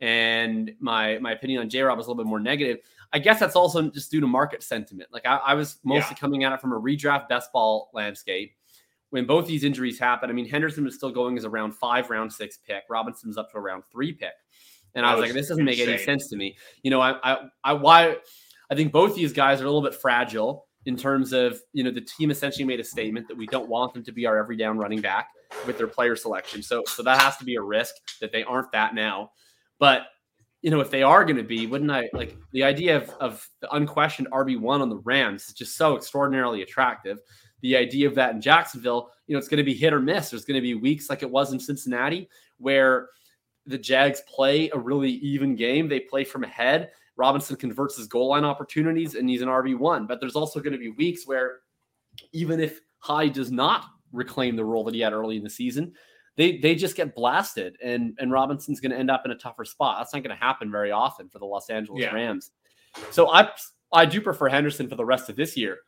and 0.00 0.72
my 0.80 1.18
my 1.18 1.32
opinion 1.32 1.60
on 1.62 1.68
J 1.68 1.82
Rob 1.82 1.96
was 1.96 2.06
a 2.06 2.10
little 2.10 2.22
bit 2.22 2.28
more 2.28 2.40
negative. 2.40 2.78
I 3.12 3.20
guess 3.20 3.38
that's 3.38 3.56
also 3.56 3.88
just 3.90 4.10
due 4.10 4.20
to 4.20 4.26
market 4.26 4.62
sentiment. 4.62 5.10
Like 5.12 5.24
I, 5.24 5.36
I 5.36 5.54
was 5.54 5.78
mostly 5.84 6.16
coming 6.16 6.44
at 6.44 6.52
it 6.52 6.60
from 6.60 6.72
a 6.72 6.80
redraft 6.80 7.28
best 7.28 7.52
ball 7.52 7.90
landscape. 7.94 8.54
When 9.10 9.24
both 9.24 9.46
these 9.46 9.64
injuries 9.64 9.98
happened, 9.98 10.30
I 10.30 10.34
mean 10.34 10.48
Henderson 10.48 10.84
was 10.84 10.96
still 10.96 11.12
going 11.12 11.38
as 11.38 11.44
a 11.44 11.50
round 11.50 11.76
five, 11.76 12.10
round 12.10 12.32
six 12.32 12.58
pick. 12.58 12.82
Robinson's 12.90 13.38
up 13.38 13.50
to 13.52 13.58
a 13.58 13.60
round 13.60 13.84
three 13.90 14.12
pick, 14.12 14.34
and 14.96 15.06
I 15.06 15.10
That 15.10 15.14
was 15.14 15.22
oh, 15.22 15.26
like, 15.26 15.34
this 15.34 15.48
doesn't 15.48 15.64
make 15.64 15.78
any 15.78 15.96
sense 15.96 16.28
to 16.28 16.36
me. 16.36 16.56
You 16.82 16.90
know, 16.90 17.00
I 17.00 17.14
I, 17.22 17.38
I 17.62 17.72
why 17.74 18.16
I 18.68 18.74
think 18.74 18.92
both 18.92 19.14
these 19.14 19.32
guys 19.32 19.60
are 19.60 19.64
a 19.64 19.68
little 19.68 19.80
bit 19.80 19.94
fragile 19.94 20.67
in 20.88 20.96
terms 20.96 21.34
of 21.34 21.60
you 21.74 21.84
know 21.84 21.90
the 21.90 22.00
team 22.00 22.30
essentially 22.30 22.64
made 22.64 22.80
a 22.80 22.84
statement 22.84 23.28
that 23.28 23.36
we 23.36 23.46
don't 23.46 23.68
want 23.68 23.92
them 23.92 24.02
to 24.02 24.10
be 24.10 24.24
our 24.24 24.38
every 24.38 24.56
down 24.56 24.78
running 24.78 25.02
back. 25.02 25.28
with 25.66 25.78
their 25.78 25.86
player 25.86 26.16
selection. 26.16 26.62
So 26.62 26.82
so 26.86 27.02
that 27.02 27.20
has 27.20 27.36
to 27.36 27.44
be 27.44 27.56
a 27.56 27.62
risk 27.62 27.94
that 28.20 28.32
they 28.32 28.42
aren't 28.42 28.72
that 28.72 28.94
now. 28.94 29.30
But 29.78 30.06
you 30.62 30.70
know, 30.70 30.80
if 30.80 30.90
they 30.90 31.02
are 31.02 31.24
going 31.24 31.36
to 31.36 31.44
be, 31.44 31.66
wouldn't 31.66 31.90
I 31.90 32.08
like 32.12 32.36
the 32.52 32.64
idea 32.64 32.96
of, 32.96 33.10
of 33.20 33.48
the 33.60 33.72
unquestioned 33.72 34.28
RB1 34.32 34.80
on 34.80 34.88
the 34.88 34.96
Rams 34.96 35.48
is 35.48 35.54
just 35.54 35.76
so 35.76 35.96
extraordinarily 35.96 36.62
attractive. 36.62 37.18
The 37.60 37.76
idea 37.76 38.08
of 38.08 38.14
that 38.16 38.34
in 38.34 38.40
Jacksonville, 38.40 39.10
you 39.26 39.34
know, 39.34 39.38
it's 39.38 39.48
going 39.48 39.58
to 39.58 39.64
be 39.64 39.74
hit 39.74 39.92
or 39.92 40.00
miss. 40.00 40.30
There's 40.30 40.44
going 40.44 40.56
to 40.56 40.62
be 40.62 40.74
weeks 40.74 41.10
like 41.10 41.22
it 41.22 41.30
was 41.30 41.52
in 41.52 41.60
Cincinnati 41.60 42.28
where 42.58 43.08
the 43.66 43.78
Jags 43.78 44.22
play 44.26 44.70
a 44.70 44.78
really 44.78 45.12
even 45.12 45.54
game. 45.54 45.88
They 45.88 46.00
play 46.00 46.24
from 46.24 46.44
ahead. 46.44 46.90
Robinson 47.18 47.56
converts 47.56 47.96
his 47.96 48.06
goal 48.06 48.28
line 48.28 48.44
opportunities 48.44 49.16
and 49.16 49.28
he's 49.28 49.42
an 49.42 49.48
RB1. 49.48 50.06
But 50.06 50.20
there's 50.20 50.36
also 50.36 50.60
going 50.60 50.72
to 50.72 50.78
be 50.78 50.90
weeks 50.90 51.26
where 51.26 51.58
even 52.32 52.60
if 52.60 52.80
Hyde 53.00 53.32
does 53.32 53.50
not 53.50 53.84
reclaim 54.12 54.56
the 54.56 54.64
role 54.64 54.84
that 54.84 54.94
he 54.94 55.00
had 55.00 55.12
early 55.12 55.36
in 55.36 55.42
the 55.42 55.50
season, 55.50 55.92
they 56.36 56.58
they 56.58 56.76
just 56.76 56.94
get 56.94 57.16
blasted 57.16 57.76
and 57.82 58.16
and 58.20 58.30
Robinson's 58.30 58.80
going 58.80 58.92
to 58.92 58.98
end 58.98 59.10
up 59.10 59.22
in 59.24 59.32
a 59.32 59.36
tougher 59.36 59.64
spot. 59.64 59.96
That's 59.98 60.14
not 60.14 60.22
going 60.22 60.36
to 60.36 60.42
happen 60.42 60.70
very 60.70 60.92
often 60.92 61.28
for 61.28 61.40
the 61.40 61.44
Los 61.44 61.68
Angeles 61.68 62.00
yeah. 62.00 62.14
Rams. 62.14 62.52
So 63.10 63.28
I 63.30 63.50
I 63.92 64.06
do 64.06 64.20
prefer 64.20 64.48
Henderson 64.48 64.88
for 64.88 64.94
the 64.94 65.04
rest 65.04 65.28
of 65.28 65.36
this 65.36 65.56
year. 65.56 65.78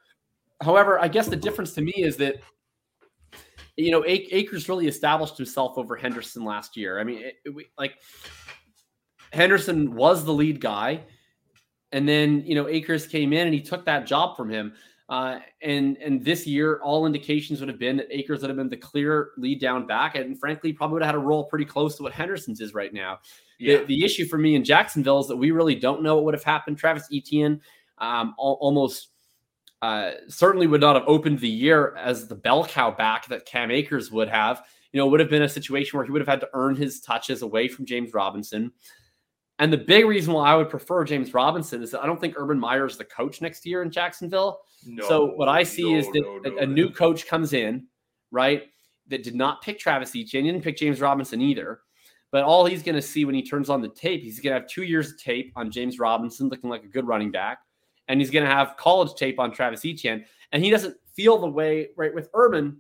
However, 0.61 1.01
I 1.01 1.09
guess 1.09 1.29
the 1.29 1.37
difference 1.37 1.73
to 1.75 1.81
me 1.81 1.93
is 1.97 2.17
that 2.17 2.37
you 3.77 3.93
know 3.93 4.05
Akers 4.05 4.69
really 4.69 4.89
established 4.89 5.37
himself 5.37 5.79
over 5.79 5.95
Henderson 5.95 6.45
last 6.45 6.77
year. 6.77 6.99
I 6.99 7.05
mean, 7.05 7.23
it, 7.23 7.35
it, 7.45 7.67
like 7.79 7.95
Henderson 9.33 9.95
was 9.95 10.25
the 10.25 10.33
lead 10.33 10.61
guy, 10.61 11.05
and 11.93 12.09
then 12.09 12.43
you 12.47 12.55
know 12.55 12.69
Akers 12.69 13.07
came 13.07 13.33
in 13.33 13.47
and 13.47 13.55
he 13.55 13.61
took 13.61 13.85
that 13.85 14.07
job 14.07 14.37
from 14.37 14.51
him. 14.51 14.73
Uh, 15.09 15.41
and 15.63 15.97
and 15.97 16.25
this 16.25 16.47
year, 16.47 16.81
all 16.85 17.05
indications 17.05 17.59
would 17.59 17.69
have 17.69 17.81
been 17.81 17.97
that 17.97 18.07
Akers 18.17 18.43
would 18.43 18.49
have 18.49 18.57
been 18.57 18.69
the 18.69 18.77
clear 18.77 19.31
lead 19.37 19.61
down 19.61 19.85
back, 19.85 20.15
and 20.15 20.39
frankly, 20.39 20.73
probably 20.73 20.95
would 20.95 21.03
have 21.03 21.15
had 21.15 21.17
a 21.17 21.19
role 21.19 21.45
pretty 21.45 21.65
close 21.65 21.97
to 21.97 22.05
what 22.05 22.13
Henderson's 22.13 22.61
is 22.61 22.75
right 22.75 22.95
now. 22.95 23.19
Yeah. 23.59 23.79
The, 23.79 23.85
the 23.87 24.05
issue 24.05 24.25
for 24.25 24.39
me 24.39 24.55
in 24.55 24.63
Jacksonville 24.63 25.19
is 25.19 25.27
that 25.27 25.37
we 25.37 25.51
really 25.51 25.75
don't 25.75 26.03
know 26.03 26.15
what 26.15 26.27
would 26.27 26.35
have 26.35 26.45
happened. 26.45 26.79
Travis 26.79 27.09
Etienne 27.13 27.61
um, 27.99 28.35
al- 28.39 28.59
almost 28.61 29.09
uh, 29.83 30.13
certainly 30.29 30.67
would 30.67 30.81
not 30.81 30.95
have 30.95 31.05
opened 31.09 31.41
the 31.41 31.49
year 31.49 31.97
as 31.97 32.29
the 32.29 32.35
bell 32.35 32.65
cow 32.65 32.91
back 32.91 33.27
that 33.29 33.47
Cam 33.47 33.71
Akers 33.71 34.11
would 34.11 34.29
have. 34.29 34.63
You 34.93 34.99
know, 34.99 35.07
would 35.07 35.21
have 35.21 35.31
been 35.31 35.43
a 35.43 35.49
situation 35.49 35.97
where 35.97 36.05
he 36.05 36.13
would 36.13 36.21
have 36.21 36.29
had 36.29 36.41
to 36.41 36.51
earn 36.53 36.75
his 36.75 37.01
touches 37.01 37.43
away 37.43 37.69
from 37.69 37.87
James 37.87 38.13
Robinson. 38.13 38.73
And 39.61 39.71
the 39.71 39.79
big 39.79 40.07
reason 40.07 40.33
why 40.33 40.51
I 40.51 40.57
would 40.57 40.71
prefer 40.71 41.05
James 41.05 41.35
Robinson 41.35 41.83
is 41.83 41.91
that 41.91 42.03
I 42.03 42.07
don't 42.07 42.19
think 42.19 42.35
Urban 42.39 42.59
Meyer 42.59 42.87
is 42.87 42.97
the 42.97 43.05
coach 43.05 43.43
next 43.43 43.67
year 43.67 43.83
in 43.83 43.91
Jacksonville. 43.91 44.63
No, 44.87 45.07
so 45.07 45.27
what 45.27 45.49
I 45.49 45.63
see 45.63 45.93
no, 45.93 45.99
is 45.99 46.07
that 46.07 46.41
no, 46.45 46.59
a, 46.59 46.63
a, 46.63 46.67
new 46.67 46.89
coach 46.89 47.27
comes 47.27 47.53
in, 47.53 47.87
right? 48.31 48.65
That 49.09 49.23
did 49.23 49.35
not 49.35 49.61
pick 49.61 49.79
Travis 49.79 50.17
Etienne, 50.17 50.45
didn't 50.45 50.65
pick 50.65 50.79
James 50.79 51.03
Robinson 51.03 51.43
either. 51.43 51.81
But 52.33 52.45
all 52.45 52.65
he's 52.65 52.83
going 52.83 52.95
to 52.95 53.03
see 53.03 53.27
when 53.27 53.35
he 53.35 53.43
turns 53.43 53.69
on 53.69 53.83
the 53.83 53.89
tape, 53.91 54.23
he's 54.23 54.41
going 54.41 54.55
to 54.55 54.61
have 54.61 54.69
two 54.69 54.85
years 54.85 55.11
of 55.11 55.19
tape 55.21 55.53
on 55.57 55.71
James 55.71 55.99
Robinson, 55.99 56.49
looking 56.49 56.71
like 56.71 56.85
a 56.85 56.89
good 56.89 57.07
running 57.07 57.31
back, 57.31 57.59
and 58.09 58.19
he's 58.19 58.31
going 58.31 58.47
to 58.47 58.51
have 58.51 58.79
college 58.79 59.15
tape 59.15 59.39
on 59.39 59.53
Travis 59.53 59.85
Etienne. 59.85 60.25
And 60.53 60.65
he 60.65 60.71
doesn't 60.71 60.97
feel 61.15 61.39
the 61.39 61.49
way 61.49 61.89
right 61.99 62.15
with 62.15 62.31
Urban. 62.33 62.79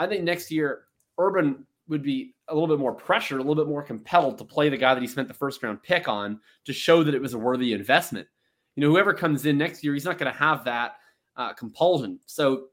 I 0.00 0.08
think 0.08 0.24
next 0.24 0.50
year 0.50 0.86
Urban 1.18 1.64
would 1.88 2.02
be 2.02 2.34
a 2.48 2.54
little 2.54 2.68
bit 2.68 2.80
more 2.80 2.92
pressure, 2.92 3.36
a 3.36 3.42
little 3.42 3.54
bit 3.54 3.68
more 3.68 3.82
compelled 3.82 4.38
to 4.38 4.44
play 4.44 4.68
the 4.68 4.76
guy 4.76 4.94
that 4.94 5.00
he 5.00 5.06
spent 5.06 5.28
the 5.28 5.34
first 5.34 5.62
round 5.62 5.82
pick 5.82 6.08
on 6.08 6.40
to 6.64 6.72
show 6.72 7.02
that 7.04 7.14
it 7.14 7.22
was 7.22 7.34
a 7.34 7.38
worthy 7.38 7.72
investment. 7.72 8.26
You 8.74 8.82
know, 8.82 8.90
whoever 8.90 9.14
comes 9.14 9.46
in 9.46 9.56
next 9.56 9.82
year, 9.82 9.94
he's 9.94 10.04
not 10.04 10.18
going 10.18 10.30
to 10.30 10.38
have 10.38 10.64
that 10.64 10.96
uh, 11.36 11.52
compulsion. 11.52 12.18
So 12.26 12.66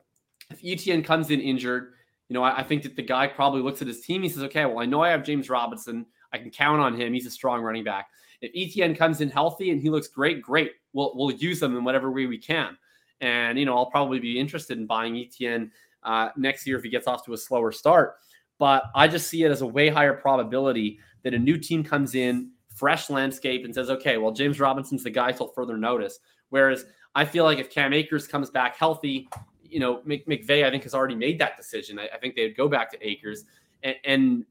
if 0.49 0.59
Etienne 0.63 1.03
comes 1.03 1.31
in 1.31 1.39
injured, 1.39 1.93
you 2.29 2.33
know, 2.33 2.43
I, 2.43 2.59
I, 2.59 2.63
think 2.63 2.83
that 2.83 2.95
the 2.95 3.01
guy 3.01 3.27
probably 3.27 3.61
looks 3.61 3.81
at 3.81 3.87
his 3.87 4.01
team. 4.01 4.23
He 4.23 4.29
says, 4.29 4.43
okay, 4.43 4.65
well, 4.65 4.79
I 4.79 4.85
know 4.85 5.01
I 5.01 5.09
have 5.09 5.23
James 5.23 5.49
Robinson. 5.49 6.05
I 6.31 6.37
can 6.37 6.49
count 6.49 6.81
on 6.81 6.99
him. 6.99 7.13
He's 7.13 7.25
a 7.25 7.31
strong 7.31 7.61
running 7.61 7.83
back. 7.83 8.07
If 8.41 8.51
Etienne 8.55 8.95
comes 8.95 9.21
in 9.21 9.29
healthy 9.29 9.71
and 9.71 9.81
he 9.81 9.89
looks 9.89 10.07
great, 10.07 10.41
great. 10.41 10.71
We'll, 10.93 11.13
we'll 11.15 11.31
use 11.31 11.61
him 11.61 11.77
in 11.77 11.83
whatever 11.83 12.11
way 12.11 12.25
we 12.25 12.37
can. 12.37 12.77
And, 13.21 13.57
you 13.57 13.65
know, 13.65 13.77
I'll 13.77 13.89
probably 13.89 14.19
be 14.19 14.39
interested 14.39 14.77
in 14.77 14.85
buying 14.85 15.15
Etienne 15.17 15.71
uh, 16.03 16.29
next 16.35 16.67
year 16.67 16.77
if 16.77 16.83
he 16.83 16.89
gets 16.89 17.07
off 17.07 17.23
to 17.25 17.33
a 17.33 17.37
slower 17.37 17.71
start. 17.71 18.15
But 18.59 18.83
I 18.95 19.07
just 19.07 19.27
see 19.27 19.43
it 19.43 19.51
as 19.51 19.61
a 19.61 19.67
way 19.67 19.89
higher 19.89 20.13
probability 20.13 20.99
that 21.23 21.33
a 21.33 21.39
new 21.39 21.57
team 21.57 21.83
comes 21.83 22.15
in, 22.15 22.51
fresh 22.75 23.09
landscape, 23.09 23.65
and 23.65 23.73
says, 23.73 23.89
okay, 23.89 24.17
well, 24.17 24.31
James 24.31 24.59
Robinson's 24.59 25.03
the 25.03 25.09
guy 25.09 25.31
till 25.31 25.47
further 25.47 25.77
notice. 25.77 26.19
Whereas 26.49 26.85
I 27.15 27.25
feel 27.25 27.43
like 27.43 27.59
if 27.59 27.69
Cam 27.69 27.93
Akers 27.93 28.27
comes 28.27 28.49
back 28.49 28.75
healthy, 28.75 29.27
you 29.63 29.79
know, 29.79 29.97
McVay, 30.07 30.65
I 30.65 30.69
think, 30.69 30.83
has 30.83 30.93
already 30.93 31.15
made 31.15 31.39
that 31.39 31.57
decision. 31.57 31.97
I, 31.99 32.07
I 32.13 32.17
think 32.19 32.35
they'd 32.35 32.55
go 32.55 32.67
back 32.67 32.91
to 32.91 33.07
Akers. 33.07 33.45
And, 33.81 33.95
and 34.03 34.45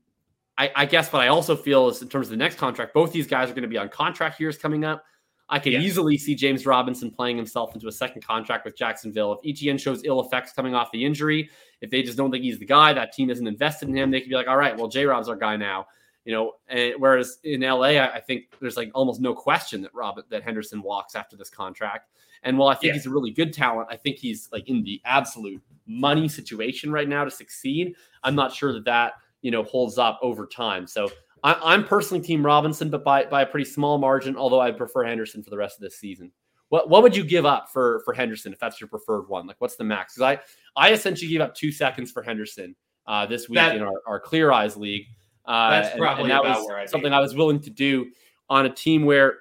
I, 0.58 0.70
I, 0.74 0.86
guess 0.86 1.12
what 1.12 1.22
I 1.22 1.28
also 1.28 1.56
feel 1.56 1.88
is 1.88 2.02
in 2.02 2.08
terms 2.08 2.26
of 2.26 2.32
the 2.32 2.36
next 2.36 2.58
contract, 2.58 2.92
both 2.92 3.12
these 3.12 3.26
guys 3.26 3.48
are 3.48 3.54
going 3.54 3.62
to 3.62 3.68
be 3.68 3.78
on 3.78 3.88
contract 3.88 4.40
years 4.40 4.58
coming 4.58 4.84
up. 4.84 5.04
I 5.48 5.58
could 5.58 5.74
yeah. 5.74 5.80
easily 5.80 6.18
see 6.18 6.34
James 6.34 6.66
Robinson 6.66 7.10
playing 7.10 7.36
himself 7.36 7.74
into 7.74 7.86
a 7.86 7.92
second 7.92 8.24
contract 8.24 8.64
with 8.64 8.76
Jacksonville. 8.76 9.38
If 9.42 9.56
Etienne 9.56 9.78
shows 9.78 10.02
ill 10.04 10.20
effects 10.20 10.52
coming 10.52 10.74
off 10.74 10.90
the 10.92 11.04
injury, 11.04 11.50
if 11.82 11.90
they 11.90 12.02
just 12.02 12.16
don't 12.16 12.30
think 12.30 12.44
he's 12.44 12.58
the 12.58 12.64
guy, 12.64 12.92
that 12.94 13.12
team 13.12 13.28
isn't 13.28 13.46
invested 13.46 13.88
in 13.88 13.96
him, 13.96 14.10
they 14.10 14.20
could 14.20 14.30
be 14.30 14.36
like, 14.36 14.48
all 14.48 14.56
right, 14.56 14.76
well, 14.76 14.88
J 14.88 15.04
Rob's 15.04 15.28
our 15.28 15.36
guy 15.36 15.56
now. 15.56 15.86
You 16.24 16.32
know, 16.32 16.52
and 16.68 16.94
whereas 16.98 17.38
in 17.42 17.62
LA, 17.62 17.98
I, 17.98 18.14
I 18.14 18.20
think 18.20 18.44
there's 18.60 18.76
like 18.76 18.92
almost 18.94 19.20
no 19.20 19.34
question 19.34 19.82
that 19.82 19.92
Rob 19.92 20.20
that 20.30 20.44
Henderson 20.44 20.80
walks 20.80 21.16
after 21.16 21.36
this 21.36 21.50
contract. 21.50 22.08
And 22.44 22.56
while 22.56 22.68
I 22.68 22.74
think 22.74 22.90
yeah. 22.90 22.92
he's 22.94 23.06
a 23.06 23.10
really 23.10 23.32
good 23.32 23.52
talent, 23.52 23.88
I 23.90 23.96
think 23.96 24.18
he's 24.18 24.48
like 24.52 24.68
in 24.68 24.84
the 24.84 25.00
absolute 25.04 25.60
money 25.86 26.28
situation 26.28 26.92
right 26.92 27.08
now 27.08 27.24
to 27.24 27.30
succeed. 27.30 27.96
I'm 28.22 28.36
not 28.36 28.52
sure 28.52 28.72
that 28.72 28.84
that 28.84 29.14
you 29.42 29.50
know 29.50 29.64
holds 29.64 29.98
up 29.98 30.20
over 30.22 30.46
time. 30.46 30.86
So 30.86 31.10
I, 31.42 31.74
am 31.74 31.84
personally 31.84 32.22
Team 32.22 32.46
Robinson, 32.46 32.88
but 32.88 33.02
by 33.02 33.24
by 33.24 33.42
a 33.42 33.46
pretty 33.46 33.68
small 33.68 33.98
margin. 33.98 34.36
Although 34.36 34.60
I 34.60 34.70
prefer 34.70 35.04
Henderson 35.04 35.42
for 35.42 35.50
the 35.50 35.56
rest 35.58 35.76
of 35.76 35.82
this 35.82 35.96
season. 35.96 36.30
What 36.72 36.88
what 36.88 37.02
would 37.02 37.14
you 37.14 37.22
give 37.22 37.44
up 37.44 37.68
for 37.70 38.00
for 38.06 38.14
Henderson 38.14 38.50
if 38.50 38.58
that's 38.58 38.80
your 38.80 38.88
preferred 38.88 39.28
one? 39.28 39.46
Like 39.46 39.56
what's 39.58 39.76
the 39.76 39.84
max? 39.84 40.14
Because 40.14 40.38
I 40.38 40.40
I 40.88 40.92
essentially 40.92 41.30
gave 41.30 41.42
up 41.42 41.54
two 41.54 41.70
seconds 41.70 42.10
for 42.10 42.22
Henderson 42.22 42.74
uh, 43.06 43.26
this 43.26 43.46
week 43.46 43.56
that, 43.56 43.76
in 43.76 43.82
our, 43.82 44.00
our 44.06 44.18
Clear 44.18 44.52
Eyes 44.52 44.74
league. 44.74 45.04
Uh, 45.44 45.70
that's 45.70 45.98
probably 45.98 46.22
and, 46.22 46.32
and 46.32 46.44
that 46.46 46.58
was 46.58 46.66
I'd 46.70 46.88
something 46.88 47.10
be. 47.10 47.14
I 47.14 47.20
was 47.20 47.34
willing 47.34 47.60
to 47.60 47.68
do 47.68 48.06
on 48.48 48.64
a 48.64 48.70
team 48.70 49.04
where 49.04 49.40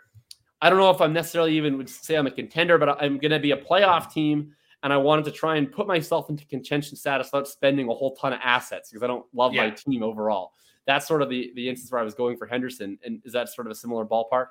I 0.61 0.69
don't 0.69 0.77
know 0.77 0.89
if 0.89 0.99
I'm 0.99 1.13
necessarily 1.13 1.55
even 1.55 1.77
would 1.77 1.89
say 1.89 2.15
I'm 2.15 2.27
a 2.27 2.31
contender, 2.31 2.77
but 2.77 3.01
I'm 3.01 3.17
going 3.17 3.31
to 3.31 3.39
be 3.39 3.51
a 3.51 3.57
playoff 3.57 4.11
team 4.11 4.51
and 4.83 4.91
I 4.91 4.97
wanted 4.97 5.23
to 5.23 5.31
try 5.31 5.55
and 5.55 5.71
put 5.71 5.87
myself 5.87 6.29
into 6.29 6.45
contention 6.47 6.97
status 6.97 7.27
without 7.27 7.47
spending 7.47 7.87
a 7.87 7.93
whole 7.93 8.13
ton 8.17 8.33
of 8.33 8.39
assets 8.43 8.89
because 8.89 9.03
I 9.03 9.07
don't 9.07 9.25
love 9.33 9.53
yeah. 9.53 9.67
my 9.67 9.69
team 9.69 10.03
overall 10.03 10.51
that's 10.85 11.07
sort 11.07 11.21
of 11.21 11.29
the 11.29 11.51
the 11.55 11.69
instance 11.69 11.91
where 11.91 12.01
I 12.01 12.03
was 12.03 12.15
going 12.15 12.37
for 12.37 12.45
Henderson. 12.45 12.97
And 13.03 13.21
is 13.23 13.33
that 13.33 13.49
sort 13.49 13.67
of 13.67 13.71
a 13.71 13.75
similar 13.75 14.05
ballpark? 14.05 14.47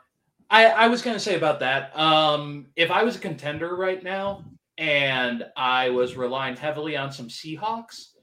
I, 0.50 0.66
I 0.66 0.88
was 0.88 1.00
going 1.00 1.14
to 1.14 1.20
say 1.20 1.36
about 1.36 1.60
that. 1.60 1.96
Um, 1.96 2.66
if 2.74 2.90
I 2.90 3.04
was 3.04 3.16
a 3.16 3.20
contender 3.20 3.76
right 3.76 4.02
now 4.02 4.44
and 4.78 5.44
I 5.56 5.90
was 5.90 6.16
relying 6.16 6.56
heavily 6.56 6.96
on 6.96 7.12
some 7.12 7.28
Seahawks, 7.28 8.14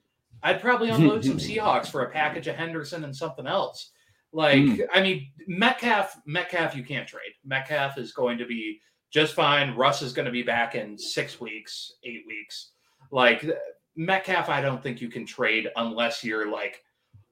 I'd 0.44 0.62
probably 0.62 0.90
unload 0.92 1.24
some 1.24 1.38
Seahawks 1.38 1.88
for 1.88 2.04
a 2.04 2.10
package 2.10 2.48
of 2.48 2.56
Henderson 2.56 3.06
and 3.06 3.16
something 3.16 3.48
else. 3.48 3.92
Like, 4.34 4.60
mm. 4.60 4.86
I 4.94 5.02
mean, 5.02 5.32
Metcalf, 5.48 6.20
Metcalf, 6.26 6.76
you 6.76 6.84
can't 6.84 7.08
trade. 7.08 7.32
Metcalf 7.46 7.98
is 7.98 8.12
going 8.12 8.38
to 8.40 8.46
be 8.46 8.82
just 9.10 9.34
fine. 9.34 9.76
Russ 9.76 10.02
is 10.02 10.12
going 10.12 10.26
to 10.26 10.32
be 10.32 10.44
back 10.44 10.76
in 10.76 10.98
six 10.98 11.40
weeks, 11.40 11.94
eight 12.04 12.24
weeks. 12.28 12.72
Like 13.10 13.50
Metcalf, 13.96 14.50
I 14.50 14.60
don't 14.62 14.84
think 14.84 15.00
you 15.00 15.10
can 15.10 15.26
trade 15.26 15.70
unless 15.78 16.26
you're 16.26 16.52
like 16.52 16.84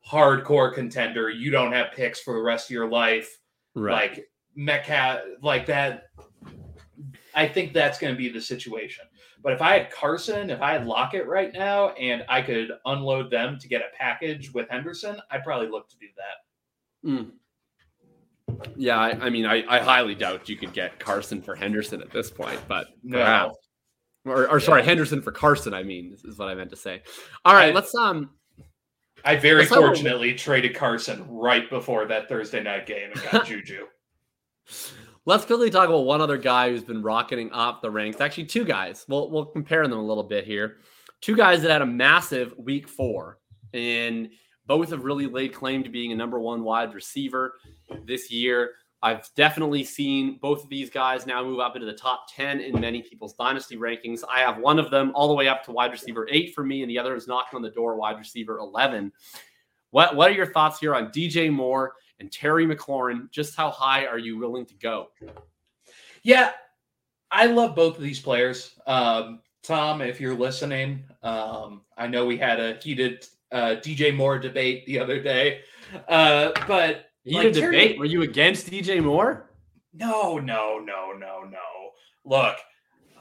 hardcore 0.09 0.73
contender. 0.73 1.29
You 1.29 1.51
don't 1.51 1.73
have 1.73 1.91
picks 1.91 2.21
for 2.21 2.35
the 2.35 2.41
rest 2.41 2.69
of 2.69 2.73
your 2.73 2.89
life. 2.89 3.29
Right. 3.75 4.11
Like 4.11 4.27
Metcalf, 4.55 5.19
like 5.41 5.65
that. 5.67 6.09
I 7.33 7.47
think 7.47 7.73
that's 7.73 7.99
going 7.99 8.13
to 8.13 8.17
be 8.17 8.29
the 8.29 8.41
situation. 8.41 9.05
But 9.43 9.53
if 9.53 9.61
I 9.61 9.77
had 9.77 9.91
Carson, 9.91 10.49
if 10.49 10.61
I 10.61 10.73
had 10.73 10.87
Lockett 10.87 11.27
right 11.27 11.53
now, 11.53 11.89
and 11.89 12.23
I 12.29 12.41
could 12.41 12.71
unload 12.85 13.29
them 13.29 13.59
to 13.59 13.67
get 13.67 13.81
a 13.81 13.95
package 13.95 14.53
with 14.53 14.69
Henderson, 14.69 15.17
I'd 15.29 15.43
probably 15.43 15.67
look 15.67 15.87
to 15.89 15.97
do 15.97 16.07
that. 16.17 17.09
Mm. 17.09 17.31
Yeah, 18.75 18.97
I, 18.97 19.11
I 19.25 19.29
mean, 19.29 19.45
I, 19.45 19.63
I, 19.67 19.79
highly 19.79 20.15
doubt 20.15 20.47
you 20.49 20.55
could 20.55 20.73
get 20.73 20.99
Carson 20.99 21.41
for 21.41 21.55
Henderson 21.55 22.01
at 22.01 22.11
this 22.11 22.31
point, 22.31 22.59
but 22.67 22.87
no. 23.03 23.19
Perhaps. 23.19 23.55
Or, 24.25 24.49
or 24.49 24.59
sorry, 24.59 24.83
Henderson 24.83 25.21
for 25.21 25.31
Carson. 25.31 25.73
I 25.73 25.83
mean, 25.83 26.09
this 26.09 26.23
is 26.23 26.39
what 26.39 26.47
I 26.47 26.55
meant 26.55 26.71
to 26.71 26.75
say. 26.75 27.03
All 27.43 27.53
right, 27.53 27.69
I, 27.69 27.75
let's 27.75 27.93
um 27.93 28.31
I 29.23 29.35
very 29.35 29.65
fortunately 29.65 30.33
traded 30.33 30.75
Carson 30.75 31.25
right 31.27 31.69
before 31.69 32.05
that 32.05 32.29
Thursday 32.29 32.63
night 32.63 32.85
game 32.85 33.11
and 33.11 33.21
got 33.31 33.45
Juju. 33.47 33.85
Let's 35.25 35.45
quickly 35.45 35.69
talk 35.71 35.89
about 35.89 36.05
one 36.05 36.21
other 36.21 36.37
guy 36.37 36.69
who's 36.69 36.83
been 36.83 37.01
rocketing 37.01 37.51
up 37.51 37.81
the 37.81 37.89
ranks. 37.89 38.21
Actually, 38.21 38.45
two 38.45 38.63
guys. 38.63 39.05
We'll 39.07 39.31
we'll 39.31 39.45
compare 39.45 39.87
them 39.87 39.97
a 39.97 40.03
little 40.03 40.23
bit 40.23 40.45
here. 40.45 40.77
Two 41.21 41.35
guys 41.35 41.61
that 41.63 41.71
had 41.71 41.81
a 41.81 41.85
massive 41.85 42.53
week 42.57 42.87
four, 42.87 43.39
and 43.73 44.29
both 44.67 44.89
have 44.91 45.03
really 45.03 45.27
laid 45.27 45.53
claim 45.53 45.83
to 45.83 45.89
being 45.89 46.11
a 46.11 46.15
number 46.15 46.39
one 46.39 46.63
wide 46.63 46.93
receiver 46.93 47.55
this 48.05 48.31
year. 48.31 48.73
I've 49.01 49.29
definitely 49.35 49.83
seen 49.83 50.39
both 50.41 50.63
of 50.63 50.69
these 50.69 50.89
guys 50.89 51.27
now 51.27 51.43
move 51.43 51.59
up 51.59 51.75
into 51.75 51.85
the 51.85 51.93
top 51.93 52.25
10 52.35 52.59
in 52.59 52.79
many 52.79 53.03
people's 53.03 53.33
dynasty 53.33 53.77
rankings. 53.77 54.23
I 54.27 54.39
have 54.39 54.57
one 54.57 54.79
of 54.79 54.89
them 54.89 55.11
all 55.13 55.27
the 55.27 55.35
way 55.35 55.47
up 55.47 55.63
to 55.65 55.71
wide 55.71 55.91
receiver 55.91 56.27
eight 56.31 56.55
for 56.55 56.63
me, 56.63 56.81
and 56.81 56.89
the 56.89 56.97
other 56.97 57.15
is 57.15 57.27
knocking 57.27 57.55
on 57.55 57.61
the 57.61 57.69
door, 57.69 57.97
wide 57.97 58.17
receiver 58.17 58.57
11. 58.57 59.11
What, 59.91 60.15
what 60.15 60.31
are 60.31 60.33
your 60.33 60.51
thoughts 60.51 60.79
here 60.79 60.95
on 60.95 61.09
DJ 61.09 61.51
Moore 61.51 61.93
and 62.19 62.31
Terry 62.31 62.65
McLaurin? 62.65 63.29
Just 63.31 63.55
how 63.55 63.69
high 63.71 64.05
are 64.05 64.17
you 64.19 64.37
willing 64.37 64.65
to 64.67 64.73
go? 64.75 65.09
Yeah, 66.23 66.51
I 67.31 67.45
love 67.47 67.75
both 67.75 67.97
of 67.97 68.03
these 68.03 68.19
players. 68.19 68.71
Um, 68.87 69.41
Tom, 69.63 70.01
if 70.01 70.19
you're 70.21 70.35
listening, 70.35 71.03
um, 71.23 71.81
I 71.97 72.07
know 72.07 72.25
we 72.25 72.37
had 72.37 72.59
a 72.59 72.75
heated 72.81 73.25
uh, 73.51 73.75
DJ 73.81 74.15
Moore 74.15 74.39
debate 74.39 74.85
the 74.85 74.99
other 74.99 75.19
day, 75.21 75.61
uh, 76.07 76.51
but 76.67 77.05
You 77.23 77.37
like, 77.37 77.53
did 77.53 77.61
Terry- 77.61 77.75
debate. 77.79 77.99
Were 77.99 78.05
you 78.05 78.21
against 78.23 78.69
DJ 78.69 79.01
Moore? 79.03 79.49
No, 79.93 80.37
no, 80.37 80.79
no, 80.79 81.13
no, 81.17 81.43
no. 81.49 81.59
Look, 82.25 82.57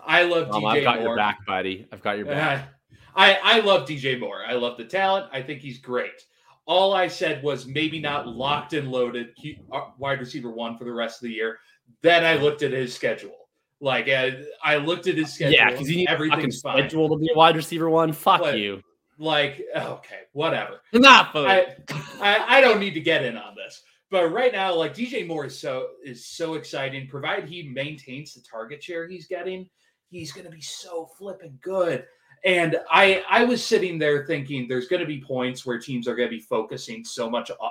I 0.05 0.23
love 0.25 0.51
Um, 0.51 0.63
DJ 0.63 0.67
I've 0.79 0.83
got 0.85 0.97
Moore. 0.97 1.07
your 1.09 1.17
back, 1.17 1.47
buddy. 1.47 1.87
I've 1.93 2.03
got 2.03 2.17
your 2.17 2.27
back. 2.27 2.69
Uh, 2.69 2.97
I 3.17 3.39
I 3.43 3.61
love 3.61 3.87
DJ 3.89 4.19
Moore. 4.19 4.43
I 4.47 4.55
love 4.55 4.77
the 4.77 4.85
talent. 4.85 5.27
I 5.33 5.41
think 5.41 5.61
he's 5.61 5.79
great. 5.79 6.21
All 6.67 6.95
I 6.95 7.09
said 7.09 7.43
was 7.43 7.67
maybe 7.67 8.01
not 8.01 8.27
locked 8.27 8.73
and 8.73 8.91
loaded 8.91 9.29
uh, 9.73 9.81
wide 9.99 10.21
receiver 10.21 10.51
one 10.51 10.79
for 10.79 10.85
the 10.85 10.93
rest 10.93 11.23
of 11.23 11.29
the 11.29 11.35
year. 11.35 11.59
Then 12.03 12.25
I 12.25 12.35
looked 12.41 12.63
at 12.63 12.73
his 12.73 12.95
schedule. 12.95 13.37
Like 13.81 14.09
uh, 14.09 14.31
I 14.63 14.77
looked 14.77 15.07
at 15.07 15.17
his 15.17 15.33
schedule. 15.35 15.55
yeah, 15.55 15.71
because 15.71 15.91
you 15.91 15.97
need 15.97 16.09
everything's 16.09 16.61
fine. 16.61 16.79
schedule 16.79 17.09
to 17.11 17.17
be 17.19 17.29
a 17.33 17.37
wide 17.37 17.57
receiver 17.57 17.91
one. 17.91 18.13
Fuck 18.13 18.41
But- 18.41 18.59
you. 18.59 18.81
Like 19.17 19.63
okay, 19.77 20.23
whatever. 20.33 20.81
Not 20.93 21.33
food. 21.33 21.47
I, 21.47 21.77
I 22.21 22.57
I 22.57 22.61
don't 22.61 22.81
need 22.81 22.95
to 22.95 23.01
get 23.01 23.25
in 23.25 23.37
on 23.37 23.55
this. 23.55 23.83
But 24.11 24.33
right 24.33 24.53
now, 24.53 24.75
like 24.75 24.93
DJ 24.95 25.25
Moore 25.25 25.47
is 25.47 25.57
so 25.57 25.89
is 26.05 26.27
so 26.27 26.55
exciting. 26.55 27.07
Provided 27.07 27.49
he 27.49 27.63
maintains 27.63 28.35
the 28.35 28.41
target 28.41 28.83
share 28.83 29.07
he's 29.07 29.29
getting, 29.29 29.69
he's 30.11 30.33
going 30.33 30.47
to 30.47 30.51
be 30.51 30.61
so 30.61 31.09
flipping 31.17 31.57
good. 31.63 32.05
And 32.45 32.77
I 32.91 33.25
I 33.29 33.45
was 33.45 33.65
sitting 33.65 33.99
there 33.99 34.27
thinking 34.27 34.69
there's 34.69 34.89
going 34.89 35.01
to 35.01 35.07
be 35.07 35.21
points 35.21 35.65
where 35.65 35.79
teams 35.79 36.07
are 36.07 36.15
going 36.15 36.29
to 36.29 36.37
be 36.37 36.43
focusing 36.43 37.05
so 37.05 37.31
much 37.31 37.51
uh, 37.51 37.69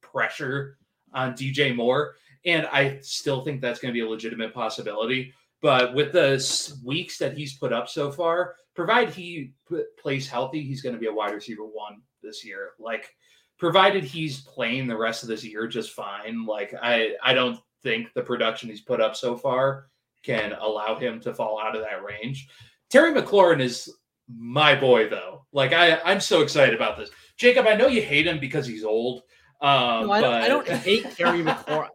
pressure 0.00 0.78
on 1.12 1.34
DJ 1.34 1.74
Moore, 1.74 2.14
and 2.44 2.66
I 2.72 2.98
still 3.02 3.44
think 3.44 3.60
that's 3.60 3.80
going 3.80 3.92
to 3.92 3.98
be 3.98 4.04
a 4.04 4.08
legitimate 4.08 4.54
possibility. 4.54 5.34
But 5.60 5.94
with 5.94 6.12
the 6.12 6.78
weeks 6.84 7.18
that 7.18 7.36
he's 7.36 7.56
put 7.58 7.72
up 7.72 7.88
so 7.88 8.10
far, 8.10 8.56
provided 8.74 9.14
he 9.14 9.52
plays 9.98 10.28
healthy, 10.28 10.62
he's 10.62 10.82
going 10.82 10.94
to 10.94 11.00
be 11.00 11.06
a 11.06 11.12
wide 11.12 11.34
receiver 11.34 11.64
one 11.64 12.02
this 12.22 12.44
year. 12.44 12.72
Like 12.78 13.14
provided 13.58 14.04
he's 14.04 14.40
playing 14.40 14.86
the 14.86 14.96
rest 14.96 15.22
of 15.22 15.28
this 15.28 15.44
year 15.44 15.66
just 15.66 15.92
fine. 15.92 16.44
Like 16.46 16.74
I 16.82 17.14
I 17.22 17.34
don't 17.34 17.58
think 17.82 18.12
the 18.14 18.22
production 18.22 18.70
he's 18.70 18.80
put 18.80 19.00
up 19.00 19.16
so 19.16 19.36
far 19.36 19.88
can 20.22 20.54
allow 20.54 20.96
him 20.96 21.20
to 21.20 21.34
fall 21.34 21.60
out 21.60 21.76
of 21.76 21.82
that 21.82 22.02
range. 22.02 22.48
Terry 22.90 23.12
McLaurin 23.12 23.60
is 23.60 23.92
my 24.28 24.74
boy 24.74 25.08
though. 25.08 25.44
Like 25.52 25.72
I 25.72 26.00
I'm 26.04 26.20
so 26.20 26.42
excited 26.42 26.74
about 26.74 26.96
this. 26.96 27.10
Jakob, 27.36 27.66
I 27.66 27.74
know 27.74 27.86
you 27.88 28.02
hate 28.02 28.26
him 28.26 28.38
because 28.38 28.66
he's 28.66 28.84
old. 28.84 29.22
Um 29.60 30.06
No, 30.06 30.12
I, 30.12 30.20
don't, 30.20 30.34
I 30.34 30.48
don't 30.48 30.68
hate 30.88 31.10
Terry 31.16 31.42
McLaurin. 31.42 31.88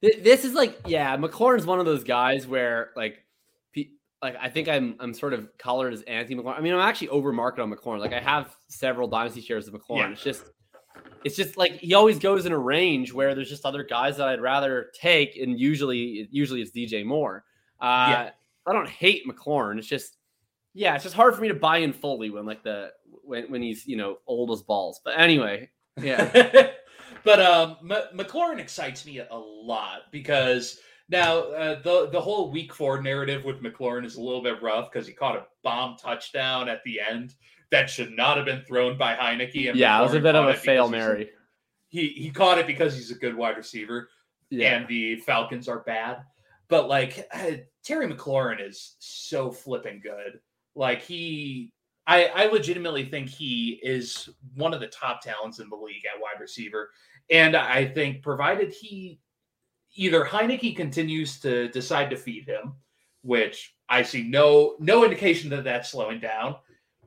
This 0.00 0.44
is 0.44 0.52
like, 0.54 0.78
yeah, 0.86 1.16
McLaurin's 1.16 1.64
one 1.64 1.78
of 1.78 1.86
those 1.86 2.02
guys 2.02 2.44
where, 2.46 2.90
like, 2.96 3.24
like 4.20 4.36
I 4.40 4.48
think 4.48 4.68
I'm 4.68 4.96
I'm 4.98 5.14
sort 5.14 5.32
of 5.32 5.56
colored 5.58 5.92
as 5.92 6.02
anti 6.02 6.34
McLaurin. 6.34 6.58
I 6.58 6.60
mean, 6.60 6.74
I'm 6.74 6.80
actually 6.80 7.08
over 7.10 7.32
market 7.32 7.62
on 7.62 7.72
McLaurin. 7.72 8.00
Like, 8.00 8.12
I 8.12 8.20
have 8.20 8.56
several 8.68 9.06
dynasty 9.08 9.40
shares 9.40 9.68
of 9.68 9.74
McLaurin. 9.74 9.98
Yeah. 9.98 10.10
It's 10.10 10.22
just, 10.24 10.44
it's 11.24 11.36
just 11.36 11.56
like 11.56 11.72
he 11.74 11.94
always 11.94 12.18
goes 12.18 12.46
in 12.46 12.52
a 12.52 12.58
range 12.58 13.12
where 13.12 13.34
there's 13.34 13.48
just 13.48 13.64
other 13.64 13.84
guys 13.84 14.16
that 14.16 14.26
I'd 14.28 14.40
rather 14.40 14.90
take, 15.00 15.36
and 15.36 15.58
usually, 15.58 16.28
usually 16.32 16.62
it's 16.62 16.72
DJ 16.72 17.04
Moore. 17.04 17.44
Uh, 17.80 18.08
Yeah. 18.10 18.30
I 18.66 18.72
don't 18.72 18.88
hate 18.88 19.22
McLaurin. 19.26 19.78
It's 19.78 19.88
just, 19.88 20.16
yeah, 20.74 20.94
it's 20.94 21.04
just 21.04 21.16
hard 21.16 21.34
for 21.34 21.40
me 21.42 21.48
to 21.48 21.54
buy 21.54 21.78
in 21.78 21.92
fully 21.92 22.30
when 22.30 22.46
like 22.46 22.62
the 22.62 22.90
when 23.24 23.50
when 23.50 23.62
he's 23.62 23.86
you 23.86 23.96
know 23.96 24.18
old 24.26 24.50
as 24.50 24.62
balls. 24.62 25.00
But 25.04 25.18
anyway, 25.18 25.70
yeah. 26.00 26.70
but 27.24 27.40
um, 27.40 27.76
M- 27.90 28.16
McLaurin 28.18 28.58
excites 28.58 29.04
me 29.06 29.18
a 29.18 29.26
lot 29.36 30.02
because 30.10 30.78
now 31.08 31.38
uh, 31.38 31.82
the 31.82 32.08
the 32.10 32.20
whole 32.20 32.50
week 32.50 32.72
four 32.74 33.00
narrative 33.02 33.44
with 33.44 33.62
McLaurin 33.62 34.04
is 34.04 34.16
a 34.16 34.20
little 34.20 34.42
bit 34.42 34.62
rough 34.62 34.90
because 34.90 35.06
he 35.06 35.12
caught 35.12 35.36
a 35.36 35.46
bomb 35.62 35.96
touchdown 35.96 36.68
at 36.68 36.82
the 36.84 37.00
end 37.00 37.34
that 37.70 37.88
should 37.88 38.12
not 38.12 38.36
have 38.36 38.46
been 38.46 38.62
thrown 38.62 38.98
by 38.98 39.14
Heinicke. 39.14 39.68
And 39.70 39.78
Yeah, 39.78 39.98
it 39.98 40.02
was 40.02 40.14
a 40.14 40.20
bit 40.20 40.34
of 40.36 40.46
a 40.48 40.54
fail, 40.54 40.88
Mary. 40.88 41.30
He 41.88 42.08
he 42.08 42.30
caught 42.30 42.58
it 42.58 42.66
because 42.66 42.94
he's 42.94 43.10
a 43.10 43.14
good 43.14 43.34
wide 43.36 43.56
receiver, 43.58 44.08
Yeah. 44.50 44.76
and 44.76 44.88
the 44.88 45.16
Falcons 45.16 45.68
are 45.68 45.80
bad. 45.80 46.22
But 46.68 46.88
like 46.88 47.28
uh, 47.34 47.50
Terry 47.84 48.10
McLaurin 48.10 48.66
is 48.66 48.96
so 48.98 49.50
flipping 49.50 50.00
good. 50.02 50.40
Like 50.74 51.02
he, 51.02 51.72
I 52.06 52.26
I 52.26 52.46
legitimately 52.46 53.06
think 53.06 53.28
he 53.28 53.80
is 53.82 54.28
one 54.54 54.74
of 54.74 54.80
the 54.80 54.88
top 54.88 55.22
talents 55.22 55.58
in 55.58 55.68
the 55.68 55.76
league 55.76 56.04
at 56.06 56.20
wide 56.20 56.40
receiver, 56.40 56.90
and 57.30 57.56
I 57.56 57.86
think 57.86 58.22
provided 58.22 58.72
he 58.72 59.20
either 59.94 60.24
Heinicke 60.24 60.76
continues 60.76 61.38
to 61.40 61.68
decide 61.68 62.10
to 62.10 62.16
feed 62.16 62.46
him, 62.46 62.74
which 63.22 63.74
I 63.88 64.02
see 64.02 64.22
no 64.22 64.76
no 64.78 65.04
indication 65.04 65.50
that 65.50 65.64
that's 65.64 65.90
slowing 65.90 66.20
down. 66.20 66.56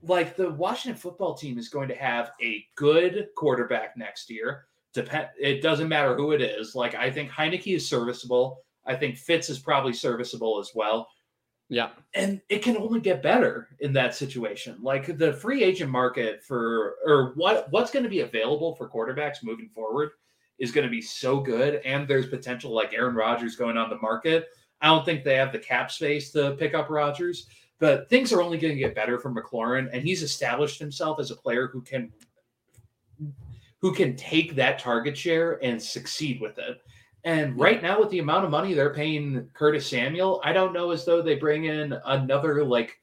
Like 0.03 0.35
the 0.35 0.51
Washington 0.51 0.99
football 0.99 1.33
team 1.33 1.57
is 1.57 1.69
going 1.69 1.87
to 1.87 1.95
have 1.95 2.31
a 2.41 2.63
good 2.75 3.27
quarterback 3.35 3.97
next 3.97 4.29
year. 4.29 4.65
Depend. 4.93 5.29
It 5.39 5.61
doesn't 5.61 5.89
matter 5.89 6.15
who 6.15 6.31
it 6.31 6.41
is. 6.41 6.75
Like 6.75 6.93
I 6.93 7.09
think 7.09 7.31
Heinicke 7.31 7.75
is 7.75 7.89
serviceable. 7.89 8.61
I 8.85 8.95
think 8.95 9.17
Fitz 9.17 9.49
is 9.49 9.57
probably 9.57 9.93
serviceable 9.93 10.59
as 10.59 10.71
well. 10.75 11.07
Yeah. 11.69 11.89
And 12.13 12.41
it 12.49 12.61
can 12.61 12.77
only 12.77 12.99
get 12.99 13.23
better 13.23 13.69
in 13.79 13.91
that 13.93 14.13
situation. 14.13 14.77
Like 14.81 15.17
the 15.17 15.33
free 15.33 15.63
agent 15.63 15.89
market 15.89 16.43
for 16.43 16.95
or 17.05 17.33
what 17.35 17.71
what's 17.71 17.91
going 17.91 18.03
to 18.03 18.09
be 18.09 18.19
available 18.21 18.75
for 18.75 18.89
quarterbacks 18.89 19.43
moving 19.43 19.69
forward 19.69 20.11
is 20.59 20.71
going 20.71 20.85
to 20.85 20.91
be 20.91 21.01
so 21.01 21.39
good. 21.39 21.81
And 21.83 22.07
there's 22.07 22.27
potential 22.27 22.71
like 22.71 22.93
Aaron 22.93 23.15
Rodgers 23.15 23.55
going 23.55 23.77
on 23.77 23.89
the 23.89 23.97
market. 23.97 24.47
I 24.81 24.87
don't 24.87 25.05
think 25.05 25.23
they 25.23 25.35
have 25.35 25.51
the 25.51 25.59
cap 25.59 25.91
space 25.91 26.31
to 26.31 26.55
pick 26.59 26.73
up 26.73 26.89
Rodgers, 26.89 27.47
but 27.79 28.09
things 28.09 28.31
are 28.31 28.41
only 28.41 28.57
going 28.57 28.73
to 28.75 28.79
get 28.79 28.93
better 28.93 29.19
for 29.19 29.31
McLaurin, 29.31 29.89
and 29.91 30.03
he's 30.03 30.21
established 30.21 30.79
himself 30.79 31.19
as 31.19 31.31
a 31.31 31.35
player 31.35 31.67
who 31.67 31.81
can 31.81 32.11
who 33.79 33.93
can 33.93 34.15
take 34.15 34.55
that 34.55 34.79
target 34.79 35.17
share 35.17 35.63
and 35.63 35.81
succeed 35.81 36.41
with 36.41 36.57
it. 36.57 36.81
And 37.25 37.59
right 37.59 37.81
now, 37.81 37.99
with 37.99 38.11
the 38.11 38.19
amount 38.19 38.45
of 38.45 38.51
money 38.51 38.73
they're 38.73 38.93
paying 38.93 39.49
Curtis 39.53 39.87
Samuel, 39.87 40.39
I 40.43 40.53
don't 40.53 40.73
know 40.73 40.91
as 40.91 41.05
though 41.05 41.21
they 41.23 41.35
bring 41.35 41.65
in 41.65 41.93
another 42.05 42.63
like 42.63 42.95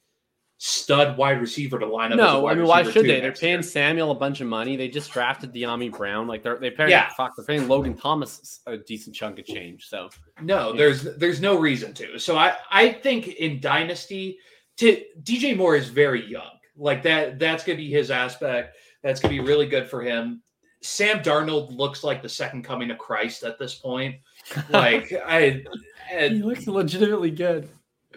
stud 0.58 1.18
wide 1.18 1.40
receiver 1.40 1.76
to 1.80 1.86
line 1.86 2.12
up. 2.12 2.20
as 2.20 2.24
a 2.24 2.32
No, 2.34 2.46
I 2.46 2.54
mean, 2.54 2.66
why 2.66 2.84
should 2.84 3.04
they? 3.04 3.18
They're 3.20 3.32
paying 3.32 3.54
year. 3.54 3.62
Samuel 3.64 4.12
a 4.12 4.14
bunch 4.14 4.40
of 4.40 4.46
money. 4.46 4.76
They 4.76 4.86
just 4.86 5.10
drafted 5.10 5.52
Dyami 5.52 5.90
Brown. 5.90 6.28
Like 6.28 6.44
they're 6.44 6.56
they 6.56 6.70
paying 6.70 6.90
Yeah. 6.90 7.08
fuck. 7.16 7.32
They're 7.36 7.44
paying 7.44 7.66
Logan 7.66 7.96
Thomas 7.96 8.60
a 8.66 8.76
decent 8.76 9.16
chunk 9.16 9.40
of 9.40 9.44
change. 9.44 9.86
So 9.88 10.08
No, 10.40 10.70
Yeah. 10.70 10.76
there's 10.78 11.02
there's 11.16 11.40
no 11.40 11.58
reason 11.58 11.92
to. 11.94 12.16
So 12.20 12.36
I 12.38 12.54
I 12.70 12.92
think 12.92 13.26
in 13.26 13.58
Dynasty, 13.60 14.38
to 14.76 15.02
DJ 15.24 15.56
Moore 15.56 15.74
is 15.74 15.88
very 15.88 16.24
young. 16.24 16.58
Like 16.76 17.02
that 17.02 17.40
that's 17.40 17.64
gonna 17.64 17.76
be 17.78 17.90
his 17.90 18.12
aspect. 18.12 18.76
That's 19.02 19.20
gonna 19.20 19.34
be 19.34 19.40
really 19.40 19.66
good 19.66 19.88
for 19.90 20.00
him. 20.00 20.44
Sam 20.82 21.20
Darnold 21.20 21.76
looks 21.76 22.02
like 22.04 22.22
the 22.22 22.28
second 22.28 22.62
coming 22.64 22.90
of 22.90 22.98
Christ 22.98 23.42
at 23.44 23.58
this 23.58 23.74
point. 23.74 24.16
Like 24.70 25.12
I, 25.24 25.62
and, 26.10 26.44
looks 26.44 26.66
legitimately 26.66 27.30
good. 27.30 27.68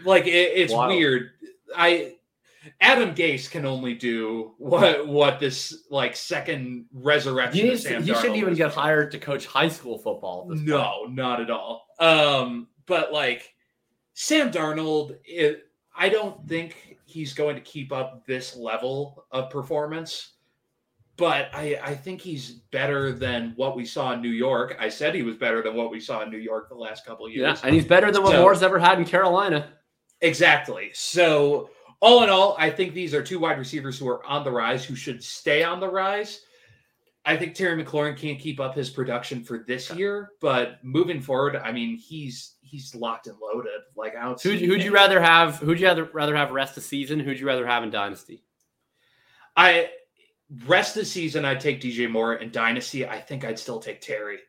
like 0.03 0.25
it, 0.25 0.31
it's 0.55 0.73
Wow. 0.73 0.87
weird. 0.87 1.29
I 1.77 2.15
Adam 2.81 3.13
Gase 3.13 3.47
can 3.49 3.63
only 3.65 3.93
do 3.93 4.53
what 4.57 5.07
what 5.07 5.39
this 5.39 5.83
like 5.91 6.15
second 6.15 6.85
resurrection. 6.93 7.57
You, 7.59 7.63
of 7.65 7.69
needs 7.69 7.83
to- 7.83 7.89
Sam 7.89 8.03
he 8.03 8.13
shouldn't 8.15 8.37
even 8.37 8.53
is. 8.53 8.57
get 8.57 8.73
hired 8.73 9.11
to 9.11 9.19
coach 9.19 9.45
high 9.45 9.69
school 9.69 9.99
football. 9.99 10.43
at 10.49 10.49
this 10.49 10.57
point. 10.59 10.69
No, 10.69 11.05
not 11.09 11.41
at 11.41 11.51
all. 11.51 11.85
Um, 11.99 12.67
but 12.87 13.13
like 13.13 13.53
Sam 14.15 14.51
Darnold, 14.51 15.15
it, 15.25 15.67
I 15.95 16.09
don't 16.09 16.45
think 16.47 16.97
he's 17.05 17.33
going 17.35 17.55
to 17.55 17.61
keep 17.61 17.91
up 17.91 18.25
this 18.25 18.55
level 18.55 19.25
of 19.31 19.51
performance. 19.51 20.31
But 21.17 21.49
I, 21.53 21.79
I 21.81 21.95
think 21.95 22.19
he's 22.21 22.51
better 22.71 23.13
than 23.13 23.53
what 23.55 23.75
we 23.77 23.85
saw 23.85 24.11
in 24.13 24.21
New 24.21 24.29
York. 24.31 24.75
I 24.79 24.89
said 24.89 25.15
he 25.15 25.23
was 25.23 25.37
better 25.37 25.61
than 25.63 25.73
what 25.75 25.89
we 25.89 25.99
saw 25.99 26.21
in 26.23 26.29
New 26.29 26.37
York 26.37 26.67
the 26.67 26.75
last 26.75 27.05
couple 27.05 27.25
of 27.25 27.31
Yeah, 27.31 27.47
years. 27.49 27.61
and 27.63 27.73
he's 27.73 27.85
better 27.85 28.11
than 28.11 28.21
what 28.21 28.33
So- 28.33 28.41
Moore's 28.41 28.63
ever 28.63 28.79
had 28.79 28.99
in 28.99 29.05
Carolina. 29.05 29.69
Exactly. 30.21 30.91
So, 30.93 31.69
all 32.01 32.23
in 32.23 32.29
all, 32.29 32.55
I 32.59 32.69
think 32.69 32.93
these 32.93 33.13
are 33.13 33.23
two 33.23 33.39
wide 33.39 33.57
receivers 33.57 33.97
who 33.97 34.07
are 34.09 34.25
on 34.25 34.43
the 34.43 34.51
rise, 34.51 34.83
who 34.83 34.95
should 34.95 35.23
stay 35.23 35.63
on 35.63 35.79
the 35.79 35.87
rise. 35.89 36.41
I 37.25 37.35
think 37.37 37.55
Terry 37.55 37.81
McLaurin 37.81 38.15
can't 38.17 38.37
keep 38.39 38.59
up 38.59 38.75
his 38.75 38.89
production 38.89 39.43
for 39.43 39.59
this 39.67 39.91
year, 39.93 40.31
but 40.41 40.83
moving 40.83 41.21
forward, 41.21 41.55
I 41.55 41.71
mean, 41.71 41.97
he's 41.97 42.55
he's 42.61 42.93
locked 42.93 43.27
and 43.27 43.37
loaded. 43.39 43.71
Like 43.95 44.15
I 44.15 44.23
don't. 44.23 44.39
Who'd, 44.41 44.59
see 44.59 44.65
who'd 44.67 44.83
you 44.83 44.91
rather 44.91 45.19
have? 45.21 45.57
Who'd 45.57 45.79
you 45.79 45.87
rather 45.87 46.03
rather 46.05 46.35
have 46.35 46.51
rest 46.51 46.77
of 46.77 46.83
season? 46.83 47.19
Who'd 47.19 47.39
you 47.39 47.47
rather 47.47 47.65
have 47.65 47.83
in 47.83 47.89
dynasty? 47.89 48.43
I 49.55 49.89
rest 50.65 50.95
of 50.95 51.01
the 51.01 51.05
season, 51.05 51.45
I'd 51.45 51.59
take 51.59 51.81
DJ 51.81 52.09
Moore, 52.09 52.33
and 52.33 52.51
Dynasty, 52.51 53.07
I 53.07 53.19
think 53.19 53.43
I'd 53.45 53.59
still 53.59 53.79
take 53.79 54.01
Terry. 54.01 54.39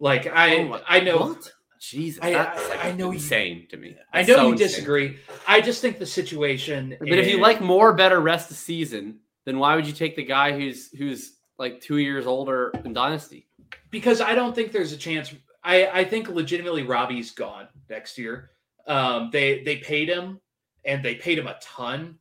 Like 0.00 0.26
I, 0.26 0.58
Oh 0.58 0.80
I 0.88 1.00
know. 1.00 1.18
What? 1.18 1.52
Jesus, 1.80 2.22
I- 2.22 2.30
that's 2.30 2.68
like 2.70 2.84
I 2.84 2.92
know 2.92 3.08
you- 3.08 3.14
insane 3.18 3.66
to 3.70 3.76
me. 3.76 3.94
I 4.12 4.22
know 4.22 4.26
so 4.36 4.42
you 4.46 4.52
insane. 4.52 4.66
disagree. 4.68 5.18
I 5.46 5.60
just 5.60 5.80
think 5.82 5.98
the 5.98 6.06
situation. 6.06 6.96
But 6.98 7.10
if 7.18 7.28
you 7.28 7.38
like 7.38 7.60
Moore 7.60 7.92
better 7.92 8.20
rest 8.20 8.50
of 8.50 8.56
season, 8.56 9.20
then 9.44 9.58
why 9.58 9.76
would 9.76 9.86
you 9.86 9.92
take 9.92 10.16
the 10.16 10.24
guy 10.24 10.52
who's 10.52 10.90
who's 10.96 11.34
like 11.58 11.80
two 11.80 11.98
years 11.98 12.26
older 12.26 12.72
in 12.84 12.92
Dynasty? 12.92 13.46
because 13.90 14.20
I 14.20 14.34
don't 14.34 14.54
think 14.54 14.72
there's 14.72 14.92
a 14.92 14.96
chance. 14.96 15.32
I 15.62 15.86
I 16.00 16.04
think 16.04 16.28
legitimately 16.28 16.82
Robbie's 16.84 17.30
gone 17.32 17.68
next 17.90 18.16
year. 18.18 18.50
Um, 18.86 19.28
they 19.32 19.62
they 19.62 19.76
paid 19.76 20.08
him 20.08 20.40
and 20.84 21.04
they 21.04 21.14
paid 21.16 21.38
him 21.38 21.46
a 21.46 21.56
ton, 21.60 22.18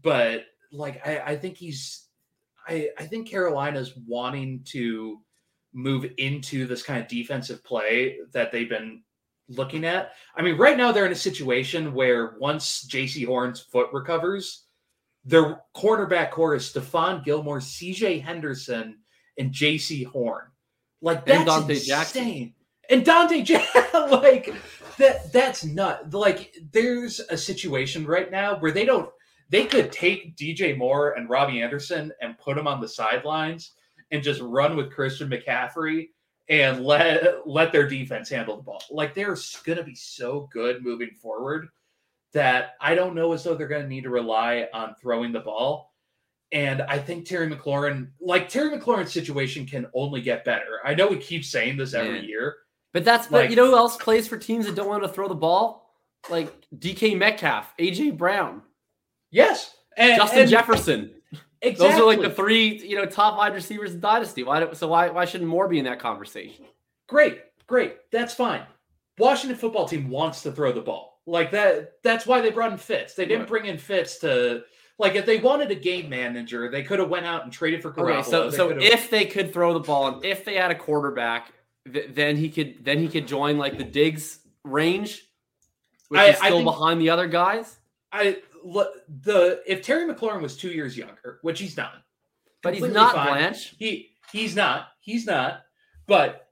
but 0.00 0.44
like 0.70 1.04
I 1.06 1.18
I 1.32 1.36
think 1.36 1.56
he's 1.56 2.01
I 2.66 2.90
I 2.98 3.06
think 3.06 3.28
Carolina's 3.28 3.94
wanting 4.06 4.62
to 4.66 5.20
move 5.72 6.06
into 6.18 6.66
this 6.66 6.82
kind 6.82 7.00
of 7.00 7.08
defensive 7.08 7.64
play 7.64 8.18
that 8.32 8.52
they've 8.52 8.68
been 8.68 9.02
looking 9.48 9.84
at. 9.84 10.12
I 10.36 10.42
mean, 10.42 10.56
right 10.56 10.76
now 10.76 10.92
they're 10.92 11.06
in 11.06 11.12
a 11.12 11.16
situation 11.16 11.94
where 11.94 12.36
once 12.38 12.86
Jaycee 12.86 13.26
Horn's 13.26 13.60
foot 13.60 13.88
recovers, 13.92 14.66
their 15.24 15.60
cornerback 15.76 16.30
core 16.30 16.54
is 16.54 16.70
Stephon 16.72 17.24
Gilmore, 17.24 17.60
CJ 17.60 18.22
Henderson, 18.22 18.98
and 19.38 19.52
Jaycee 19.52 20.06
Horn. 20.06 20.44
Like 21.00 21.26
that's 21.26 21.40
And 21.40 21.48
Donte 21.48 21.70
insane. 21.70 21.86
Jackson. 21.86 22.54
And 22.90 23.04
Donte 23.04 23.44
Jackson, 23.44 24.10
like 24.10 24.52
that 24.98 25.32
that's 25.32 25.64
not 25.64 26.12
like 26.12 26.54
there's 26.72 27.20
a 27.20 27.36
situation 27.36 28.06
right 28.06 28.30
now 28.30 28.56
where 28.58 28.72
they 28.72 28.84
don't 28.84 29.08
they 29.52 29.66
could 29.66 29.92
take 29.92 30.34
DJ 30.34 30.76
Moore 30.76 31.12
and 31.12 31.28
Robbie 31.28 31.60
Anderson 31.60 32.10
and 32.22 32.38
put 32.38 32.56
them 32.56 32.66
on 32.66 32.80
the 32.80 32.88
sidelines 32.88 33.72
and 34.10 34.22
just 34.22 34.40
run 34.40 34.76
with 34.76 34.90
Christian 34.90 35.28
McCaffrey 35.28 36.08
and 36.48 36.84
let 36.84 37.46
let 37.46 37.70
their 37.70 37.86
defense 37.86 38.30
handle 38.30 38.56
the 38.56 38.62
ball. 38.62 38.82
Like 38.90 39.14
they're 39.14 39.36
going 39.64 39.78
to 39.78 39.84
be 39.84 39.94
so 39.94 40.48
good 40.52 40.82
moving 40.82 41.10
forward 41.20 41.68
that 42.32 42.76
I 42.80 42.94
don't 42.94 43.14
know 43.14 43.34
as 43.34 43.44
though 43.44 43.54
they're 43.54 43.68
going 43.68 43.82
to 43.82 43.88
need 43.88 44.04
to 44.04 44.10
rely 44.10 44.68
on 44.72 44.94
throwing 45.00 45.32
the 45.32 45.40
ball. 45.40 45.92
And 46.50 46.82
I 46.82 46.98
think 46.98 47.26
Terry 47.26 47.48
McLaurin, 47.48 48.08
like 48.20 48.48
Terry 48.48 48.76
McLaurin's 48.76 49.12
situation, 49.12 49.66
can 49.66 49.86
only 49.94 50.22
get 50.22 50.44
better. 50.44 50.80
I 50.84 50.94
know 50.94 51.08
we 51.08 51.16
keep 51.16 51.44
saying 51.44 51.76
this 51.76 51.94
every 51.94 52.26
year. 52.26 52.56
But 52.94 53.04
that's 53.04 53.26
but 53.26 53.42
Like- 53.42 53.50
you 53.50 53.56
know 53.56 53.66
who 53.66 53.76
else 53.76 53.96
plays 53.98 54.28
for 54.28 54.38
teams 54.38 54.64
that 54.66 54.74
don't 54.74 54.88
want 54.88 55.02
to 55.02 55.08
throw 55.10 55.28
the 55.28 55.34
ball? 55.34 55.90
Like 56.30 56.52
DK 56.78 57.16
Metcalf, 57.16 57.74
AJ 57.78 58.16
Brown, 58.16 58.62
Yes, 59.32 59.74
and, 59.96 60.16
Justin 60.16 60.40
and 60.42 60.50
Jefferson. 60.50 61.10
Exactly. 61.60 61.88
Those 61.90 62.00
are 62.00 62.06
like 62.06 62.20
the 62.20 62.30
three, 62.30 62.78
you 62.86 62.96
know, 62.96 63.06
top 63.06 63.36
wide 63.38 63.54
receivers 63.54 63.92
in 63.94 64.00
Dynasty. 64.00 64.42
Why? 64.44 64.60
do- 64.60 64.74
So 64.74 64.86
why 64.88 65.08
why 65.10 65.24
shouldn't 65.24 65.48
Moore 65.50 65.66
be 65.68 65.78
in 65.78 65.84
that 65.86 65.98
conversation? 65.98 66.64
Great, 67.08 67.40
great. 67.66 67.96
That's 68.10 68.34
fine. 68.34 68.62
Washington 69.18 69.56
football 69.58 69.86
team 69.88 70.08
wants 70.08 70.42
to 70.42 70.52
throw 70.52 70.72
the 70.72 70.80
ball. 70.80 71.20
Like 71.26 71.50
that. 71.52 71.92
That's 72.02 72.26
why 72.26 72.40
they 72.40 72.50
brought 72.50 72.72
in 72.72 72.78
Fitz. 72.78 73.14
They 73.14 73.26
didn't 73.26 73.46
bring 73.48 73.66
in 73.66 73.78
Fitz 73.78 74.18
to 74.18 74.64
like 74.98 75.14
if 75.14 75.24
they 75.24 75.38
wanted 75.38 75.70
a 75.70 75.74
game 75.76 76.08
manager, 76.08 76.68
they 76.70 76.82
could 76.82 76.98
have 76.98 77.08
went 77.08 77.26
out 77.26 77.44
and 77.44 77.52
traded 77.52 77.80
for 77.80 77.92
Garoppolo. 77.92 78.18
Okay, 78.20 78.22
so 78.30 78.50
They 78.50 78.56
so 78.56 78.68
could've- 78.68 78.82
if 78.82 79.08
they 79.10 79.24
could 79.24 79.52
throw 79.52 79.72
the 79.72 79.80
ball 79.80 80.08
and 80.08 80.24
if 80.24 80.44
they 80.44 80.54
had 80.56 80.70
a 80.72 80.74
quarterback, 80.76 81.52
th- 81.90 82.08
then 82.12 82.36
he 82.36 82.50
could 82.50 82.84
then 82.84 82.98
he 82.98 83.08
could 83.08 83.28
join 83.28 83.56
like 83.56 83.78
the 83.78 83.84
Diggs 83.84 84.40
range, 84.64 85.22
which 86.08 86.20
I- 86.20 86.28
is 86.30 86.36
still 86.38 86.50
think- 86.58 86.64
behind 86.64 87.00
the 87.00 87.10
other 87.10 87.28
guys. 87.28 87.78
I 88.10 88.38
the 88.64 89.62
if 89.66 89.82
Terry 89.82 90.12
McLaurin 90.12 90.42
was 90.42 90.56
two 90.56 90.70
years 90.70 90.96
younger, 90.96 91.38
which 91.42 91.58
he's 91.60 91.76
not, 91.76 92.02
But 92.62 92.74
he's 92.74 92.82
not 92.84 93.14
fine. 93.14 93.26
Blanche. 93.26 93.74
He 93.78 94.10
he's 94.30 94.54
not. 94.56 94.88
He's 95.00 95.26
not. 95.26 95.62
But 96.06 96.48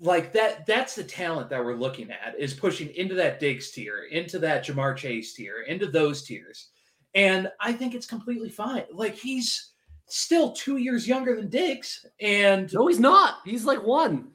like 0.00 0.32
that 0.32 0.66
that's 0.66 0.94
the 0.94 1.04
talent 1.04 1.48
that 1.50 1.64
we're 1.64 1.76
looking 1.76 2.10
at 2.10 2.34
is 2.38 2.52
pushing 2.52 2.90
into 2.94 3.14
that 3.14 3.40
Diggs 3.40 3.70
tier, 3.70 4.04
into 4.10 4.38
that 4.40 4.66
Ja'Marr 4.66 4.96
Chase 4.96 5.34
tier, 5.34 5.62
into 5.62 5.86
those 5.86 6.22
tiers. 6.22 6.70
And 7.14 7.48
I 7.60 7.72
think 7.72 7.94
it's 7.94 8.06
completely 8.06 8.50
fine. 8.50 8.84
Like 8.92 9.14
he's 9.14 9.70
still 10.06 10.52
2 10.52 10.76
years 10.76 11.08
younger 11.08 11.34
than 11.36 11.48
Diggs 11.48 12.04
and 12.20 12.70
No, 12.72 12.88
he's 12.88 12.98
not. 13.00 13.38
He's 13.44 13.64
like 13.64 13.82
one. 13.82 14.32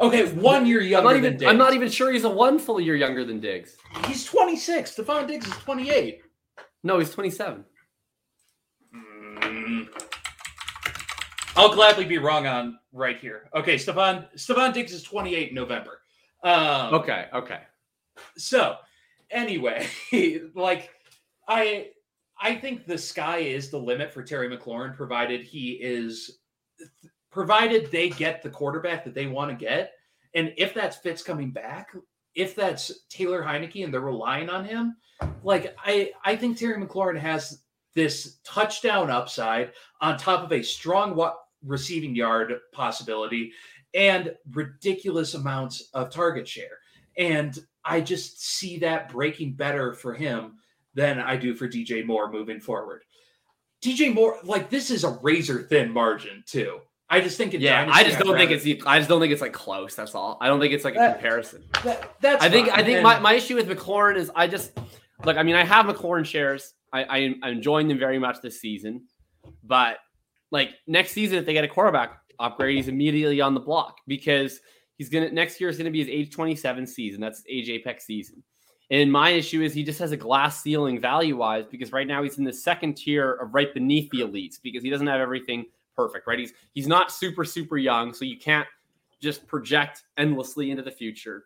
okay, 0.00 0.32
1 0.32 0.66
year 0.66 0.80
younger 0.80 0.96
I'm 0.96 1.04
not 1.04 1.12
than 1.12 1.24
even. 1.24 1.38
Diggs. 1.38 1.50
I'm 1.50 1.58
not 1.58 1.74
even 1.74 1.90
sure 1.90 2.10
he's 2.10 2.24
a 2.24 2.30
one 2.30 2.58
full 2.58 2.80
year 2.80 2.96
younger 2.96 3.24
than 3.24 3.38
Diggs. 3.38 3.76
He's 4.06 4.24
26. 4.24 4.96
Stefon 4.96 5.28
Diggs 5.28 5.46
is 5.46 5.56
28. 5.58 6.22
No, 6.82 6.98
he's 6.98 7.10
27. 7.10 7.64
Mm. 8.94 9.88
I'll 11.56 11.74
gladly 11.74 12.04
be 12.04 12.18
wrong 12.18 12.46
on 12.46 12.78
right 12.92 13.18
here. 13.18 13.48
Okay, 13.54 13.76
Stefon 13.76 14.26
Stefon 14.36 14.72
Diggs 14.72 14.92
is 14.92 15.02
28 15.02 15.50
in 15.50 15.54
November. 15.54 16.00
Um, 16.42 16.94
Okay, 16.94 17.26
okay. 17.32 17.60
So, 18.36 18.76
anyway, 19.30 19.86
like 20.54 20.90
I 21.48 21.88
I 22.40 22.56
think 22.56 22.86
the 22.86 22.98
sky 22.98 23.38
is 23.38 23.70
the 23.70 23.78
limit 23.78 24.12
for 24.12 24.22
Terry 24.22 24.54
McLaurin, 24.54 24.96
provided 24.96 25.42
he 25.42 25.72
is 25.72 26.38
provided 27.30 27.90
they 27.90 28.08
get 28.08 28.42
the 28.42 28.50
quarterback 28.50 29.04
that 29.04 29.14
they 29.14 29.26
want 29.26 29.50
to 29.50 29.56
get. 29.56 29.92
And 30.34 30.52
if 30.56 30.74
that's 30.74 30.96
Fitz 30.96 31.22
coming 31.22 31.50
back, 31.50 31.94
if 32.34 32.54
that's 32.54 32.90
Taylor 33.08 33.42
Heinicke 33.42 33.84
and 33.84 33.92
they're 33.92 34.00
relying 34.00 34.48
on 34.48 34.64
him, 34.64 34.96
like 35.42 35.74
I 35.78 36.12
I 36.24 36.36
think 36.36 36.56
Terry 36.56 36.82
McLaurin 36.84 37.18
has 37.18 37.62
this 37.94 38.38
touchdown 38.44 39.10
upside 39.10 39.72
on 40.00 40.16
top 40.16 40.42
of 40.44 40.52
a 40.52 40.62
strong 40.62 41.14
wa- 41.14 41.34
receiving 41.64 42.14
yard 42.14 42.54
possibility 42.72 43.52
and 43.94 44.34
ridiculous 44.52 45.34
amounts 45.34 45.90
of 45.92 46.10
target 46.10 46.48
share. 46.48 46.78
And 47.18 47.58
I 47.84 48.00
just 48.00 48.42
see 48.42 48.78
that 48.78 49.10
breaking 49.10 49.54
better 49.54 49.92
for 49.92 50.14
him 50.14 50.54
than 50.94 51.18
I 51.18 51.36
do 51.36 51.54
for 51.54 51.68
DJ 51.68 52.04
Moore 52.04 52.30
moving 52.30 52.60
forward. 52.60 53.04
DJ 53.82 54.14
Moore, 54.14 54.38
like 54.44 54.70
this 54.70 54.90
is 54.90 55.04
a 55.04 55.18
razor 55.22 55.62
thin 55.62 55.90
margin 55.90 56.42
too. 56.46 56.80
I 57.12 57.20
just 57.20 57.36
think 57.36 57.54
in 57.54 57.60
Yeah, 57.60 57.84
Dynasty, 57.84 58.00
I 58.00 58.04
just 58.08 58.18
don't 58.18 58.36
think 58.36 58.50
it's. 58.50 58.86
I 58.86 58.98
just 58.98 59.08
don't 59.08 59.20
think 59.20 59.32
it's 59.32 59.42
like 59.42 59.52
close. 59.52 59.94
That's 59.94 60.14
all. 60.14 60.38
I 60.40 60.48
don't 60.48 60.60
think 60.60 60.72
it's 60.72 60.84
like 60.84 60.94
a 60.94 60.98
That- 60.98 61.12
comparison. 61.14 61.62
that, 61.84 62.14
that's 62.20 62.42
I 62.42 62.48
think. 62.48 62.68
fine. 62.68 62.80
I 62.80 62.82
think 62.82 62.94
And- 62.96 63.02
my, 63.04 63.18
my 63.20 63.34
issue 63.34 63.54
with 63.56 63.68
McLaurin 63.68 64.16
is 64.16 64.30
I 64.34 64.46
just 64.46 64.72
look. 65.24 65.36
I 65.36 65.42
mean, 65.42 65.54
I 65.54 65.64
have 65.64 65.86
McLaurin 65.86 66.24
shares. 66.24 66.74
I, 66.92 67.04
I 67.04 67.18
am 67.18 67.40
I'm 67.42 67.52
enjoying 67.52 67.88
them 67.88 67.98
very 67.98 68.18
much 68.18 68.40
this 68.42 68.60
season, 68.60 69.06
but 69.62 69.98
like 70.50 70.70
next 70.86 71.12
season, 71.12 71.38
if 71.38 71.46
they 71.46 71.52
get 71.52 71.64
a 71.64 71.68
quarterback 71.68 72.18
upgrade, 72.38 72.76
he's 72.76 72.88
immediately 72.88 73.40
on 73.40 73.54
the 73.54 73.60
block 73.60 73.96
because 74.06 74.60
he's 74.96 75.08
gonna 75.08 75.30
next 75.30 75.60
year 75.60 75.70
is 75.70 75.78
gonna 75.78 75.90
be 75.90 76.00
his 76.00 76.08
age 76.08 76.30
27 76.34 76.86
season. 76.86 77.20
That's 77.20 77.42
age 77.48 77.68
apex 77.70 78.04
season. 78.06 78.42
And 78.90 79.10
my 79.10 79.30
issue 79.30 79.62
is 79.62 79.72
he 79.72 79.84
just 79.84 79.98
has 80.00 80.12
a 80.12 80.16
glass 80.18 80.60
ceiling 80.62 81.00
value 81.00 81.36
wise 81.36 81.64
because 81.70 81.92
right 81.92 82.06
now 82.06 82.22
he's 82.22 82.36
in 82.36 82.44
the 82.44 82.52
second 82.52 82.94
tier 82.98 83.32
of 83.34 83.54
right 83.54 83.72
beneath 83.72 84.10
the 84.10 84.20
elites 84.20 84.56
because 84.62 84.82
he 84.82 84.90
doesn't 84.90 85.06
have 85.06 85.20
everything 85.20 85.64
perfect, 85.96 86.26
right? 86.26 86.38
He's 86.38 86.52
he's 86.72 86.86
not 86.86 87.12
super 87.12 87.44
super 87.44 87.76
young, 87.78 88.12
so 88.12 88.24
you 88.24 88.38
can't 88.38 88.66
just 89.20 89.46
project 89.46 90.02
endlessly 90.16 90.70
into 90.70 90.82
the 90.82 90.90
future. 90.90 91.44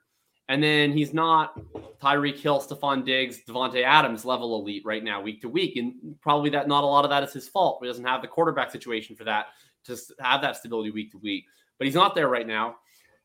And 0.49 0.63
then 0.63 0.93
he's 0.93 1.13
not 1.13 1.59
Tyreek 2.01 2.39
Hill, 2.39 2.61
Stefon 2.61 3.05
Diggs, 3.05 3.41
Davante 3.49 3.83
Adams 3.83 4.25
level 4.25 4.61
elite 4.61 4.83
right 4.85 5.03
now, 5.03 5.21
week 5.21 5.41
to 5.41 5.49
week, 5.49 5.77
and 5.77 5.95
probably 6.21 6.51
that 6.51 6.69
not 6.69 6.85
a 6.85 6.87
lot 6.87 7.05
of 7.05 7.11
that 7.11 7.25
is 7.25 7.33
his 7.33 7.49
fault. 7.49 7.81
He 7.83 7.89
doesn't 7.89 8.05
have 8.05 8.23
the 8.23 8.29
quarterback 8.29 8.71
situation 8.71 9.17
for 9.17 9.25
that 9.25 9.47
to 9.87 9.97
have 10.21 10.43
that 10.43 10.57
stability 10.57 10.91
week 10.91 11.11
to 11.13 11.19
week. 11.19 11.45
But 11.79 11.87
he's 11.87 11.95
not 11.95 12.15
there 12.15 12.29
right 12.29 12.47
now. 12.47 12.77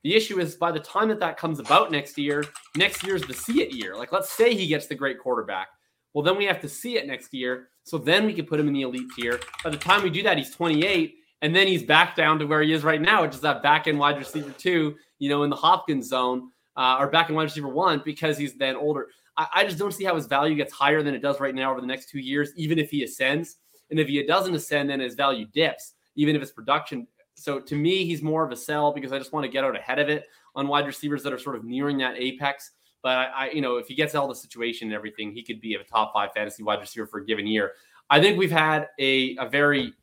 The 0.04 0.16
issue 0.16 0.40
is 0.40 0.56
by 0.56 0.72
the 0.72 0.80
time 0.80 1.10
that 1.10 1.20
that 1.20 1.38
comes 1.38 1.60
about 1.60 1.92
next 1.92 2.18
year, 2.18 2.44
next 2.76 3.04
year's 3.04 3.22
the 3.22 3.36
see 3.36 3.62
it 3.62 3.72
year. 3.72 3.96
Like, 3.96 4.12
let's 4.12 4.32
say 4.32 4.56
he 4.56 4.66
gets 4.66 4.88
the 4.88 4.96
great 4.96 5.20
quarterback. 5.20 5.68
Well, 6.14 6.24
then 6.24 6.38
we 6.38 6.46
have 6.46 6.60
to 6.62 6.70
see 6.70 6.98
it 6.98 7.06
next 7.06 7.34
year. 7.34 7.70
So 7.84 7.98
then 7.98 8.26
we 8.26 8.34
can 8.34 8.46
put 8.46 8.60
him 8.60 8.68
in 8.68 8.74
the 8.74 8.84
elite 8.84 9.08
tier. 9.16 9.40
By 9.64 9.70
the 9.70 9.78
time 9.78 10.04
we 10.04 10.10
do 10.10 10.24
that, 10.24 10.38
he's 10.38 10.52
28, 10.52 11.16
and 11.42 11.56
then 11.56 11.68
he's 11.68 11.84
back 11.84 12.16
down 12.16 12.40
to 12.40 12.46
where 12.46 12.62
he 12.62 12.74
is 12.74 12.84
right 12.84 13.02
now, 13.02 13.24
which 13.24 13.34
is 13.34 13.42
that 13.42 13.64
back 13.64 13.88
end 13.88 13.98
wide 13.98 14.18
receiver 14.18 14.52
two, 14.58 14.96
you 15.20 15.30
know, 15.30 15.44
in 15.44 15.50
the 15.50 15.56
Hopkins 15.56 16.08
zone, 16.08 16.52
uh, 16.78 16.98
or 17.00 17.08
back 17.08 17.30
in 17.30 17.36
wide 17.36 17.44
receiver 17.44 17.68
one, 17.68 18.02
because 18.06 18.38
he's 18.38 18.56
then 18.56 18.76
older. 18.76 19.08
I, 19.38 19.48
I 19.56 19.64
just 19.66 19.78
don't 19.78 19.94
see 19.94 20.04
how 20.04 20.16
his 20.16 20.28
value 20.28 20.56
gets 20.56 20.74
higher 20.74 21.02
than 21.02 21.16
it 21.16 21.22
does 21.22 21.40
right 21.40 21.56
now 21.56 21.72
over 21.72 21.82
the 21.82 21.88
next 21.88 22.10
two 22.10 22.20
years, 22.20 22.52
even 22.56 22.78
if 22.78 22.92
he 22.92 23.04
ascends. 23.04 23.58
And 23.90 24.00
if 24.00 24.08
he 24.08 24.24
doesn't 24.24 24.54
ascend, 24.54 24.90
then 24.90 25.00
his 25.00 25.16
value 25.16 25.46
dips, 25.54 25.94
even 26.16 26.36
if 26.36 26.42
his 26.42 26.52
production. 26.52 27.08
So 27.36 27.60
to 27.60 27.76
me, 27.76 28.06
he's 28.06 28.22
more 28.22 28.46
of 28.46 28.52
a 28.52 28.56
sell 28.56 28.94
because 28.94 29.12
I 29.12 29.18
just 29.18 29.34
want 29.34 29.46
to 29.46 29.52
get 29.52 29.64
out 29.64 29.76
ahead 29.76 30.00
of 30.00 30.10
it 30.10 30.28
on 30.56 30.68
wide 30.68 30.86
receivers 30.86 31.24
that 31.24 31.34
are 31.34 31.40
sort 31.40 31.56
of 31.56 31.64
nearing 31.64 31.98
that 31.98 32.16
apex. 32.18 32.72
But 33.04 33.18
I, 33.18 33.26
I, 33.26 33.50
you 33.52 33.62
know, 33.62 33.78
if 33.78 33.88
he 33.88 33.96
gets 33.96 34.14
all 34.16 34.28
the 34.28 34.36
situation 34.36 34.88
and 34.88 34.96
everything, 34.96 35.32
he 35.32 35.44
could 35.44 35.60
be 35.60 35.76
a 35.76 35.84
top 35.84 36.14
five 36.14 36.30
fantasy 36.36 36.64
wide 36.64 36.80
receiver 36.80 37.08
for 37.08 37.20
a 37.20 37.26
given 37.26 37.48
year. 37.48 37.72
I 38.10 38.20
think 38.22 38.38
we've 38.38 38.52
had 38.52 38.90
a, 39.00 39.36
a 39.38 39.50
very 39.50 39.94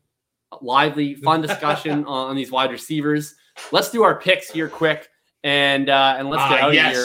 lively, 0.60 1.14
fun 1.14 1.40
discussion 1.42 2.04
on, 2.06 2.30
on 2.30 2.36
these 2.36 2.50
wide 2.50 2.70
receivers. 2.70 3.34
Let's 3.72 3.90
do 3.90 4.02
our 4.02 4.18
picks 4.20 4.50
here 4.50 4.68
quick 4.68 5.08
and 5.44 5.88
uh, 5.88 6.16
and 6.18 6.28
let's 6.28 6.42
get 6.48 6.60
Ah, 6.62 6.66
out 6.66 6.74
yes. 6.74 6.96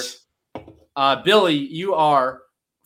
of 0.56 0.62
here. 0.66 0.74
Uh, 0.96 1.24
Billy, 1.24 1.56
you 1.56 1.94
are 1.94 2.42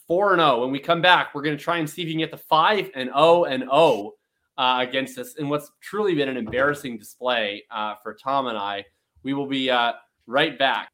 four 0.08 0.34
and 0.34 0.40
zero. 0.40 0.62
When 0.62 0.72
we 0.72 0.80
come 0.80 1.02
back, 1.02 1.34
we're 1.36 1.42
going 1.42 1.58
to 1.58 1.64
try 1.64 1.78
and 1.78 1.90
see 1.90 2.02
if 2.02 2.08
you 2.08 2.14
can 2.14 2.20
get 2.20 2.32
to 2.32 2.38
five 2.38 2.90
and 2.96 3.10
zero 3.10 3.44
and 3.46 3.64
zero 3.64 4.14
uh, 4.58 4.78
against 4.88 5.18
us. 5.18 5.36
And 5.38 5.50
what's 5.50 5.72
truly 5.82 6.16
been 6.16 6.30
an 6.30 6.38
embarrassing 6.38 6.98
display 6.98 7.64
uh, 7.72 7.96
for 8.02 8.14
Tom 8.14 8.48
and 8.48 8.58
I. 8.58 8.86
We 9.24 9.34
will 9.34 9.48
be 9.48 9.70
uh, 9.70 9.94
right 10.26 10.58
back. 10.58 10.90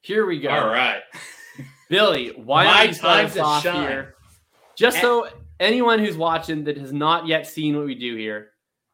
Here 0.00 0.26
we 0.26 0.40
go. 0.40 0.50
All 0.50 0.68
right. 0.68 1.02
Billy, 1.88 2.32
why 2.36 2.64
My 2.64 2.86
don't 2.86 2.96
you 2.96 3.00
time 3.00 3.30
to 3.30 3.40
off 3.40 3.62
shine. 3.62 3.88
here? 3.88 4.14
Just 4.76 5.00
so 5.00 5.28
anyone 5.60 5.98
who's 5.98 6.16
watching 6.16 6.64
that 6.64 6.76
has 6.76 6.92
not 6.92 7.26
yet 7.26 7.46
seen 7.46 7.76
what 7.76 7.86
we 7.86 7.94
do 7.94 8.16
here, 8.16 8.50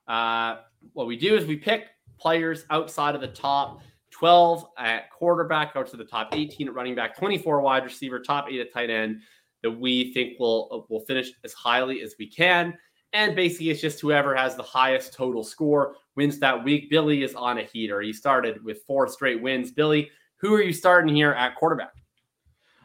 uh, 0.08 0.56
what 0.92 1.06
we 1.06 1.16
do 1.16 1.34
is 1.36 1.46
we 1.46 1.56
pick 1.56 1.86
players 2.18 2.66
outside 2.70 3.14
of 3.14 3.20
the 3.20 3.28
top 3.28 3.80
12 4.10 4.66
at 4.76 5.10
quarterback, 5.10 5.72
out 5.74 5.86
to 5.86 5.96
the 5.96 6.04
top 6.04 6.28
18 6.34 6.68
at 6.68 6.74
running 6.74 6.94
back, 6.94 7.16
24 7.16 7.60
wide 7.62 7.84
receiver, 7.84 8.20
top 8.20 8.46
eight 8.50 8.60
at 8.60 8.72
tight 8.72 8.90
end 8.90 9.22
that 9.62 9.70
we 9.70 10.12
think 10.12 10.38
will 10.38 10.86
will 10.88 11.00
finish 11.00 11.32
as 11.44 11.52
highly 11.52 12.02
as 12.02 12.14
we 12.18 12.26
can. 12.26 12.74
And 13.12 13.34
basically, 13.34 13.70
it's 13.70 13.80
just 13.80 14.00
whoever 14.00 14.34
has 14.34 14.54
the 14.54 14.62
highest 14.62 15.14
total 15.14 15.42
score 15.42 15.96
wins 16.16 16.38
that 16.38 16.62
week. 16.62 16.90
Billy 16.90 17.22
is 17.22 17.34
on 17.34 17.58
a 17.58 17.64
heater. 17.64 18.00
He 18.00 18.12
started 18.12 18.62
with 18.62 18.84
four 18.86 19.08
straight 19.08 19.42
wins. 19.42 19.72
Billy, 19.72 20.10
who 20.36 20.54
are 20.54 20.62
you 20.62 20.72
starting 20.72 21.14
here 21.14 21.32
at 21.32 21.56
quarterback? 21.56 21.94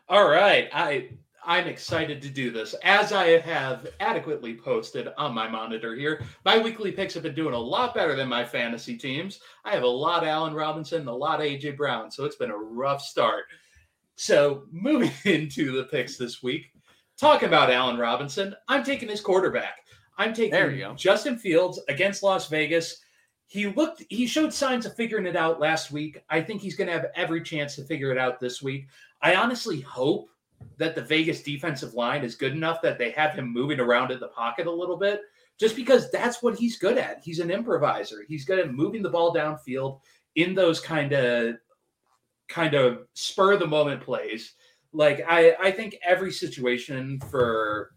All 0.10 0.28
right. 0.30 0.70
I 0.74 1.10
I'm 1.48 1.68
excited 1.68 2.22
to 2.24 2.30
do 2.30 2.50
this. 2.50 2.74
As 2.84 3.12
I 3.12 3.40
have 3.40 3.88
adequately 4.00 4.56
posted 4.56 5.10
on 5.18 5.34
my 5.36 5.48
monitor 5.48 5.94
here, 5.94 6.24
my 6.44 6.58
weekly 6.58 6.92
picks 6.92 7.14
have 7.14 7.24
been 7.24 7.36
doing 7.36 7.54
a 7.54 7.60
lot 7.60 7.94
better 7.94 8.16
than 8.16 8.28
my 8.28 8.44
fantasy 8.44 8.98
teams. 8.98 9.40
I 9.64 9.72
have 9.72 9.84
a 9.84 9.88
lot 9.88 10.24
of 10.24 10.30
Allen 10.30 10.56
Robinson, 10.56 11.08
a 11.08 11.16
lot 11.16 11.40
of 11.40 11.46
AJ 11.46 11.78
Brown, 11.78 12.10
so 12.10 12.26
it's 12.26 12.36
been 12.36 12.50
a 12.50 12.58
rough 12.58 13.02
start. 13.02 13.46
So 14.16 14.64
moving 14.72 15.12
into 15.26 15.72
the 15.72 15.84
picks 15.84 16.18
this 16.18 16.42
week, 16.42 16.72
talking 17.20 17.48
about 17.48 17.72
Allen 17.72 17.98
Robinson, 17.98 18.56
I'm 18.68 18.84
taking 18.84 19.10
his 19.10 19.22
quarterback. 19.22 19.85
I'm 20.18 20.34
taking 20.34 20.51
There 20.51 20.72
you 20.72 20.80
go. 20.86 20.93
Justin 20.95 21.38
Fields 21.38 21.80
against 21.89 22.24
Las 22.24 22.47
Vegas. 22.49 23.01
He 23.47 23.68
looked 23.68 24.03
he 24.09 24.26
showed 24.26 24.53
signs 24.53 24.86
of 24.86 24.95
figuring 24.95 25.26
it 25.26 25.36
out 25.36 25.59
last 25.59 25.91
week. 25.91 26.24
I 26.30 26.41
think 26.41 26.61
he's 26.61 26.76
going 26.76 26.88
to 26.88 26.93
have 26.93 27.07
every 27.16 27.41
chance 27.41 27.76
to 27.76 27.84
figure 27.84 28.11
it 28.11 28.18
out 28.18 28.39
this 28.39 28.61
week. 28.61 28.88
I 29.22 29.36
honestly 29.36 29.82
hope 29.82 30.30
that 30.78 30.95
the 30.95 31.01
Vegas 31.01 31.43
defensive 31.43 31.93
line 31.93 32.24
is 32.24 32.36
good 32.36 32.53
enough 32.53 32.82
that 32.82 32.97
they 32.97 33.11
have 33.11 33.34
him 33.34 33.51
moving 33.51 33.80
around 33.80 34.11
in 34.11 34.20
the 34.20 34.30
pocket 34.30 34.68
a 34.68 34.72
little 34.72 34.97
bit, 34.97 35.22
just 35.59 35.76
because 35.76 36.09
that's 36.11 36.41
what 36.41 36.57
he's 36.57 36.78
good 36.78 36.97
at. 36.97 37.22
He's 37.24 37.39
an 37.39 37.51
improviser. 37.51 38.24
He's 38.28 38.45
good 38.45 38.59
at 38.59 38.74
moving 38.74 39.03
the 39.03 39.09
ball 39.09 39.34
downfield 39.34 39.99
in 40.36 40.53
those 40.53 40.80
kind 40.80 41.13
of 41.13 41.55
kind 42.47 42.74
of 42.74 43.07
spur 43.13 43.53
of 43.53 43.59
the 43.59 43.68
moment 43.68 44.01
plays. 44.01 44.53
Like 44.93 45.24
I, 45.28 45.55
I 45.59 45.72
think 45.72 45.97
every 46.03 46.32
situation 46.32 47.20
for 47.30 47.91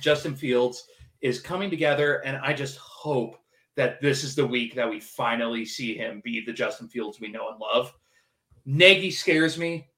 Justin 0.00 0.34
Fields 0.34 0.86
is 1.20 1.40
coming 1.40 1.70
together, 1.70 2.24
and 2.24 2.36
I 2.38 2.52
just 2.52 2.78
hope 2.78 3.36
that 3.76 4.00
this 4.00 4.24
is 4.24 4.34
the 4.34 4.46
week 4.46 4.74
that 4.74 4.88
we 4.88 5.00
finally 5.00 5.64
see 5.64 5.94
him 5.96 6.20
be 6.24 6.44
the 6.44 6.52
Justin 6.52 6.88
Fields 6.88 7.20
we 7.20 7.28
know 7.28 7.50
and 7.50 7.60
love. 7.60 7.92
Nagy 8.64 9.10
scares 9.10 9.58
me, 9.58 9.88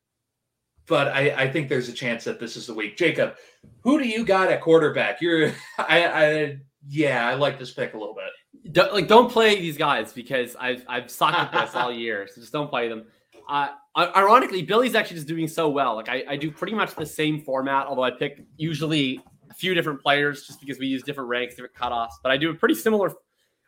but 0.86 1.08
I, 1.08 1.30
I 1.30 1.50
think 1.50 1.68
there's 1.68 1.88
a 1.88 1.92
chance 1.92 2.24
that 2.24 2.40
this 2.40 2.56
is 2.56 2.66
the 2.66 2.74
week. 2.74 2.96
Jakob, 2.96 3.36
who 3.80 3.98
do 3.98 4.06
you 4.06 4.24
got 4.24 4.50
at 4.50 4.60
quarterback? 4.60 5.20
You're, 5.20 5.52
I, 5.78 6.06
I, 6.06 6.58
yeah, 6.86 7.26
I 7.28 7.34
like 7.34 7.58
this 7.58 7.72
pick 7.72 7.94
a 7.94 7.98
little 7.98 8.14
bit. 8.14 8.72
Don't, 8.72 8.92
like 8.92 9.08
don't 9.08 9.30
play 9.30 9.60
these 9.60 9.78
guys 9.78 10.12
because 10.12 10.56
I've 10.56 10.84
I've 10.88 11.10
sucked 11.10 11.38
at 11.38 11.52
this 11.52 11.74
all 11.74 11.92
year. 11.92 12.28
So 12.28 12.40
just 12.40 12.52
don't 12.52 12.68
play 12.68 12.88
them. 12.88 13.04
Uh, 13.48 13.68
ironically, 13.96 14.62
Billy's 14.62 14.94
actually 14.94 15.16
just 15.16 15.28
doing 15.28 15.48
so 15.48 15.70
well. 15.70 15.94
Like 15.94 16.08
I, 16.08 16.24
I 16.28 16.36
do 16.36 16.50
pretty 16.50 16.74
much 16.74 16.94
the 16.94 17.06
same 17.06 17.40
format, 17.40 17.86
although 17.86 18.02
I 18.02 18.10
pick 18.10 18.44
usually 18.56 19.20
few 19.58 19.74
different 19.74 20.00
players 20.00 20.46
just 20.46 20.60
because 20.60 20.78
we 20.78 20.86
use 20.86 21.02
different 21.02 21.28
ranks, 21.28 21.56
different 21.56 21.74
cutoffs. 21.74 22.12
But 22.22 22.30
I 22.30 22.36
do 22.36 22.50
a 22.50 22.54
pretty 22.54 22.76
similar 22.76 23.12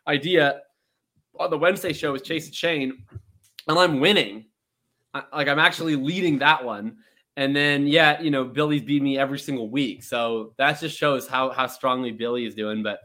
idea 0.07 0.61
on 1.39 1.49
the 1.49 1.57
Wednesday 1.57 1.93
show 1.93 2.13
with 2.13 2.23
Chase 2.23 2.45
and 2.45 2.55
Shane, 2.55 3.03
and 3.67 3.77
I'm 3.77 3.99
winning. 3.99 4.45
I, 5.13 5.23
like 5.35 5.47
I'm 5.47 5.59
actually 5.59 5.95
leading 5.95 6.39
that 6.39 6.63
one. 6.63 6.97
And 7.37 7.55
then, 7.55 7.87
yeah, 7.87 8.21
you 8.21 8.29
know, 8.29 8.43
Billy's 8.43 8.81
beat 8.81 9.01
me 9.01 9.17
every 9.17 9.39
single 9.39 9.69
week. 9.69 10.03
So 10.03 10.53
that 10.57 10.79
just 10.79 10.97
shows 10.97 11.27
how 11.27 11.51
how 11.51 11.67
strongly 11.67 12.11
Billy 12.11 12.45
is 12.45 12.55
doing. 12.55 12.83
But 12.83 12.99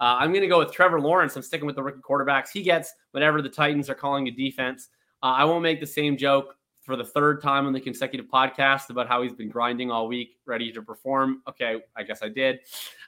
uh, 0.00 0.16
I'm 0.18 0.30
going 0.30 0.42
to 0.42 0.48
go 0.48 0.58
with 0.58 0.72
Trevor 0.72 1.00
Lawrence. 1.00 1.36
I'm 1.36 1.42
sticking 1.42 1.66
with 1.66 1.76
the 1.76 1.82
rookie 1.82 2.00
quarterbacks. 2.00 2.48
He 2.52 2.62
gets 2.62 2.92
whatever 3.10 3.42
the 3.42 3.48
Titans 3.48 3.90
are 3.90 3.94
calling 3.94 4.28
a 4.28 4.30
defense. 4.30 4.88
Uh, 5.22 5.26
I 5.26 5.44
won't 5.44 5.62
make 5.62 5.80
the 5.80 5.86
same 5.86 6.16
joke 6.16 6.56
for 6.90 6.96
the 6.96 7.04
third 7.04 7.40
time 7.40 7.68
on 7.68 7.72
the 7.72 7.80
consecutive 7.80 8.26
podcast 8.26 8.90
about 8.90 9.06
how 9.06 9.22
he's 9.22 9.32
been 9.32 9.48
grinding 9.48 9.92
all 9.92 10.08
week, 10.08 10.38
ready 10.44 10.72
to 10.72 10.82
perform. 10.82 11.40
Okay, 11.48 11.80
I 11.96 12.02
guess 12.02 12.20
I 12.20 12.28
did. 12.28 12.58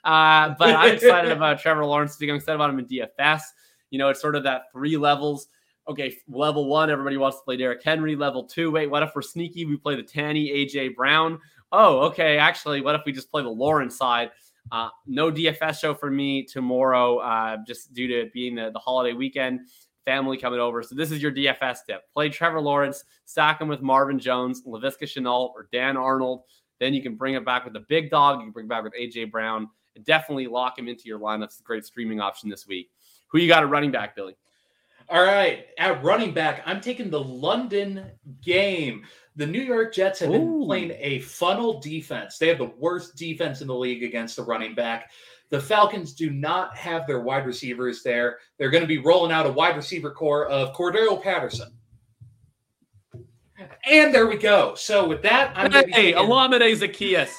Uh, 0.05 0.55
but 0.57 0.73
I'm 0.73 0.93
excited 0.95 1.33
about 1.33 1.59
Trevor 1.59 1.85
Lawrence. 1.85 2.17
I'm 2.21 2.29
excited 2.29 2.55
about 2.55 2.69
him 2.69 2.79
in 2.79 2.85
DFS. 2.85 3.41
You 3.89 3.99
know, 3.99 4.07
it's 4.07 4.21
sort 4.21 4.37
of 4.37 4.43
that 4.43 4.71
three 4.71 4.95
levels. 4.95 5.47
Okay, 5.89 6.15
level 6.29 6.69
one, 6.69 6.89
everybody 6.89 7.17
wants 7.17 7.39
to 7.39 7.43
play 7.43 7.57
Derrick 7.57 7.83
Henry. 7.83 8.15
Level 8.15 8.45
two, 8.45 8.71
wait, 8.71 8.89
what 8.89 9.03
if 9.03 9.11
we're 9.13 9.21
sneaky? 9.21 9.65
We 9.65 9.75
play 9.75 9.97
the 9.97 10.03
Tanny, 10.03 10.49
AJ 10.49 10.95
Brown. 10.95 11.39
Oh, 11.73 11.99
okay, 12.03 12.37
actually, 12.37 12.79
what 12.79 12.95
if 12.95 13.01
we 13.05 13.11
just 13.11 13.29
play 13.29 13.43
the 13.43 13.49
Lawrence 13.49 13.97
side? 13.97 14.31
Uh, 14.71 14.87
no 15.05 15.29
DFS 15.29 15.81
show 15.81 15.93
for 15.93 16.09
me 16.09 16.45
tomorrow, 16.45 17.17
uh, 17.17 17.57
just 17.67 17.93
due 17.93 18.07
to 18.07 18.21
it 18.21 18.31
being 18.31 18.55
the, 18.55 18.71
the 18.71 18.79
holiday 18.79 19.11
weekend, 19.11 19.59
family 20.05 20.37
coming 20.37 20.59
over. 20.59 20.83
So 20.83 20.95
this 20.95 21.11
is 21.11 21.21
your 21.21 21.31
DFS 21.31 21.79
tip: 21.87 22.03
play 22.13 22.29
Trevor 22.29 22.61
Lawrence, 22.61 23.03
stack 23.25 23.61
him 23.61 23.67
with 23.67 23.81
Marvin 23.81 24.19
Jones, 24.19 24.63
Laviska 24.63 25.03
Shenault, 25.03 25.51
or 25.55 25.67
Dan 25.71 25.97
Arnold. 25.97 26.43
Then 26.79 26.93
you 26.93 27.01
can 27.01 27.15
bring 27.15 27.35
it 27.35 27.45
back 27.45 27.63
with 27.63 27.73
the 27.73 27.85
big 27.87 28.09
dog. 28.09 28.39
You 28.39 28.45
can 28.45 28.51
bring 28.51 28.65
it 28.65 28.69
back 28.69 28.83
with 28.83 28.93
AJ 28.93 29.31
Brown. 29.31 29.69
And 29.95 30.03
definitely 30.05 30.47
lock 30.47 30.79
him 30.79 30.87
into 30.87 31.03
your 31.05 31.19
lineups. 31.19 31.61
Great 31.63 31.85
streaming 31.85 32.19
option 32.19 32.49
this 32.49 32.65
week. 32.67 32.89
Who 33.27 33.37
you 33.37 33.47
got 33.47 33.63
at 33.63 33.69
running 33.69 33.91
back, 33.91 34.15
Billy? 34.15 34.35
All 35.09 35.21
right, 35.23 35.65
at 35.77 36.03
running 36.03 36.33
back, 36.33 36.63
I'm 36.65 36.81
taking 36.81 37.09
the 37.09 37.19
London 37.23 38.05
game. 38.41 39.03
The 39.35 39.45
New 39.47 39.61
York 39.61 39.93
Jets 39.93 40.19
have 40.19 40.31
been 40.31 40.41
Ooh. 40.47 40.65
playing 40.65 40.91
a 40.99 41.19
funnel 41.19 41.79
defense. 41.79 42.37
They 42.37 42.47
have 42.47 42.57
the 42.59 42.71
worst 42.77 43.15
defense 43.15 43.61
in 43.61 43.67
the 43.67 43.75
league 43.75 44.03
against 44.03 44.35
the 44.35 44.43
running 44.43 44.75
back. 44.75 45.11
The 45.49 45.59
Falcons 45.59 46.13
do 46.13 46.29
not 46.31 46.75
have 46.77 47.05
their 47.05 47.19
wide 47.21 47.45
receivers 47.45 48.01
there. 48.03 48.39
They're 48.57 48.69
going 48.71 48.81
to 48.83 48.87
be 48.87 48.97
rolling 48.99 49.31
out 49.31 49.45
a 49.45 49.51
wide 49.51 49.75
receiver 49.75 50.11
core 50.11 50.47
of 50.47 50.73
Cordarrelle 50.75 51.21
Patterson. 51.21 51.71
And 53.89 54.13
there 54.13 54.27
we 54.27 54.37
go. 54.37 54.75
So 54.75 55.07
with 55.07 55.21
that, 55.23 55.53
I'm 55.55 55.69
going 55.69 55.83
to 55.83 55.87
be 55.87 55.93
Hey, 55.93 56.13
taking- 56.13 56.29
Olamide 56.29 56.75
Zaccheaus. 56.75 57.29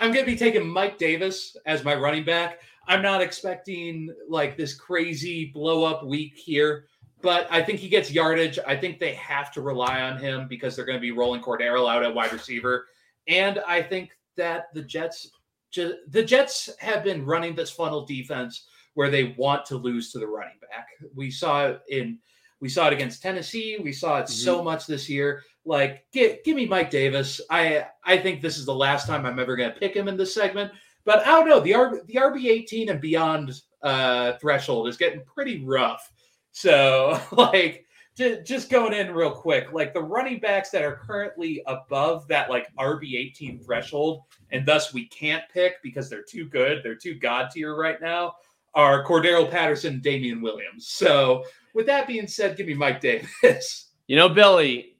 I'm 0.00 0.12
going 0.12 0.24
to 0.24 0.30
be 0.30 0.36
taking 0.38 0.66
Mike 0.68 0.98
Davis 0.98 1.56
as 1.66 1.84
my 1.84 1.94
running 1.94 2.24
back. 2.24 2.60
I'm 2.86 3.02
not 3.02 3.20
expecting 3.20 4.14
like 4.28 4.56
this 4.56 4.74
crazy 4.74 5.46
blow 5.46 5.84
up 5.84 6.04
week 6.04 6.34
here, 6.36 6.86
but 7.22 7.46
I 7.50 7.62
think 7.62 7.78
he 7.78 7.88
gets 7.88 8.10
yardage. 8.10 8.58
I 8.66 8.76
think 8.76 8.98
they 8.98 9.14
have 9.14 9.52
to 9.52 9.62
rely 9.62 10.02
on 10.02 10.18
him 10.18 10.46
because 10.48 10.76
they're 10.76 10.84
going 10.84 10.98
to 10.98 11.02
be 11.02 11.12
rolling 11.12 11.40
Cordarrelle 11.40 11.90
out 11.90 12.04
at 12.04 12.14
wide 12.14 12.32
receiver. 12.32 12.86
And 13.28 13.60
I 13.66 13.82
think 13.82 14.10
that 14.36 14.66
the 14.74 14.82
Jets 14.82 15.30
the 15.74 16.22
Jets 16.22 16.70
have 16.78 17.02
been 17.02 17.24
running 17.24 17.56
this 17.56 17.70
funnel 17.70 18.06
defense 18.06 18.68
where 18.94 19.10
they 19.10 19.34
want 19.36 19.64
to 19.66 19.76
lose 19.76 20.12
to 20.12 20.20
the 20.20 20.26
running 20.26 20.58
back. 20.60 20.86
We 21.14 21.30
saw 21.30 21.66
it 21.66 21.80
in 21.88 22.18
we 22.60 22.68
saw 22.68 22.86
it 22.86 22.92
against 22.92 23.20
Tennessee. 23.20 23.78
We 23.82 23.92
saw 23.92 24.20
it 24.20 24.28
so 24.28 24.56
mm-hmm. 24.56 24.64
much 24.64 24.86
this 24.86 25.08
year. 25.08 25.42
Like, 25.66 26.06
give, 26.12 26.42
give 26.44 26.56
me 26.56 26.66
Mike 26.66 26.90
Davis. 26.90 27.40
I 27.50 27.86
I 28.04 28.18
think 28.18 28.40
this 28.40 28.56
is 28.56 28.66
the 28.66 28.74
last 28.74 29.06
time 29.06 29.26
I'm 29.26 29.38
ever 29.38 29.56
going 29.56 29.72
to 29.72 29.78
pick 29.78 29.94
him 29.94 30.08
in 30.08 30.16
this 30.16 30.34
segment. 30.34 30.72
But 31.04 31.26
I 31.26 31.32
don't 31.32 31.48
know. 31.48 31.60
The 31.60 31.74
R, 31.74 32.00
the 32.06 32.14
RB 32.14 32.46
18 32.46 32.88
and 32.88 33.00
beyond 33.00 33.60
uh, 33.82 34.32
threshold 34.40 34.88
is 34.88 34.96
getting 34.96 35.22
pretty 35.24 35.64
rough. 35.64 36.10
So, 36.52 37.20
like, 37.32 37.84
ju- 38.16 38.42
just 38.42 38.70
going 38.70 38.94
in 38.94 39.12
real 39.12 39.30
quick, 39.30 39.72
like 39.72 39.92
the 39.92 40.02
running 40.02 40.38
backs 40.38 40.70
that 40.70 40.82
are 40.82 40.96
currently 40.96 41.62
above 41.66 42.26
that 42.28 42.48
like 42.48 42.74
RB 42.76 43.14
18 43.16 43.60
threshold, 43.60 44.22
and 44.50 44.64
thus 44.64 44.94
we 44.94 45.06
can't 45.08 45.44
pick 45.52 45.82
because 45.82 46.08
they're 46.08 46.22
too 46.22 46.46
good, 46.46 46.82
they're 46.82 46.94
too 46.94 47.14
god 47.14 47.50
tier 47.52 47.76
right 47.76 48.00
now, 48.00 48.34
are 48.74 49.04
Cordarrelle 49.04 49.50
Patterson, 49.50 50.00
Damien 50.00 50.40
Williams. 50.40 50.88
So, 50.88 51.44
with 51.74 51.86
that 51.86 52.06
being 52.06 52.26
said, 52.26 52.56
give 52.56 52.66
me 52.66 52.74
Mike 52.74 53.00
Davis. 53.00 53.90
You 54.06 54.16
know, 54.16 54.28
Billy, 54.28 54.98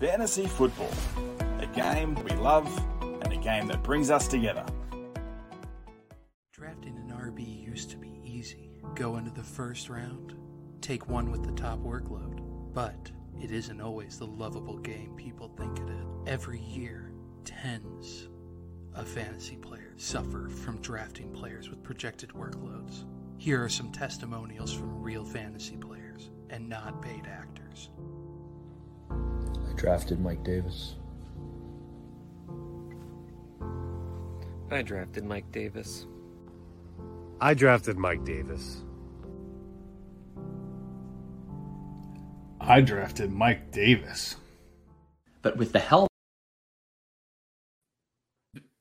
Fantasy 0.00 0.46
football, 0.46 0.90
a 1.60 1.66
game 1.66 2.16
we 2.24 2.32
love 2.32 2.66
and 2.66 2.78
a 2.78 2.99
game 3.40 3.66
that 3.66 3.82
brings 3.82 4.10
us 4.10 4.28
together. 4.28 4.64
Drafting 6.52 6.96
an 6.96 7.12
RB 7.16 7.66
used 7.66 7.90
to 7.90 7.96
be 7.96 8.20
easy. 8.24 8.70
Go 8.94 9.16
into 9.16 9.30
the 9.30 9.42
first 9.42 9.88
round, 9.88 10.34
take 10.80 11.08
one 11.08 11.30
with 11.30 11.44
the 11.44 11.52
top 11.52 11.78
workload. 11.80 12.40
But 12.72 13.10
it 13.40 13.50
isn't 13.50 13.80
always 13.80 14.18
the 14.18 14.26
lovable 14.26 14.78
game 14.78 15.14
people 15.16 15.48
think 15.56 15.78
it 15.78 15.88
is. 15.88 16.06
Every 16.26 16.60
year, 16.60 17.12
tens 17.44 18.28
of 18.94 19.08
fantasy 19.08 19.56
players 19.56 20.02
suffer 20.02 20.48
from 20.48 20.80
drafting 20.80 21.32
players 21.32 21.70
with 21.70 21.82
projected 21.82 22.30
workloads. 22.30 23.04
Here 23.38 23.62
are 23.64 23.68
some 23.68 23.90
testimonials 23.90 24.72
from 24.72 25.00
real 25.00 25.24
fantasy 25.24 25.76
players 25.76 26.30
and 26.50 26.68
not 26.68 27.00
paid 27.00 27.26
actors. 27.26 27.90
I 29.10 29.72
drafted 29.76 30.20
Mike 30.20 30.44
Davis. 30.44 30.96
I 34.70 34.82
drafted 34.82 35.24
Mike 35.24 35.50
Davis. 35.50 36.06
I 37.40 37.54
drafted 37.54 37.98
Mike 37.98 38.24
Davis. 38.24 38.84
I 42.60 42.80
drafted 42.80 43.32
Mike 43.32 43.72
Davis. 43.72 44.36
But 45.42 45.56
with 45.56 45.72
the 45.72 45.80
help, 45.80 46.08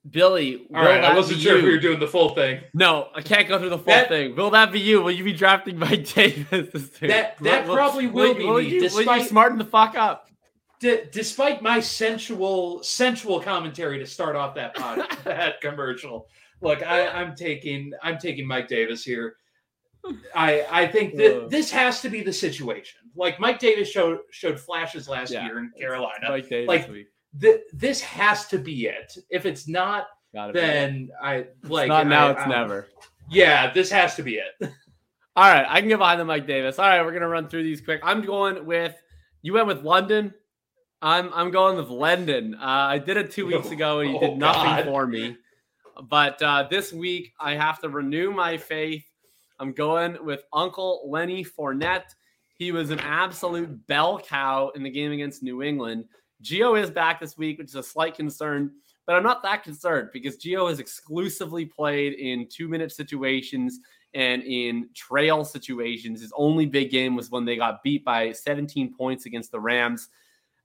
Billy, 0.08 0.68
all 0.74 0.84
right. 0.84 1.04
I 1.04 1.16
wasn't 1.16 1.40
sure 1.40 1.54
you? 1.54 1.60
if 1.60 1.66
we 1.66 1.72
were 1.72 1.80
doing 1.80 2.00
the 2.00 2.08
full 2.08 2.30
thing. 2.30 2.62
No, 2.74 3.10
I 3.16 3.22
can't 3.22 3.48
go 3.48 3.60
through 3.60 3.70
the 3.70 3.78
full 3.78 3.94
that, 3.94 4.10
thing. 4.10 4.36
Will 4.36 4.52
that 4.52 4.72
be 4.72 4.80
you? 4.80 5.02
Will 5.02 5.12
you 5.12 5.24
be 5.24 5.34
drafting 5.34 5.78
Mike 5.78 6.08
Davis? 6.14 6.90
That 7.00 7.38
that 7.40 7.68
will, 7.68 7.76
probably 7.76 8.08
will, 8.08 8.30
will 8.30 8.36
be 8.36 8.46
will 8.46 8.58
me. 8.58 8.70
You, 8.70 8.80
despite, 8.82 9.08
will 9.08 9.18
you 9.18 9.24
smarten 9.26 9.58
the 9.58 9.66
fuck 9.66 9.96
up? 9.96 10.29
D- 10.80 11.02
despite 11.12 11.62
my 11.62 11.80
sensual 11.80 12.82
sensual 12.84 13.40
commentary 13.40 14.00
to 14.00 14.06
start 14.06 14.36
off 14.36 14.56
that 14.56 14.76
pod, 14.76 15.06
that 15.24 15.60
commercial. 15.62 16.28
Look, 16.62 16.86
I, 16.86 17.08
I'm 17.08 17.36
taking 17.36 17.92
I'm 18.02 18.18
taking 18.18 18.48
Mike 18.48 18.68
Davis 18.68 19.04
here. 19.04 19.36
I 20.36 20.66
I 20.72 20.88
think 20.88 21.16
that 21.16 21.50
this 21.50 21.70
has 21.72 22.02
to 22.02 22.10
be 22.10 22.22
the 22.22 22.34
situation. 22.34 23.00
Like 23.16 23.40
Mike 23.40 23.60
Davis 23.60 23.90
showed 23.90 24.20
showed 24.32 24.60
flashes 24.60 25.10
last 25.10 25.32
yeah, 25.32 25.46
year 25.46 25.60
in 25.60 25.72
Carolina. 25.78 26.30
Mike 26.30 26.50
Davis 26.50 26.68
like 26.68 26.90
th- 27.40 27.62
this 27.74 28.02
has 28.02 28.48
to 28.48 28.58
be 28.58 28.86
it. 28.86 29.18
If 29.30 29.46
it's 29.46 29.68
not, 29.68 30.08
then 30.54 31.10
I 31.22 31.48
like 31.64 31.86
it's 31.86 31.90
not 31.90 32.08
now. 32.08 32.28
I, 32.28 32.32
it's 32.32 32.42
I, 32.42 32.48
never. 32.48 32.88
Yeah, 33.30 33.72
this 33.72 33.92
has 33.92 34.16
to 34.16 34.24
be 34.24 34.36
it. 34.36 34.54
All 35.36 35.50
right, 35.50 35.66
I 35.68 35.80
can 35.80 35.90
get 35.90 36.00
behind 36.00 36.20
the 36.20 36.26
Mike 36.26 36.48
Davis. 36.48 36.80
All 36.80 36.88
right, 36.88 37.04
we're 37.04 37.14
gonna 37.14 37.28
run 37.28 37.48
through 37.48 37.64
these 37.64 37.82
quick. 37.82 38.02
I'm 38.04 38.22
going 38.22 38.66
with 38.66 38.96
you 39.42 39.54
went 39.54 39.68
with 39.68 39.84
London. 39.84 40.34
I'm 41.02 41.32
I'm 41.34 41.52
going 41.52 41.78
with 41.78 41.90
London. 41.90 42.56
Uh, 42.56 42.66
I 42.66 42.98
did 43.00 43.18
it 43.18 43.32
two 43.32 43.46
weeks 43.46 43.72
ago 43.72 44.00
and 44.00 44.20
did 44.20 44.32
oh, 44.32 44.36
nothing 44.36 44.64
God. 44.64 44.86
for 44.86 45.08
me. 45.08 45.38
But 46.10 46.42
uh, 46.42 46.68
this 46.70 46.92
week 46.92 47.34
I 47.40 47.56
have 47.56 47.80
to 47.82 47.90
renew 47.90 48.32
my 48.32 48.58
faith. 48.58 49.06
I'm 49.60 49.74
going 49.74 50.18
with 50.24 50.44
Uncle 50.54 51.10
Lenny 51.10 51.44
Fournette. 51.44 52.16
He 52.54 52.72
was 52.72 52.90
an 52.90 53.00
absolute 53.00 53.88
bell 53.88 54.20
cow 54.20 54.72
in 54.76 54.84
the 54.84 54.90
game 54.90 55.12
against 55.12 55.44
New 55.44 55.62
England. 55.62 56.06
Gio 56.44 56.82
is 56.82 56.90
back 56.90 57.20
this 57.20 57.38
week, 57.38 57.58
which 57.58 57.70
is 57.70 57.76
a 57.76 57.84
slight 57.84 58.16
concern, 58.16 58.72
but 59.06 59.16
I'm 59.16 59.24
not 59.24 59.44
that 59.44 59.64
concerned 59.64 60.10
because 60.14 60.38
Gio 60.38 60.70
has 60.70 60.80
exclusively 60.80 61.66
played 61.66 62.14
in 62.14 62.48
two 62.50 62.68
minute 62.68 62.92
situations 62.92 63.80
and 64.14 64.42
in 64.44 64.90
trail 64.94 65.44
situations. 65.44 66.22
His 66.22 66.34
only 66.36 66.66
big 66.66 66.92
game 66.92 67.16
was 67.16 67.30
when 67.30 67.46
they 67.46 67.58
got 67.58 67.84
beat 67.84 68.04
by 68.04 68.32
17 68.32 68.94
points 68.94 69.26
against 69.26 69.52
the 69.52 69.60
Rams. 69.60 70.10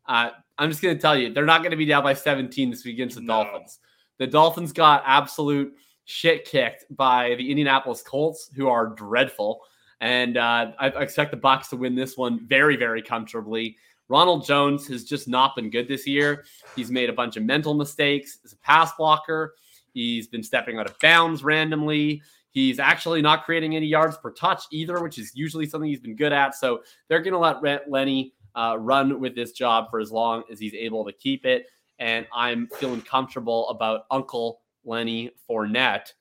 Uh, 0.06 0.30
I'm 0.58 0.70
just 0.70 0.82
going 0.82 0.94
to 0.94 1.00
tell 1.00 1.16
you, 1.16 1.32
they're 1.32 1.44
not 1.44 1.62
going 1.62 1.72
to 1.72 1.76
be 1.76 1.86
down 1.86 2.02
by 2.02 2.14
17 2.14 2.70
this 2.70 2.84
week 2.84 2.94
against 2.94 3.16
the 3.16 3.22
no. 3.22 3.44
Dolphins. 3.44 3.78
The 4.18 4.26
Dolphins 4.26 4.72
got 4.72 5.02
absolute 5.06 5.74
shit 6.04 6.44
kicked 6.44 6.84
by 6.96 7.34
the 7.36 7.50
Indianapolis 7.50 8.02
Colts, 8.02 8.50
who 8.54 8.68
are 8.68 8.88
dreadful. 8.88 9.60
And 10.00 10.36
uh, 10.36 10.72
I 10.78 10.88
expect 10.88 11.30
the 11.30 11.36
Bucs 11.36 11.70
to 11.70 11.76
win 11.76 11.94
this 11.94 12.16
one 12.16 12.46
very, 12.46 12.76
very 12.76 13.02
comfortably. 13.02 13.76
Ronald 14.08 14.44
Jones 14.44 14.86
has 14.88 15.04
just 15.04 15.28
not 15.28 15.56
been 15.56 15.70
good 15.70 15.88
this 15.88 16.06
year. 16.06 16.44
He's 16.76 16.90
made 16.90 17.08
a 17.08 17.12
bunch 17.12 17.36
of 17.36 17.42
mental 17.42 17.74
mistakes 17.74 18.38
as 18.44 18.52
a 18.52 18.56
pass 18.58 18.92
blocker. 18.98 19.54
He's 19.94 20.28
been 20.28 20.42
stepping 20.42 20.78
out 20.78 20.90
of 20.90 20.98
bounds 20.98 21.42
randomly. 21.42 22.22
He's 22.50 22.78
actually 22.78 23.22
not 23.22 23.44
creating 23.44 23.74
any 23.74 23.86
yards 23.86 24.16
per 24.16 24.30
touch 24.30 24.64
either, 24.70 25.02
which 25.02 25.18
is 25.18 25.32
usually 25.34 25.66
something 25.66 25.88
he's 25.88 26.00
been 26.00 26.16
good 26.16 26.32
at. 26.32 26.54
So 26.54 26.82
they're 27.08 27.22
going 27.22 27.32
to 27.32 27.38
let 27.38 27.90
Lenny 27.90 28.34
uh, 28.54 28.76
run 28.78 29.20
with 29.20 29.34
this 29.34 29.52
job 29.52 29.90
for 29.90 30.00
as 30.00 30.10
long 30.10 30.44
as 30.50 30.58
he's 30.58 30.74
able 30.74 31.04
to 31.04 31.12
keep 31.12 31.44
it. 31.44 31.66
And 31.98 32.26
I'm 32.34 32.68
feeling 32.78 33.02
comfortable 33.02 33.68
about 33.68 34.06
Uncle 34.10 34.60
Lenny 34.84 35.30
Fournette. 35.48 36.12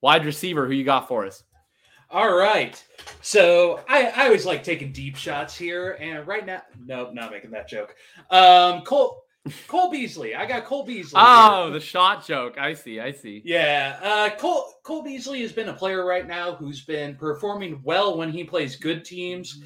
Wide 0.00 0.26
receiver, 0.26 0.66
who 0.66 0.72
you 0.72 0.84
got 0.84 1.08
for 1.08 1.26
us? 1.26 1.42
All 2.10 2.36
right. 2.36 2.82
So 3.22 3.80
I, 3.88 4.06
I 4.08 4.24
always 4.26 4.46
like 4.46 4.62
taking 4.62 4.92
deep 4.92 5.16
shots 5.16 5.56
here. 5.56 5.96
And 6.00 6.26
right 6.26 6.44
now, 6.44 6.62
nope, 6.84 7.14
not 7.14 7.30
making 7.30 7.50
that 7.52 7.68
joke. 7.68 7.94
Um, 8.30 8.82
Cole 8.82 9.24
Cole 9.66 9.90
Beasley. 9.90 10.34
I 10.34 10.46
got 10.46 10.64
Cole 10.64 10.84
Beasley. 10.84 11.20
Oh, 11.22 11.64
here. 11.64 11.74
the 11.74 11.80
shot 11.80 12.26
joke. 12.26 12.56
I 12.58 12.72
see. 12.72 13.00
I 13.00 13.12
see. 13.12 13.42
Yeah. 13.44 13.98
Uh, 14.02 14.30
Cole 14.36 14.74
Cole 14.84 15.02
Beasley 15.02 15.42
has 15.42 15.52
been 15.52 15.68
a 15.68 15.74
player 15.74 16.04
right 16.04 16.26
now 16.26 16.54
who's 16.54 16.84
been 16.84 17.16
performing 17.16 17.80
well 17.82 18.16
when 18.16 18.30
he 18.30 18.44
plays 18.44 18.76
good 18.76 19.04
teams. 19.04 19.62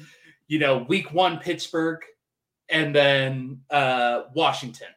You 0.49 0.59
know, 0.59 0.79
week 0.89 1.13
one 1.13 1.39
Pittsburgh, 1.39 2.01
and 2.67 2.93
then 2.93 3.61
uh, 3.69 4.23
Washington. 4.35 4.89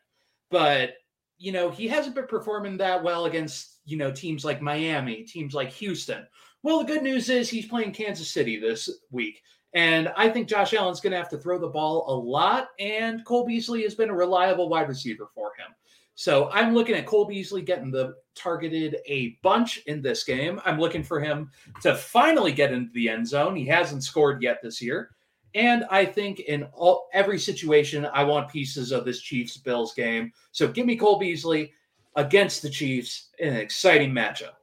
But 0.50 0.94
you 1.38 1.52
know, 1.52 1.70
he 1.70 1.86
hasn't 1.86 2.16
been 2.16 2.26
performing 2.26 2.76
that 2.78 3.04
well 3.04 3.26
against 3.26 3.78
you 3.84 3.96
know 3.96 4.10
teams 4.10 4.44
like 4.44 4.60
Miami, 4.60 5.22
teams 5.22 5.54
like 5.54 5.70
Houston 5.70 6.26
well, 6.62 6.78
the 6.78 6.84
good 6.84 7.02
news 7.02 7.28
is 7.28 7.48
he's 7.48 7.66
playing 7.66 7.92
Kansas 7.92 8.30
City 8.30 8.58
this 8.58 8.88
week. 9.10 9.42
And 9.74 10.12
I 10.16 10.28
think 10.28 10.48
Josh 10.48 10.74
Allen's 10.74 11.00
going 11.00 11.12
to 11.12 11.16
have 11.16 11.30
to 11.30 11.38
throw 11.38 11.58
the 11.58 11.68
ball 11.68 12.04
a 12.08 12.14
lot. 12.14 12.68
And 12.78 13.24
Cole 13.24 13.46
Beasley 13.46 13.82
has 13.82 13.94
been 13.94 14.10
a 14.10 14.14
reliable 14.14 14.68
wide 14.68 14.88
receiver 14.88 15.28
for 15.34 15.52
him. 15.58 15.74
So 16.14 16.50
I'm 16.50 16.74
looking 16.74 16.94
at 16.94 17.06
Cole 17.06 17.24
Beasley 17.24 17.62
getting 17.62 17.90
the 17.90 18.14
targeted 18.34 18.98
a 19.06 19.38
bunch 19.42 19.78
in 19.86 20.02
this 20.02 20.24
game. 20.24 20.60
I'm 20.64 20.78
looking 20.78 21.02
for 21.02 21.20
him 21.20 21.50
to 21.80 21.96
finally 21.96 22.52
get 22.52 22.72
into 22.72 22.92
the 22.92 23.08
end 23.08 23.26
zone. 23.26 23.56
He 23.56 23.66
hasn't 23.66 24.04
scored 24.04 24.42
yet 24.42 24.60
this 24.62 24.80
year. 24.82 25.10
And 25.54 25.84
I 25.90 26.04
think 26.04 26.40
in 26.40 26.64
all 26.72 27.08
every 27.12 27.38
situation, 27.38 28.06
I 28.06 28.24
want 28.24 28.50
pieces 28.50 28.90
of 28.90 29.04
this 29.04 29.20
Chiefs 29.20 29.56
Bills 29.56 29.92
game. 29.94 30.32
So 30.52 30.66
give 30.68 30.86
me 30.86 30.96
Cole 30.96 31.18
Beasley 31.18 31.72
against 32.16 32.62
the 32.62 32.70
Chiefs 32.70 33.28
in 33.38 33.52
an 33.54 33.60
exciting 33.60 34.12
matchup. 34.12 34.54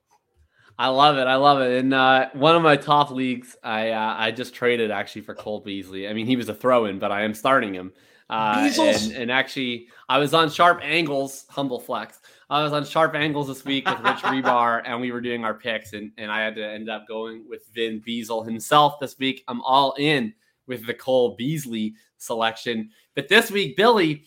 I 0.79 0.87
love 0.87 1.17
it. 1.17 1.27
I 1.27 1.35
love 1.35 1.61
it. 1.61 1.77
And 1.77 1.93
uh, 1.93 2.29
one 2.33 2.55
of 2.55 2.61
my 2.61 2.77
top 2.77 3.11
leagues, 3.11 3.57
I 3.63 3.91
uh, 3.91 4.15
I 4.17 4.31
just 4.31 4.53
traded 4.53 4.91
actually 4.91 5.23
for 5.23 5.35
Cole 5.35 5.59
Beasley. 5.59 6.07
I 6.07 6.13
mean, 6.13 6.25
he 6.25 6.37
was 6.37 6.47
a 6.47 6.53
throw-in, 6.53 6.99
but 6.99 7.11
I 7.11 7.23
am 7.23 7.33
starting 7.33 7.73
him. 7.73 7.91
Uh, 8.29 8.71
and, 8.79 9.11
and, 9.13 9.31
actually, 9.31 9.87
I 10.07 10.19
was 10.19 10.35
on 10.35 10.51
sharp 10.51 10.81
angles, 10.83 11.45
humble 11.49 11.79
flex. 11.79 12.19
I 12.47 12.61
was 12.61 12.73
on 12.73 12.85
sharp 12.85 13.15
angles 13.15 13.47
this 13.47 13.65
week 13.65 13.89
with 13.89 13.99
Rich 14.01 14.17
Rebar, 14.21 14.83
and 14.85 15.01
we 15.01 15.11
were 15.11 15.19
doing 15.19 15.43
our 15.43 15.55
picks, 15.55 15.93
and, 15.93 16.11
and 16.19 16.31
I 16.31 16.41
had 16.41 16.53
to 16.55 16.63
end 16.63 16.91
up 16.91 17.07
going 17.07 17.43
with 17.49 17.65
Vin 17.73 18.01
Beasel 18.05 18.43
himself 18.43 18.99
this 18.99 19.17
week. 19.17 19.43
I'm 19.47 19.61
all 19.61 19.95
in 19.97 20.35
with 20.70 20.88
the 20.88 20.93
Cole 20.93 21.36
Beasley 21.36 21.95
selection. 22.17 22.91
But 23.15 23.28
this 23.28 23.51
week, 23.51 23.76
Billy, 23.76 24.24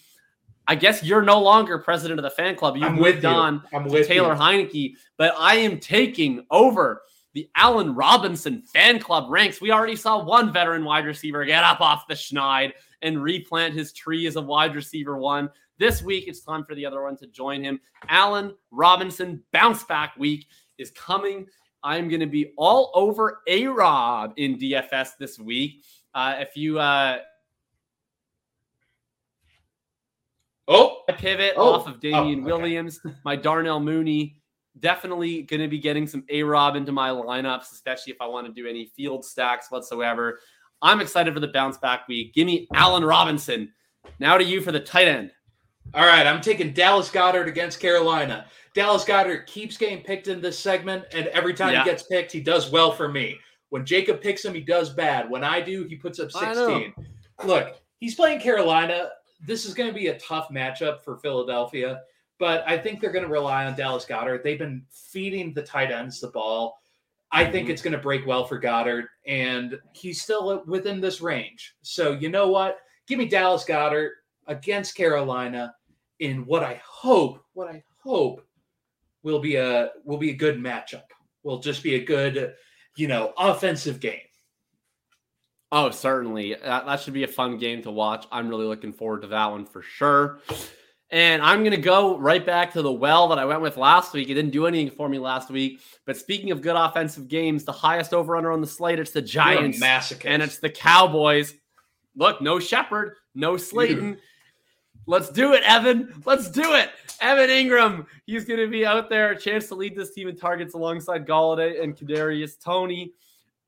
I 0.68 0.74
guess 0.74 1.02
you're 1.02 1.22
no 1.22 1.40
longer 1.40 1.78
president 1.78 2.20
of 2.20 2.24
the 2.24 2.30
fan 2.30 2.56
club. 2.56 2.76
You 2.76 2.86
I'm 2.86 2.96
moved 2.96 3.24
on 3.24 3.62
I'm 3.72 3.88
to 3.88 4.04
Taylor 4.04 4.34
you. 4.34 4.40
Heinicke, 4.40 4.94
but 5.16 5.34
I 5.38 5.56
am 5.56 5.80
taking 5.80 6.44
over 6.50 7.02
the 7.34 7.48
Allen 7.56 7.94
Robinson 7.94 8.62
fan 8.62 8.98
club 8.98 9.30
ranks. 9.30 9.60
We 9.60 9.70
already 9.70 9.96
saw 9.96 10.22
one 10.22 10.52
veteran 10.52 10.84
wide 10.84 11.06
receiver 11.06 11.44
get 11.44 11.64
up 11.64 11.80
off 11.80 12.06
the 12.06 12.14
schneid 12.14 12.72
and 13.00 13.22
replant 13.22 13.74
his 13.74 13.92
tree 13.92 14.26
as 14.26 14.36
a 14.36 14.42
wide 14.42 14.74
receiver 14.74 15.16
one. 15.16 15.48
This 15.78 16.02
week, 16.02 16.28
it's 16.28 16.40
time 16.42 16.64
for 16.64 16.74
the 16.74 16.84
other 16.84 17.02
one 17.02 17.16
to 17.16 17.26
join 17.26 17.64
him. 17.64 17.80
Allen 18.08 18.54
Robinson 18.70 19.42
bounce 19.52 19.82
back 19.84 20.14
week 20.18 20.46
is 20.78 20.90
coming. 20.92 21.46
I'm 21.82 22.08
going 22.08 22.20
to 22.20 22.26
be 22.26 22.52
all 22.56 22.92
over 22.94 23.40
A 23.48 23.66
Rob 23.66 24.34
in 24.36 24.58
DFS 24.58 25.16
this 25.18 25.38
week. 25.38 25.82
Uh, 26.14 26.36
if 26.38 26.56
you 26.56 26.78
uh, 26.78 27.18
Oh, 30.68 31.02
I 31.08 31.12
pivot 31.12 31.54
oh. 31.56 31.74
off 31.74 31.88
of 31.88 32.00
Damien 32.00 32.40
oh, 32.40 32.42
okay. 32.42 32.52
Williams. 32.52 33.00
My 33.24 33.36
Darnell 33.36 33.80
Mooney 33.80 34.36
definitely 34.78 35.42
going 35.42 35.60
to 35.60 35.68
be 35.68 35.78
getting 35.78 36.06
some 36.06 36.24
A 36.30 36.42
Rob 36.42 36.76
into 36.76 36.92
my 36.92 37.10
lineups, 37.10 37.72
especially 37.72 38.12
if 38.12 38.20
I 38.20 38.26
want 38.26 38.46
to 38.46 38.52
do 38.52 38.66
any 38.68 38.86
field 38.96 39.24
stacks 39.24 39.70
whatsoever. 39.70 40.40
I'm 40.80 41.00
excited 41.00 41.34
for 41.34 41.40
the 41.40 41.48
bounce 41.48 41.78
back 41.78 42.08
week. 42.08 42.34
Give 42.34 42.46
me 42.46 42.68
Allen 42.74 43.04
Robinson. 43.04 43.72
Now 44.18 44.38
to 44.38 44.44
you 44.44 44.60
for 44.60 44.72
the 44.72 44.80
tight 44.80 45.08
end. 45.08 45.32
All 45.94 46.06
right, 46.06 46.26
I'm 46.26 46.40
taking 46.40 46.72
Dallas 46.72 47.10
Goedert 47.10 47.48
against 47.48 47.80
Carolina. 47.80 48.46
Dallas 48.74 49.04
Goedert 49.04 49.46
keeps 49.46 49.76
getting 49.76 50.02
picked 50.02 50.28
in 50.28 50.40
this 50.40 50.58
segment, 50.58 51.04
and 51.12 51.26
every 51.28 51.54
time 51.54 51.72
yeah. 51.72 51.84
he 51.84 51.90
gets 51.90 52.04
picked, 52.04 52.32
he 52.32 52.40
does 52.40 52.70
well 52.70 52.92
for 52.92 53.08
me. 53.08 53.36
When 53.72 53.84
Jakob 53.84 54.20
picks 54.20 54.44
him, 54.44 54.54
he 54.54 54.60
does 54.60 54.90
bad. 54.90 55.28
When 55.28 55.42
I 55.42 55.60
do, 55.60 55.84
he 55.84 55.96
puts 55.96 56.20
up 56.20 56.30
16. 56.30 56.94
Look, 57.44 57.76
he's 57.98 58.14
playing 58.14 58.40
Carolina 58.40 59.08
this 59.44 59.66
is 59.66 59.74
going 59.74 59.88
to 59.88 59.94
be 59.94 60.08
a 60.08 60.18
tough 60.18 60.48
matchup 60.50 61.02
for 61.02 61.16
Philadelphia, 61.18 62.02
but 62.38 62.64
I 62.66 62.78
think 62.78 63.00
they're 63.00 63.12
going 63.12 63.24
to 63.24 63.30
rely 63.30 63.66
on 63.66 63.76
Dallas 63.76 64.04
Goedert. 64.04 64.42
They've 64.42 64.58
been 64.58 64.84
feeding 64.90 65.52
the 65.52 65.62
tight 65.62 65.90
ends 65.90 66.20
the 66.20 66.28
ball. 66.28 66.78
I 67.32 67.44
think 67.44 67.64
mm-hmm. 67.64 67.72
it's 67.72 67.82
going 67.82 67.92
to 67.92 67.98
break 67.98 68.26
well 68.26 68.44
for 68.44 68.60
Goedert, 68.60 69.06
and 69.26 69.78
he's 69.92 70.22
still 70.22 70.62
within 70.66 71.00
this 71.00 71.20
range. 71.20 71.74
So 71.82 72.12
you 72.12 72.28
know 72.28 72.48
what? 72.48 72.78
Give 73.06 73.18
me 73.18 73.26
Dallas 73.26 73.64
Goedert 73.64 74.10
against 74.46 74.94
Carolina 74.94 75.74
in 76.20 76.46
what 76.46 76.62
I 76.62 76.80
hope, 76.84 77.42
what 77.54 77.68
I 77.68 77.82
hope 77.98 78.46
will 79.22 79.40
be 79.40 79.56
a 79.56 79.90
will 80.04 80.18
be 80.18 80.30
a 80.30 80.36
good 80.36 80.58
matchup. 80.58 81.04
Will 81.42 81.58
just 81.58 81.82
be 81.82 81.96
a 81.96 82.04
good, 82.04 82.54
you 82.96 83.08
know, 83.08 83.32
offensive 83.36 84.00
game. 84.00 84.20
Oh, 85.70 85.90
certainly. 85.90 86.54
That, 86.54 86.84
that 86.84 87.00
should 87.00 87.14
be 87.14 87.24
a 87.24 87.28
fun 87.28 87.56
game 87.56 87.82
to 87.82 87.90
watch. 87.90 88.26
I'm 88.30 88.48
really 88.48 88.66
looking 88.66 88.92
forward 88.92 89.22
to 89.22 89.28
that 89.28 89.50
one 89.50 89.64
for 89.64 89.80
sure. 89.80 90.40
And 91.08 91.42
I'm 91.42 91.60
going 91.60 91.72
to 91.72 91.80
go 91.80 92.18
right 92.18 92.44
back 92.44 92.72
to 92.74 92.82
the 92.82 92.92
well 92.92 93.28
that 93.28 93.38
I 93.38 93.44
went 93.46 93.62
with 93.62 93.76
last 93.76 94.12
week. 94.12 94.28
It 94.28 94.34
didn't 94.34 94.50
do 94.50 94.66
anything 94.66 94.94
for 94.94 95.08
me 95.08 95.18
last 95.18 95.50
week. 95.50 95.80
But 96.06 96.16
speaking 96.16 96.50
of 96.50 96.60
good 96.60 96.76
offensive 96.76 97.28
games, 97.28 97.64
the 97.64 97.72
highest 97.72 98.12
over 98.12 98.36
under 98.36 98.52
on 98.52 98.60
the 98.60 98.66
slate, 98.66 98.98
it's 98.98 99.12
the 99.12 99.22
Giants. 99.22 99.78
Massacre. 99.78 100.28
And 100.28 100.42
it's 100.42 100.58
the 100.58 100.70
Cowboys. 100.70 101.54
look, 102.16 102.42
no 102.42 102.58
Shepard, 102.58 103.16
no 103.34 103.56
Slayton. 103.56 104.18
Let's 105.06 105.30
do 105.30 105.54
it, 105.54 105.62
Evan. 105.64 106.22
Let's 106.24 106.50
do 106.50 106.74
it. 106.74 106.90
Evan 107.22 107.48
Engram, 107.48 108.06
He's 108.26 108.44
going 108.44 108.60
to 108.60 108.68
be 108.68 108.84
out 108.84 109.08
there. 109.08 109.30
A 109.30 109.38
chance 109.38 109.68
to 109.68 109.74
lead 109.74 109.96
this 109.96 110.12
team 110.12 110.28
in 110.28 110.36
targets 110.36 110.74
alongside 110.74 111.26
Golladay 111.26 111.82
and 111.82 111.96
Kadarius 111.96 112.62
Toney. 112.62 113.12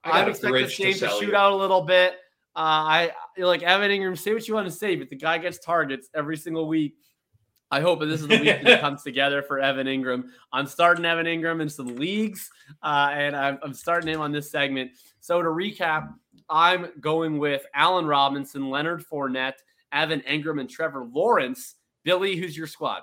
I, 0.05 0.29
expect 0.29 0.53
this 0.53 0.77
game 0.77 0.93
to, 0.95 1.01
to 1.01 1.09
shoot 1.09 1.29
you. 1.29 1.37
out 1.37 1.53
a 1.53 1.57
little 1.57 1.83
bit. 1.83 2.15
Uh, 2.57 2.59
I 2.59 3.11
like 3.39 3.63
Evan 3.63 3.91
Engram. 3.91 4.19
Say 4.19 4.35
what 4.35 4.47
you 4.47 4.55
want 4.55 4.67
to 4.67 4.73
say, 4.73 4.97
but 4.97 5.09
the 5.09 5.17
guy 5.17 5.39
gets 5.39 5.59
targets 5.59 6.09
every 6.15 6.37
single 6.37 6.69
week. 6.69 6.97
I 7.71 7.81
hope 7.81 8.01
this 8.01 8.21
is 8.21 8.29
the 8.29 8.39
week 8.39 8.63
that 8.63 8.81
comes 8.83 9.03
together 9.03 9.43
for 9.43 9.59
Evan 9.59 9.87
Engram. 9.87 10.29
I'm 10.53 10.67
starting 10.67 11.05
Evan 11.05 11.27
Engram 11.27 11.61
in 11.61 11.69
some 11.69 11.97
leagues, 11.97 12.49
uh, 12.83 13.11
and 13.13 13.35
I'm, 13.35 13.59
I'm 13.63 13.75
starting 13.75 14.09
him 14.13 14.21
on 14.21 14.31
this 14.31 14.51
segment. 14.51 14.93
So 15.21 15.43
to 15.43 15.49
recap, 15.49 16.13
I'm 16.49 16.93
going 17.01 17.39
with 17.39 17.67
Allen 17.75 18.07
Robinson, 18.07 18.71
Leonard 18.71 19.05
Fournette, 19.05 19.55
Evan 19.91 20.21
Engram, 20.21 20.61
and 20.61 20.71
Trevor 20.71 21.05
Lawrence. 21.05 21.75
Billy, 22.05 22.37
who's 22.37 22.57
your 22.57 22.67
squad? 22.67 23.03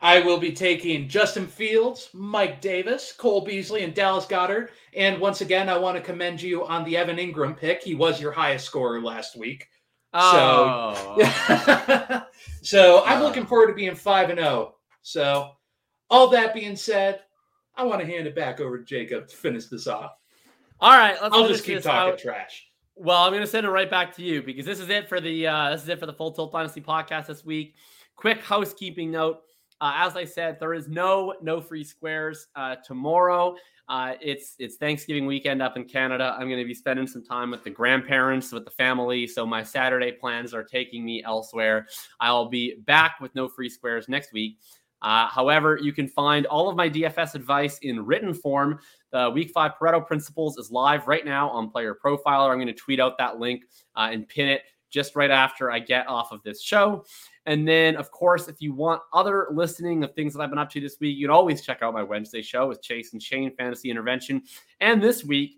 I 0.00 0.20
will 0.20 0.38
be 0.38 0.52
taking 0.52 1.08
Justin 1.08 1.46
Fields, 1.46 2.10
Mike 2.12 2.60
Davis, 2.60 3.12
Cole 3.12 3.44
Beasley, 3.44 3.82
and 3.82 3.94
Dallas 3.94 4.26
Goedert. 4.26 4.70
And 4.94 5.20
once 5.20 5.40
again, 5.40 5.68
I 5.68 5.76
want 5.76 5.96
to 5.96 6.02
commend 6.02 6.40
you 6.40 6.64
on 6.66 6.84
the 6.84 6.96
Evan 6.96 7.16
Engram 7.16 7.56
pick. 7.56 7.82
He 7.82 7.94
was 7.94 8.20
your 8.20 8.32
highest 8.32 8.66
scorer 8.66 9.00
last 9.00 9.36
week. 9.36 9.66
Oh. 10.14 11.18
So, 11.18 12.22
so 12.62 13.04
I'm 13.04 13.22
looking 13.22 13.46
forward 13.46 13.68
to 13.68 13.74
being 13.74 13.94
5 13.94 14.30
and 14.30 14.38
0. 14.38 14.74
So, 15.02 15.50
all 16.10 16.28
that 16.28 16.54
being 16.54 16.76
said, 16.76 17.20
I 17.76 17.84
want 17.84 18.00
to 18.00 18.06
hand 18.06 18.26
it 18.26 18.34
back 18.34 18.60
over 18.60 18.78
to 18.78 18.84
Jakob 18.84 19.28
to 19.28 19.36
finish 19.36 19.66
this 19.66 19.86
off. 19.86 20.12
All 20.80 20.96
right, 20.96 21.16
let's 21.20 21.34
I'll 21.34 21.48
just 21.48 21.64
keep 21.64 21.82
talking 21.82 22.12
out. 22.12 22.18
trash. 22.18 22.66
Well, 22.94 23.18
I'm 23.18 23.30
going 23.30 23.42
to 23.42 23.48
send 23.48 23.66
it 23.66 23.70
right 23.70 23.90
back 23.90 24.14
to 24.16 24.22
you 24.22 24.42
because 24.42 24.66
this 24.66 24.80
is 24.80 24.88
it 24.88 25.08
for 25.08 25.20
the 25.20 25.46
uh, 25.46 25.70
this 25.70 25.82
is 25.82 25.88
it 25.88 26.00
for 26.00 26.06
the 26.06 26.12
Full 26.12 26.32
Tilt 26.32 26.52
Dynasty 26.52 26.80
podcast 26.80 27.26
this 27.26 27.44
week. 27.44 27.74
Quick 28.16 28.42
housekeeping 28.42 29.10
note: 29.10 29.40
uh, 29.80 29.92
as 29.96 30.16
I 30.16 30.24
said, 30.24 30.58
there 30.58 30.74
is 30.74 30.88
no 30.88 31.34
no 31.40 31.60
free 31.60 31.84
squares 31.84 32.48
uh, 32.56 32.76
tomorrow. 32.84 33.56
Uh, 33.88 34.14
it's 34.20 34.54
it's 34.58 34.76
Thanksgiving 34.76 35.24
weekend 35.24 35.62
up 35.62 35.76
in 35.76 35.84
Canada. 35.84 36.36
I'm 36.38 36.48
going 36.48 36.60
to 36.60 36.66
be 36.66 36.74
spending 36.74 37.06
some 37.06 37.24
time 37.24 37.50
with 37.50 37.64
the 37.64 37.70
grandparents, 37.70 38.52
with 38.52 38.64
the 38.64 38.70
family. 38.70 39.26
So 39.26 39.46
my 39.46 39.62
Saturday 39.62 40.12
plans 40.12 40.52
are 40.52 40.64
taking 40.64 41.04
me 41.04 41.22
elsewhere. 41.24 41.86
I'll 42.20 42.48
be 42.48 42.76
back 42.86 43.16
with 43.20 43.34
no 43.34 43.48
free 43.48 43.70
squares 43.70 44.08
next 44.08 44.32
week. 44.32 44.58
Uh, 45.00 45.28
however, 45.28 45.78
you 45.80 45.92
can 45.92 46.08
find 46.08 46.44
all 46.46 46.68
of 46.68 46.76
my 46.76 46.90
DFS 46.90 47.34
advice 47.34 47.78
in 47.78 48.04
written 48.04 48.34
form. 48.34 48.80
The 49.12 49.30
Week 49.30 49.50
Five 49.54 49.72
Pareto 49.80 50.04
Principles 50.04 50.58
is 50.58 50.70
live 50.70 51.06
right 51.06 51.24
now 51.24 51.48
on 51.50 51.70
Player 51.70 51.94
Profiler. 51.94 52.50
I'm 52.50 52.58
going 52.58 52.66
to 52.66 52.74
tweet 52.74 53.00
out 53.00 53.16
that 53.18 53.38
link 53.38 53.62
uh, 53.96 54.08
and 54.12 54.28
pin 54.28 54.48
it 54.48 54.62
just 54.90 55.16
right 55.16 55.30
after 55.30 55.70
I 55.70 55.78
get 55.78 56.08
off 56.08 56.32
of 56.32 56.42
this 56.42 56.62
show. 56.62 57.04
And 57.48 57.66
then, 57.66 57.96
of 57.96 58.10
course, 58.10 58.46
if 58.46 58.60
you 58.60 58.74
want 58.74 59.00
other 59.14 59.48
listening 59.50 60.04
of 60.04 60.12
things 60.12 60.34
that 60.34 60.42
I've 60.42 60.50
been 60.50 60.58
up 60.58 60.68
to 60.72 60.82
this 60.82 60.98
week, 61.00 61.16
you 61.16 61.26
can 61.26 61.34
always 61.34 61.62
check 61.62 61.78
out 61.80 61.94
my 61.94 62.02
Wednesday 62.02 62.42
show 62.42 62.68
with 62.68 62.82
Chase 62.82 63.14
and 63.14 63.22
Shane 63.22 63.56
Fantasy 63.56 63.90
Intervention. 63.90 64.42
And 64.80 65.02
this 65.02 65.24
week, 65.24 65.56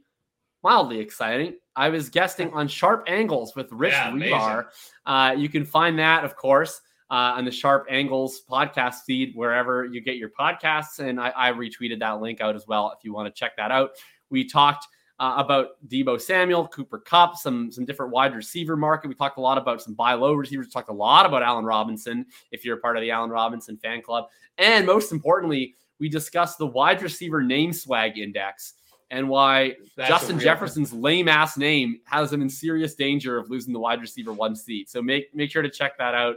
mildly 0.63 1.01
exciting, 1.01 1.57
I 1.75 1.89
was 1.89 2.09
guesting 2.09 2.53
on 2.53 2.69
Sharp 2.69 3.07
Angles 3.09 3.57
with 3.57 3.73
Rich 3.73 3.95
yeah, 3.95 4.13
Rebar. 4.13 4.67
Uh, 5.05 5.35
you 5.37 5.49
can 5.49 5.65
find 5.65 5.99
that, 5.99 6.23
of 6.23 6.37
course, 6.37 6.81
uh, 7.11 7.35
on 7.37 7.45
the 7.45 7.51
Sharp 7.51 7.89
Angles 7.91 8.41
podcast 8.49 9.03
feed, 9.05 9.33
wherever 9.35 9.85
you 9.85 10.01
get 10.01 10.15
your 10.15 10.31
podcasts. 10.31 11.01
And 11.01 11.21
I, 11.21 11.33
I 11.37 11.51
retweeted 11.51 11.99
that 11.99 12.21
link 12.21 12.41
out 12.41 12.55
as 12.55 12.69
well 12.69 12.95
if 12.97 13.05
you 13.05 13.13
want 13.13 13.35
to 13.35 13.37
check 13.37 13.57
that 13.57 13.73
out. 13.73 13.95
We 14.31 14.47
talked 14.47 14.87
uh, 15.21 15.35
about 15.37 15.87
Deebo 15.87 16.21
Samuel, 16.21 16.67
Cooper 16.67 16.99
Kupp, 16.99 17.37
some 17.37 17.71
some 17.71 17.85
different 17.85 18.11
wide 18.11 18.35
receiver 18.35 18.77
market. 18.77 19.09
We 19.09 19.15
talked 19.15 19.39
a 19.39 19.43
lot 19.43 19.59
about 19.59 19.83
some 19.83 19.95
buy 19.95 20.15
low 20.15 20.33
receivers. 20.33 20.67
We 20.67 20.73
talked 20.73 20.89
a 20.89 20.95
lot 20.95 21.27
about 21.27 21.43
Allen 21.43 21.65
Robinson. 21.65 22.27
If 22.51 22.65
you're 22.65 22.79
a 22.79 22.81
part 22.81 22.97
of 22.97 23.03
the 23.03 23.11
Allen 23.11 23.31
Robinson 23.31 23.77
fan 23.77 24.01
club, 24.01 24.25
and 24.59 24.87
most 24.87 25.13
importantly, 25.13 25.75
we 26.01 26.09
discussed 26.09 26.59
the 26.59 26.67
wide 26.67 27.03
receiver 27.03 27.43
name 27.43 27.73
swag 27.75 28.19
index 28.19 28.75
and 29.11 29.29
why 29.29 29.75
That's 29.95 30.09
Justin 30.09 30.39
Jefferson's 30.39 30.93
lame 30.93 31.29
ass 31.29 31.59
name 31.59 32.01
has 32.05 32.33
him 32.33 32.41
in 32.41 32.49
serious 32.49 32.95
danger 32.95 33.37
of 33.37 33.51
losing 33.51 33.75
the 33.75 33.81
wide 33.81 34.01
receiver 34.01 34.33
one 34.33 34.57
seat. 34.57 34.89
So 34.89 35.03
make 35.03 35.35
make 35.35 35.51
sure 35.51 35.63
to 35.63 35.71
check 35.71 35.99
that 35.99 36.15
out. 36.15 36.37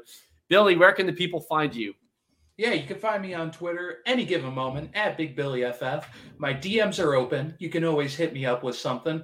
Billy, 0.49 0.75
where 0.75 0.91
can 0.91 1.07
the 1.07 1.13
people 1.13 1.39
find 1.39 1.73
you? 1.73 1.93
Yeah, 2.57 2.73
you 2.73 2.85
can 2.85 2.99
find 2.99 3.21
me 3.21 3.33
on 3.33 3.51
Twitter 3.51 3.99
any 4.05 4.25
given 4.25 4.53
moment 4.53 4.91
at 4.93 5.17
Big 5.17 5.35
Billy 5.35 5.63
FF. 5.63 6.07
My 6.37 6.53
DMs 6.53 7.03
are 7.03 7.15
open. 7.15 7.55
You 7.57 7.69
can 7.69 7.83
always 7.83 8.15
hit 8.15 8.31
me 8.31 8.45
up 8.45 8.63
with 8.63 8.75
something. 8.75 9.23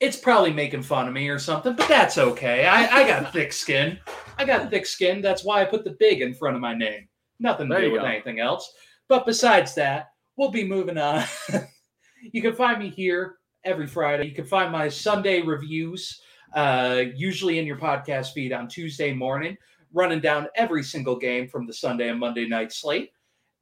It's 0.00 0.16
probably 0.16 0.50
making 0.50 0.82
fun 0.82 1.06
of 1.06 1.12
me 1.12 1.28
or 1.28 1.38
something, 1.38 1.74
but 1.76 1.88
that's 1.88 2.16
okay. 2.16 2.66
I, 2.66 3.02
I 3.02 3.06
got 3.06 3.32
thick 3.34 3.52
skin. 3.52 3.98
I 4.38 4.46
got 4.46 4.70
thick 4.70 4.86
skin. 4.86 5.20
That's 5.20 5.44
why 5.44 5.60
I 5.60 5.66
put 5.66 5.84
the 5.84 5.96
big 6.00 6.22
in 6.22 6.32
front 6.32 6.56
of 6.56 6.62
my 6.62 6.74
name. 6.74 7.06
Nothing 7.38 7.68
to 7.68 7.74
there 7.74 7.84
do 7.84 7.92
with 7.92 8.00
go. 8.00 8.06
anything 8.06 8.40
else. 8.40 8.72
But 9.10 9.26
besides 9.26 9.74
that, 9.74 10.06
we'll 10.38 10.50
be 10.50 10.64
moving 10.66 10.96
on. 10.96 11.24
you 12.32 12.40
can 12.40 12.54
find 12.54 12.78
me 12.78 12.88
here 12.88 13.36
every 13.62 13.86
Friday. 13.86 14.26
You 14.26 14.34
can 14.34 14.46
find 14.46 14.72
my 14.72 14.88
Sunday 14.88 15.42
reviews, 15.42 16.18
uh, 16.54 17.02
usually 17.14 17.58
in 17.58 17.66
your 17.66 17.76
podcast 17.76 18.32
feed 18.32 18.54
on 18.54 18.68
Tuesday 18.68 19.12
morning 19.12 19.58
running 19.92 20.20
down 20.20 20.48
every 20.54 20.82
single 20.82 21.16
game 21.16 21.48
from 21.48 21.66
the 21.66 21.72
Sunday 21.72 22.08
and 22.08 22.20
Monday 22.20 22.46
night 22.46 22.72
slate. 22.72 23.12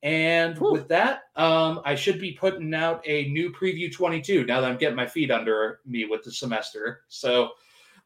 And 0.03 0.57
Whew. 0.59 0.73
with 0.73 0.89
that, 0.89 1.23
um, 1.35 1.81
I 1.85 1.95
should 1.95 2.21
be 2.21 2.33
putting 2.33 2.73
out 2.73 3.03
a 3.05 3.29
new 3.31 3.53
preview 3.53 3.93
22 3.93 4.45
now 4.45 4.61
that 4.61 4.71
I'm 4.71 4.79
getting 4.79 4.97
my 4.97 5.07
feet 5.07 5.31
under 5.31 5.81
me 5.85 6.05
with 6.05 6.23
the 6.23 6.31
semester. 6.31 7.03
So, 7.09 7.51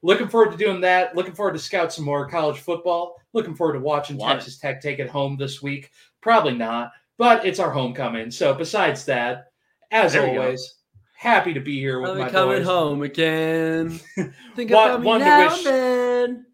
looking 0.00 0.28
forward 0.28 0.52
to 0.52 0.56
doing 0.56 0.80
that. 0.80 1.14
Looking 1.14 1.34
forward 1.34 1.52
to 1.52 1.58
scout 1.58 1.92
some 1.92 2.06
more 2.06 2.28
college 2.28 2.58
football. 2.60 3.16
Looking 3.34 3.54
forward 3.54 3.74
to 3.74 3.80
watching 3.80 4.18
Texas 4.18 4.58
Tech 4.58 4.80
take 4.80 5.00
it 5.00 5.10
home 5.10 5.36
this 5.36 5.60
week. 5.60 5.90
Probably 6.22 6.54
not, 6.54 6.92
but 7.18 7.44
it's 7.44 7.58
our 7.58 7.70
homecoming. 7.70 8.30
So, 8.30 8.54
besides 8.54 9.04
that, 9.04 9.52
as 9.90 10.14
there 10.14 10.26
always, 10.26 10.76
happy 11.14 11.52
to 11.52 11.60
be 11.60 11.78
here 11.78 12.00
with 12.00 12.12
I'll 12.12 12.18
my 12.18 12.30
coming 12.30 12.58
boys. 12.58 12.66
home 12.66 13.02
again. 13.02 14.00
Think 14.56 14.70
about 14.70 15.02
one, 15.02 15.20
me 15.20 15.26
now, 15.26 15.50
wish, 15.50 15.64
then. 15.64 16.46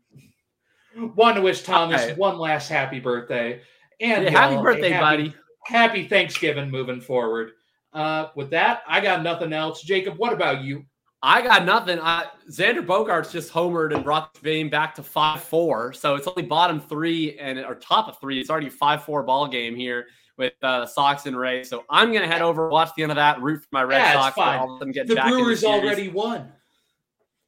Want 0.98 1.36
to 1.36 1.42
wish 1.42 1.62
Thomas 1.62 2.04
right. 2.04 2.18
one 2.18 2.38
last 2.38 2.68
happy 2.68 3.00
birthday. 3.00 3.60
And 4.00 4.24
yeah, 4.24 4.30
happy 4.30 4.56
birthday, 4.56 4.90
happy, 4.90 5.16
buddy. 5.16 5.34
Happy 5.64 6.08
Thanksgiving 6.08 6.70
moving 6.70 7.00
forward. 7.00 7.52
Uh, 7.92 8.28
with 8.34 8.50
that, 8.50 8.82
I 8.86 9.00
got 9.00 9.22
nothing 9.22 9.52
else. 9.52 9.82
Jakob, 9.82 10.18
what 10.18 10.32
about 10.32 10.62
you? 10.62 10.84
I 11.22 11.42
got 11.42 11.64
nothing. 11.64 11.98
I, 11.98 12.26
Xander 12.48 12.84
Bogaerts 12.86 13.32
just 13.32 13.52
homered 13.52 13.92
and 13.94 14.04
brought 14.04 14.34
the 14.34 14.40
game 14.40 14.70
back 14.70 14.94
to 14.96 15.02
five 15.02 15.42
four. 15.42 15.92
So 15.92 16.14
it's 16.14 16.28
only 16.28 16.42
bottom 16.42 16.80
three 16.80 17.36
and 17.38 17.58
or 17.58 17.74
top 17.74 18.08
of 18.08 18.20
three. 18.20 18.40
It's 18.40 18.50
already 18.50 18.68
five 18.68 19.02
four 19.02 19.24
ball 19.24 19.48
game 19.48 19.74
here 19.74 20.06
with 20.36 20.52
uh, 20.62 20.86
Sox 20.86 21.26
and 21.26 21.36
Rays. 21.36 21.68
So 21.68 21.84
I'm 21.90 22.12
gonna 22.12 22.28
head 22.28 22.40
over, 22.40 22.68
watch 22.68 22.90
the 22.96 23.02
end 23.02 23.10
of 23.10 23.16
that, 23.16 23.42
root 23.42 23.62
for 23.62 23.68
my 23.72 23.82
Red 23.82 23.98
yeah, 23.98 24.12
Sox. 24.12 24.38
All 24.38 24.78
them 24.78 24.92
get 24.92 25.08
the 25.08 25.16
Brewers 25.16 25.62
the 25.62 25.66
already 25.66 26.08
won. 26.08 26.52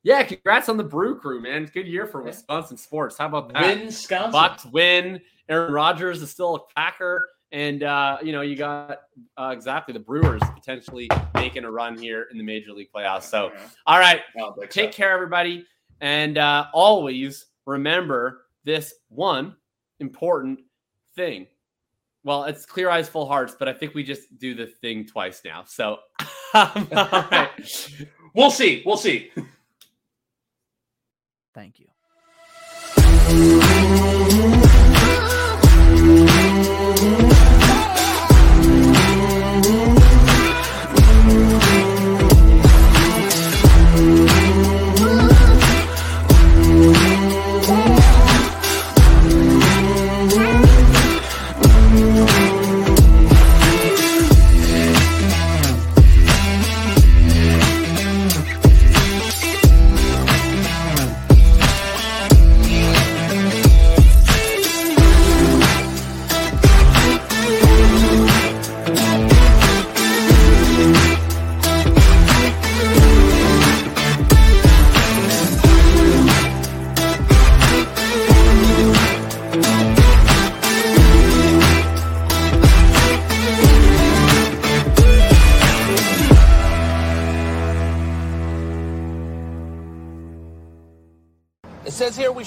Yeah, 0.02 0.22
congrats 0.22 0.68
on 0.68 0.76
the 0.76 0.84
Brew 0.84 1.18
Crew, 1.18 1.40
man. 1.42 1.70
Good 1.72 1.86
year 1.86 2.06
for 2.06 2.22
Wisconsin 2.22 2.76
sports. 2.78 3.18
How 3.18 3.26
about 3.26 3.52
that? 3.52 3.62
Win, 3.62 3.86
Wisconsin. 3.86 4.32
Bucks 4.32 4.64
win. 4.64 5.20
Aaron 5.48 5.72
Rodgers 5.72 6.22
is 6.22 6.30
still 6.30 6.54
a 6.56 6.60
Packer, 6.74 7.28
and 7.52 7.82
uh, 7.82 8.18
you 8.22 8.32
know 8.32 8.40
you 8.40 8.56
got 8.56 9.00
uh, 9.36 9.50
exactly 9.52 9.92
the 9.92 10.00
Brewers 10.00 10.40
potentially 10.54 11.08
making 11.34 11.64
a 11.64 11.70
run 11.70 11.98
here 11.98 12.28
in 12.30 12.38
the 12.38 12.44
Major 12.44 12.72
League 12.72 12.90
playoffs. 12.94 13.24
So, 13.24 13.52
all 13.86 13.98
right, 13.98 14.22
take 14.70 14.92
care, 14.92 15.12
everybody, 15.12 15.66
and 16.00 16.38
uh, 16.38 16.66
always 16.72 17.46
remember 17.66 18.46
this 18.64 18.94
one 19.08 19.54
important 19.98 20.60
thing. 21.14 21.46
Well, 22.24 22.44
it's 22.44 22.64
clear 22.64 22.88
eyes, 22.90 23.08
full 23.08 23.26
hearts, 23.26 23.54
but 23.58 23.68
I 23.68 23.72
think 23.72 23.94
we 23.94 24.02
just 24.02 24.38
do 24.38 24.54
the 24.54 24.66
thing 24.66 25.06
twice 25.06 25.42
now. 25.44 25.64
So, 25.66 25.98
all 26.54 26.70
right. 27.30 27.50
we'll 28.34 28.50
see. 28.50 28.82
We'll 28.84 28.98
see. 28.98 29.30
Thank 31.54 31.80
you. 31.80 31.86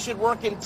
Should 0.04 0.20
work 0.20 0.44
in 0.44 0.58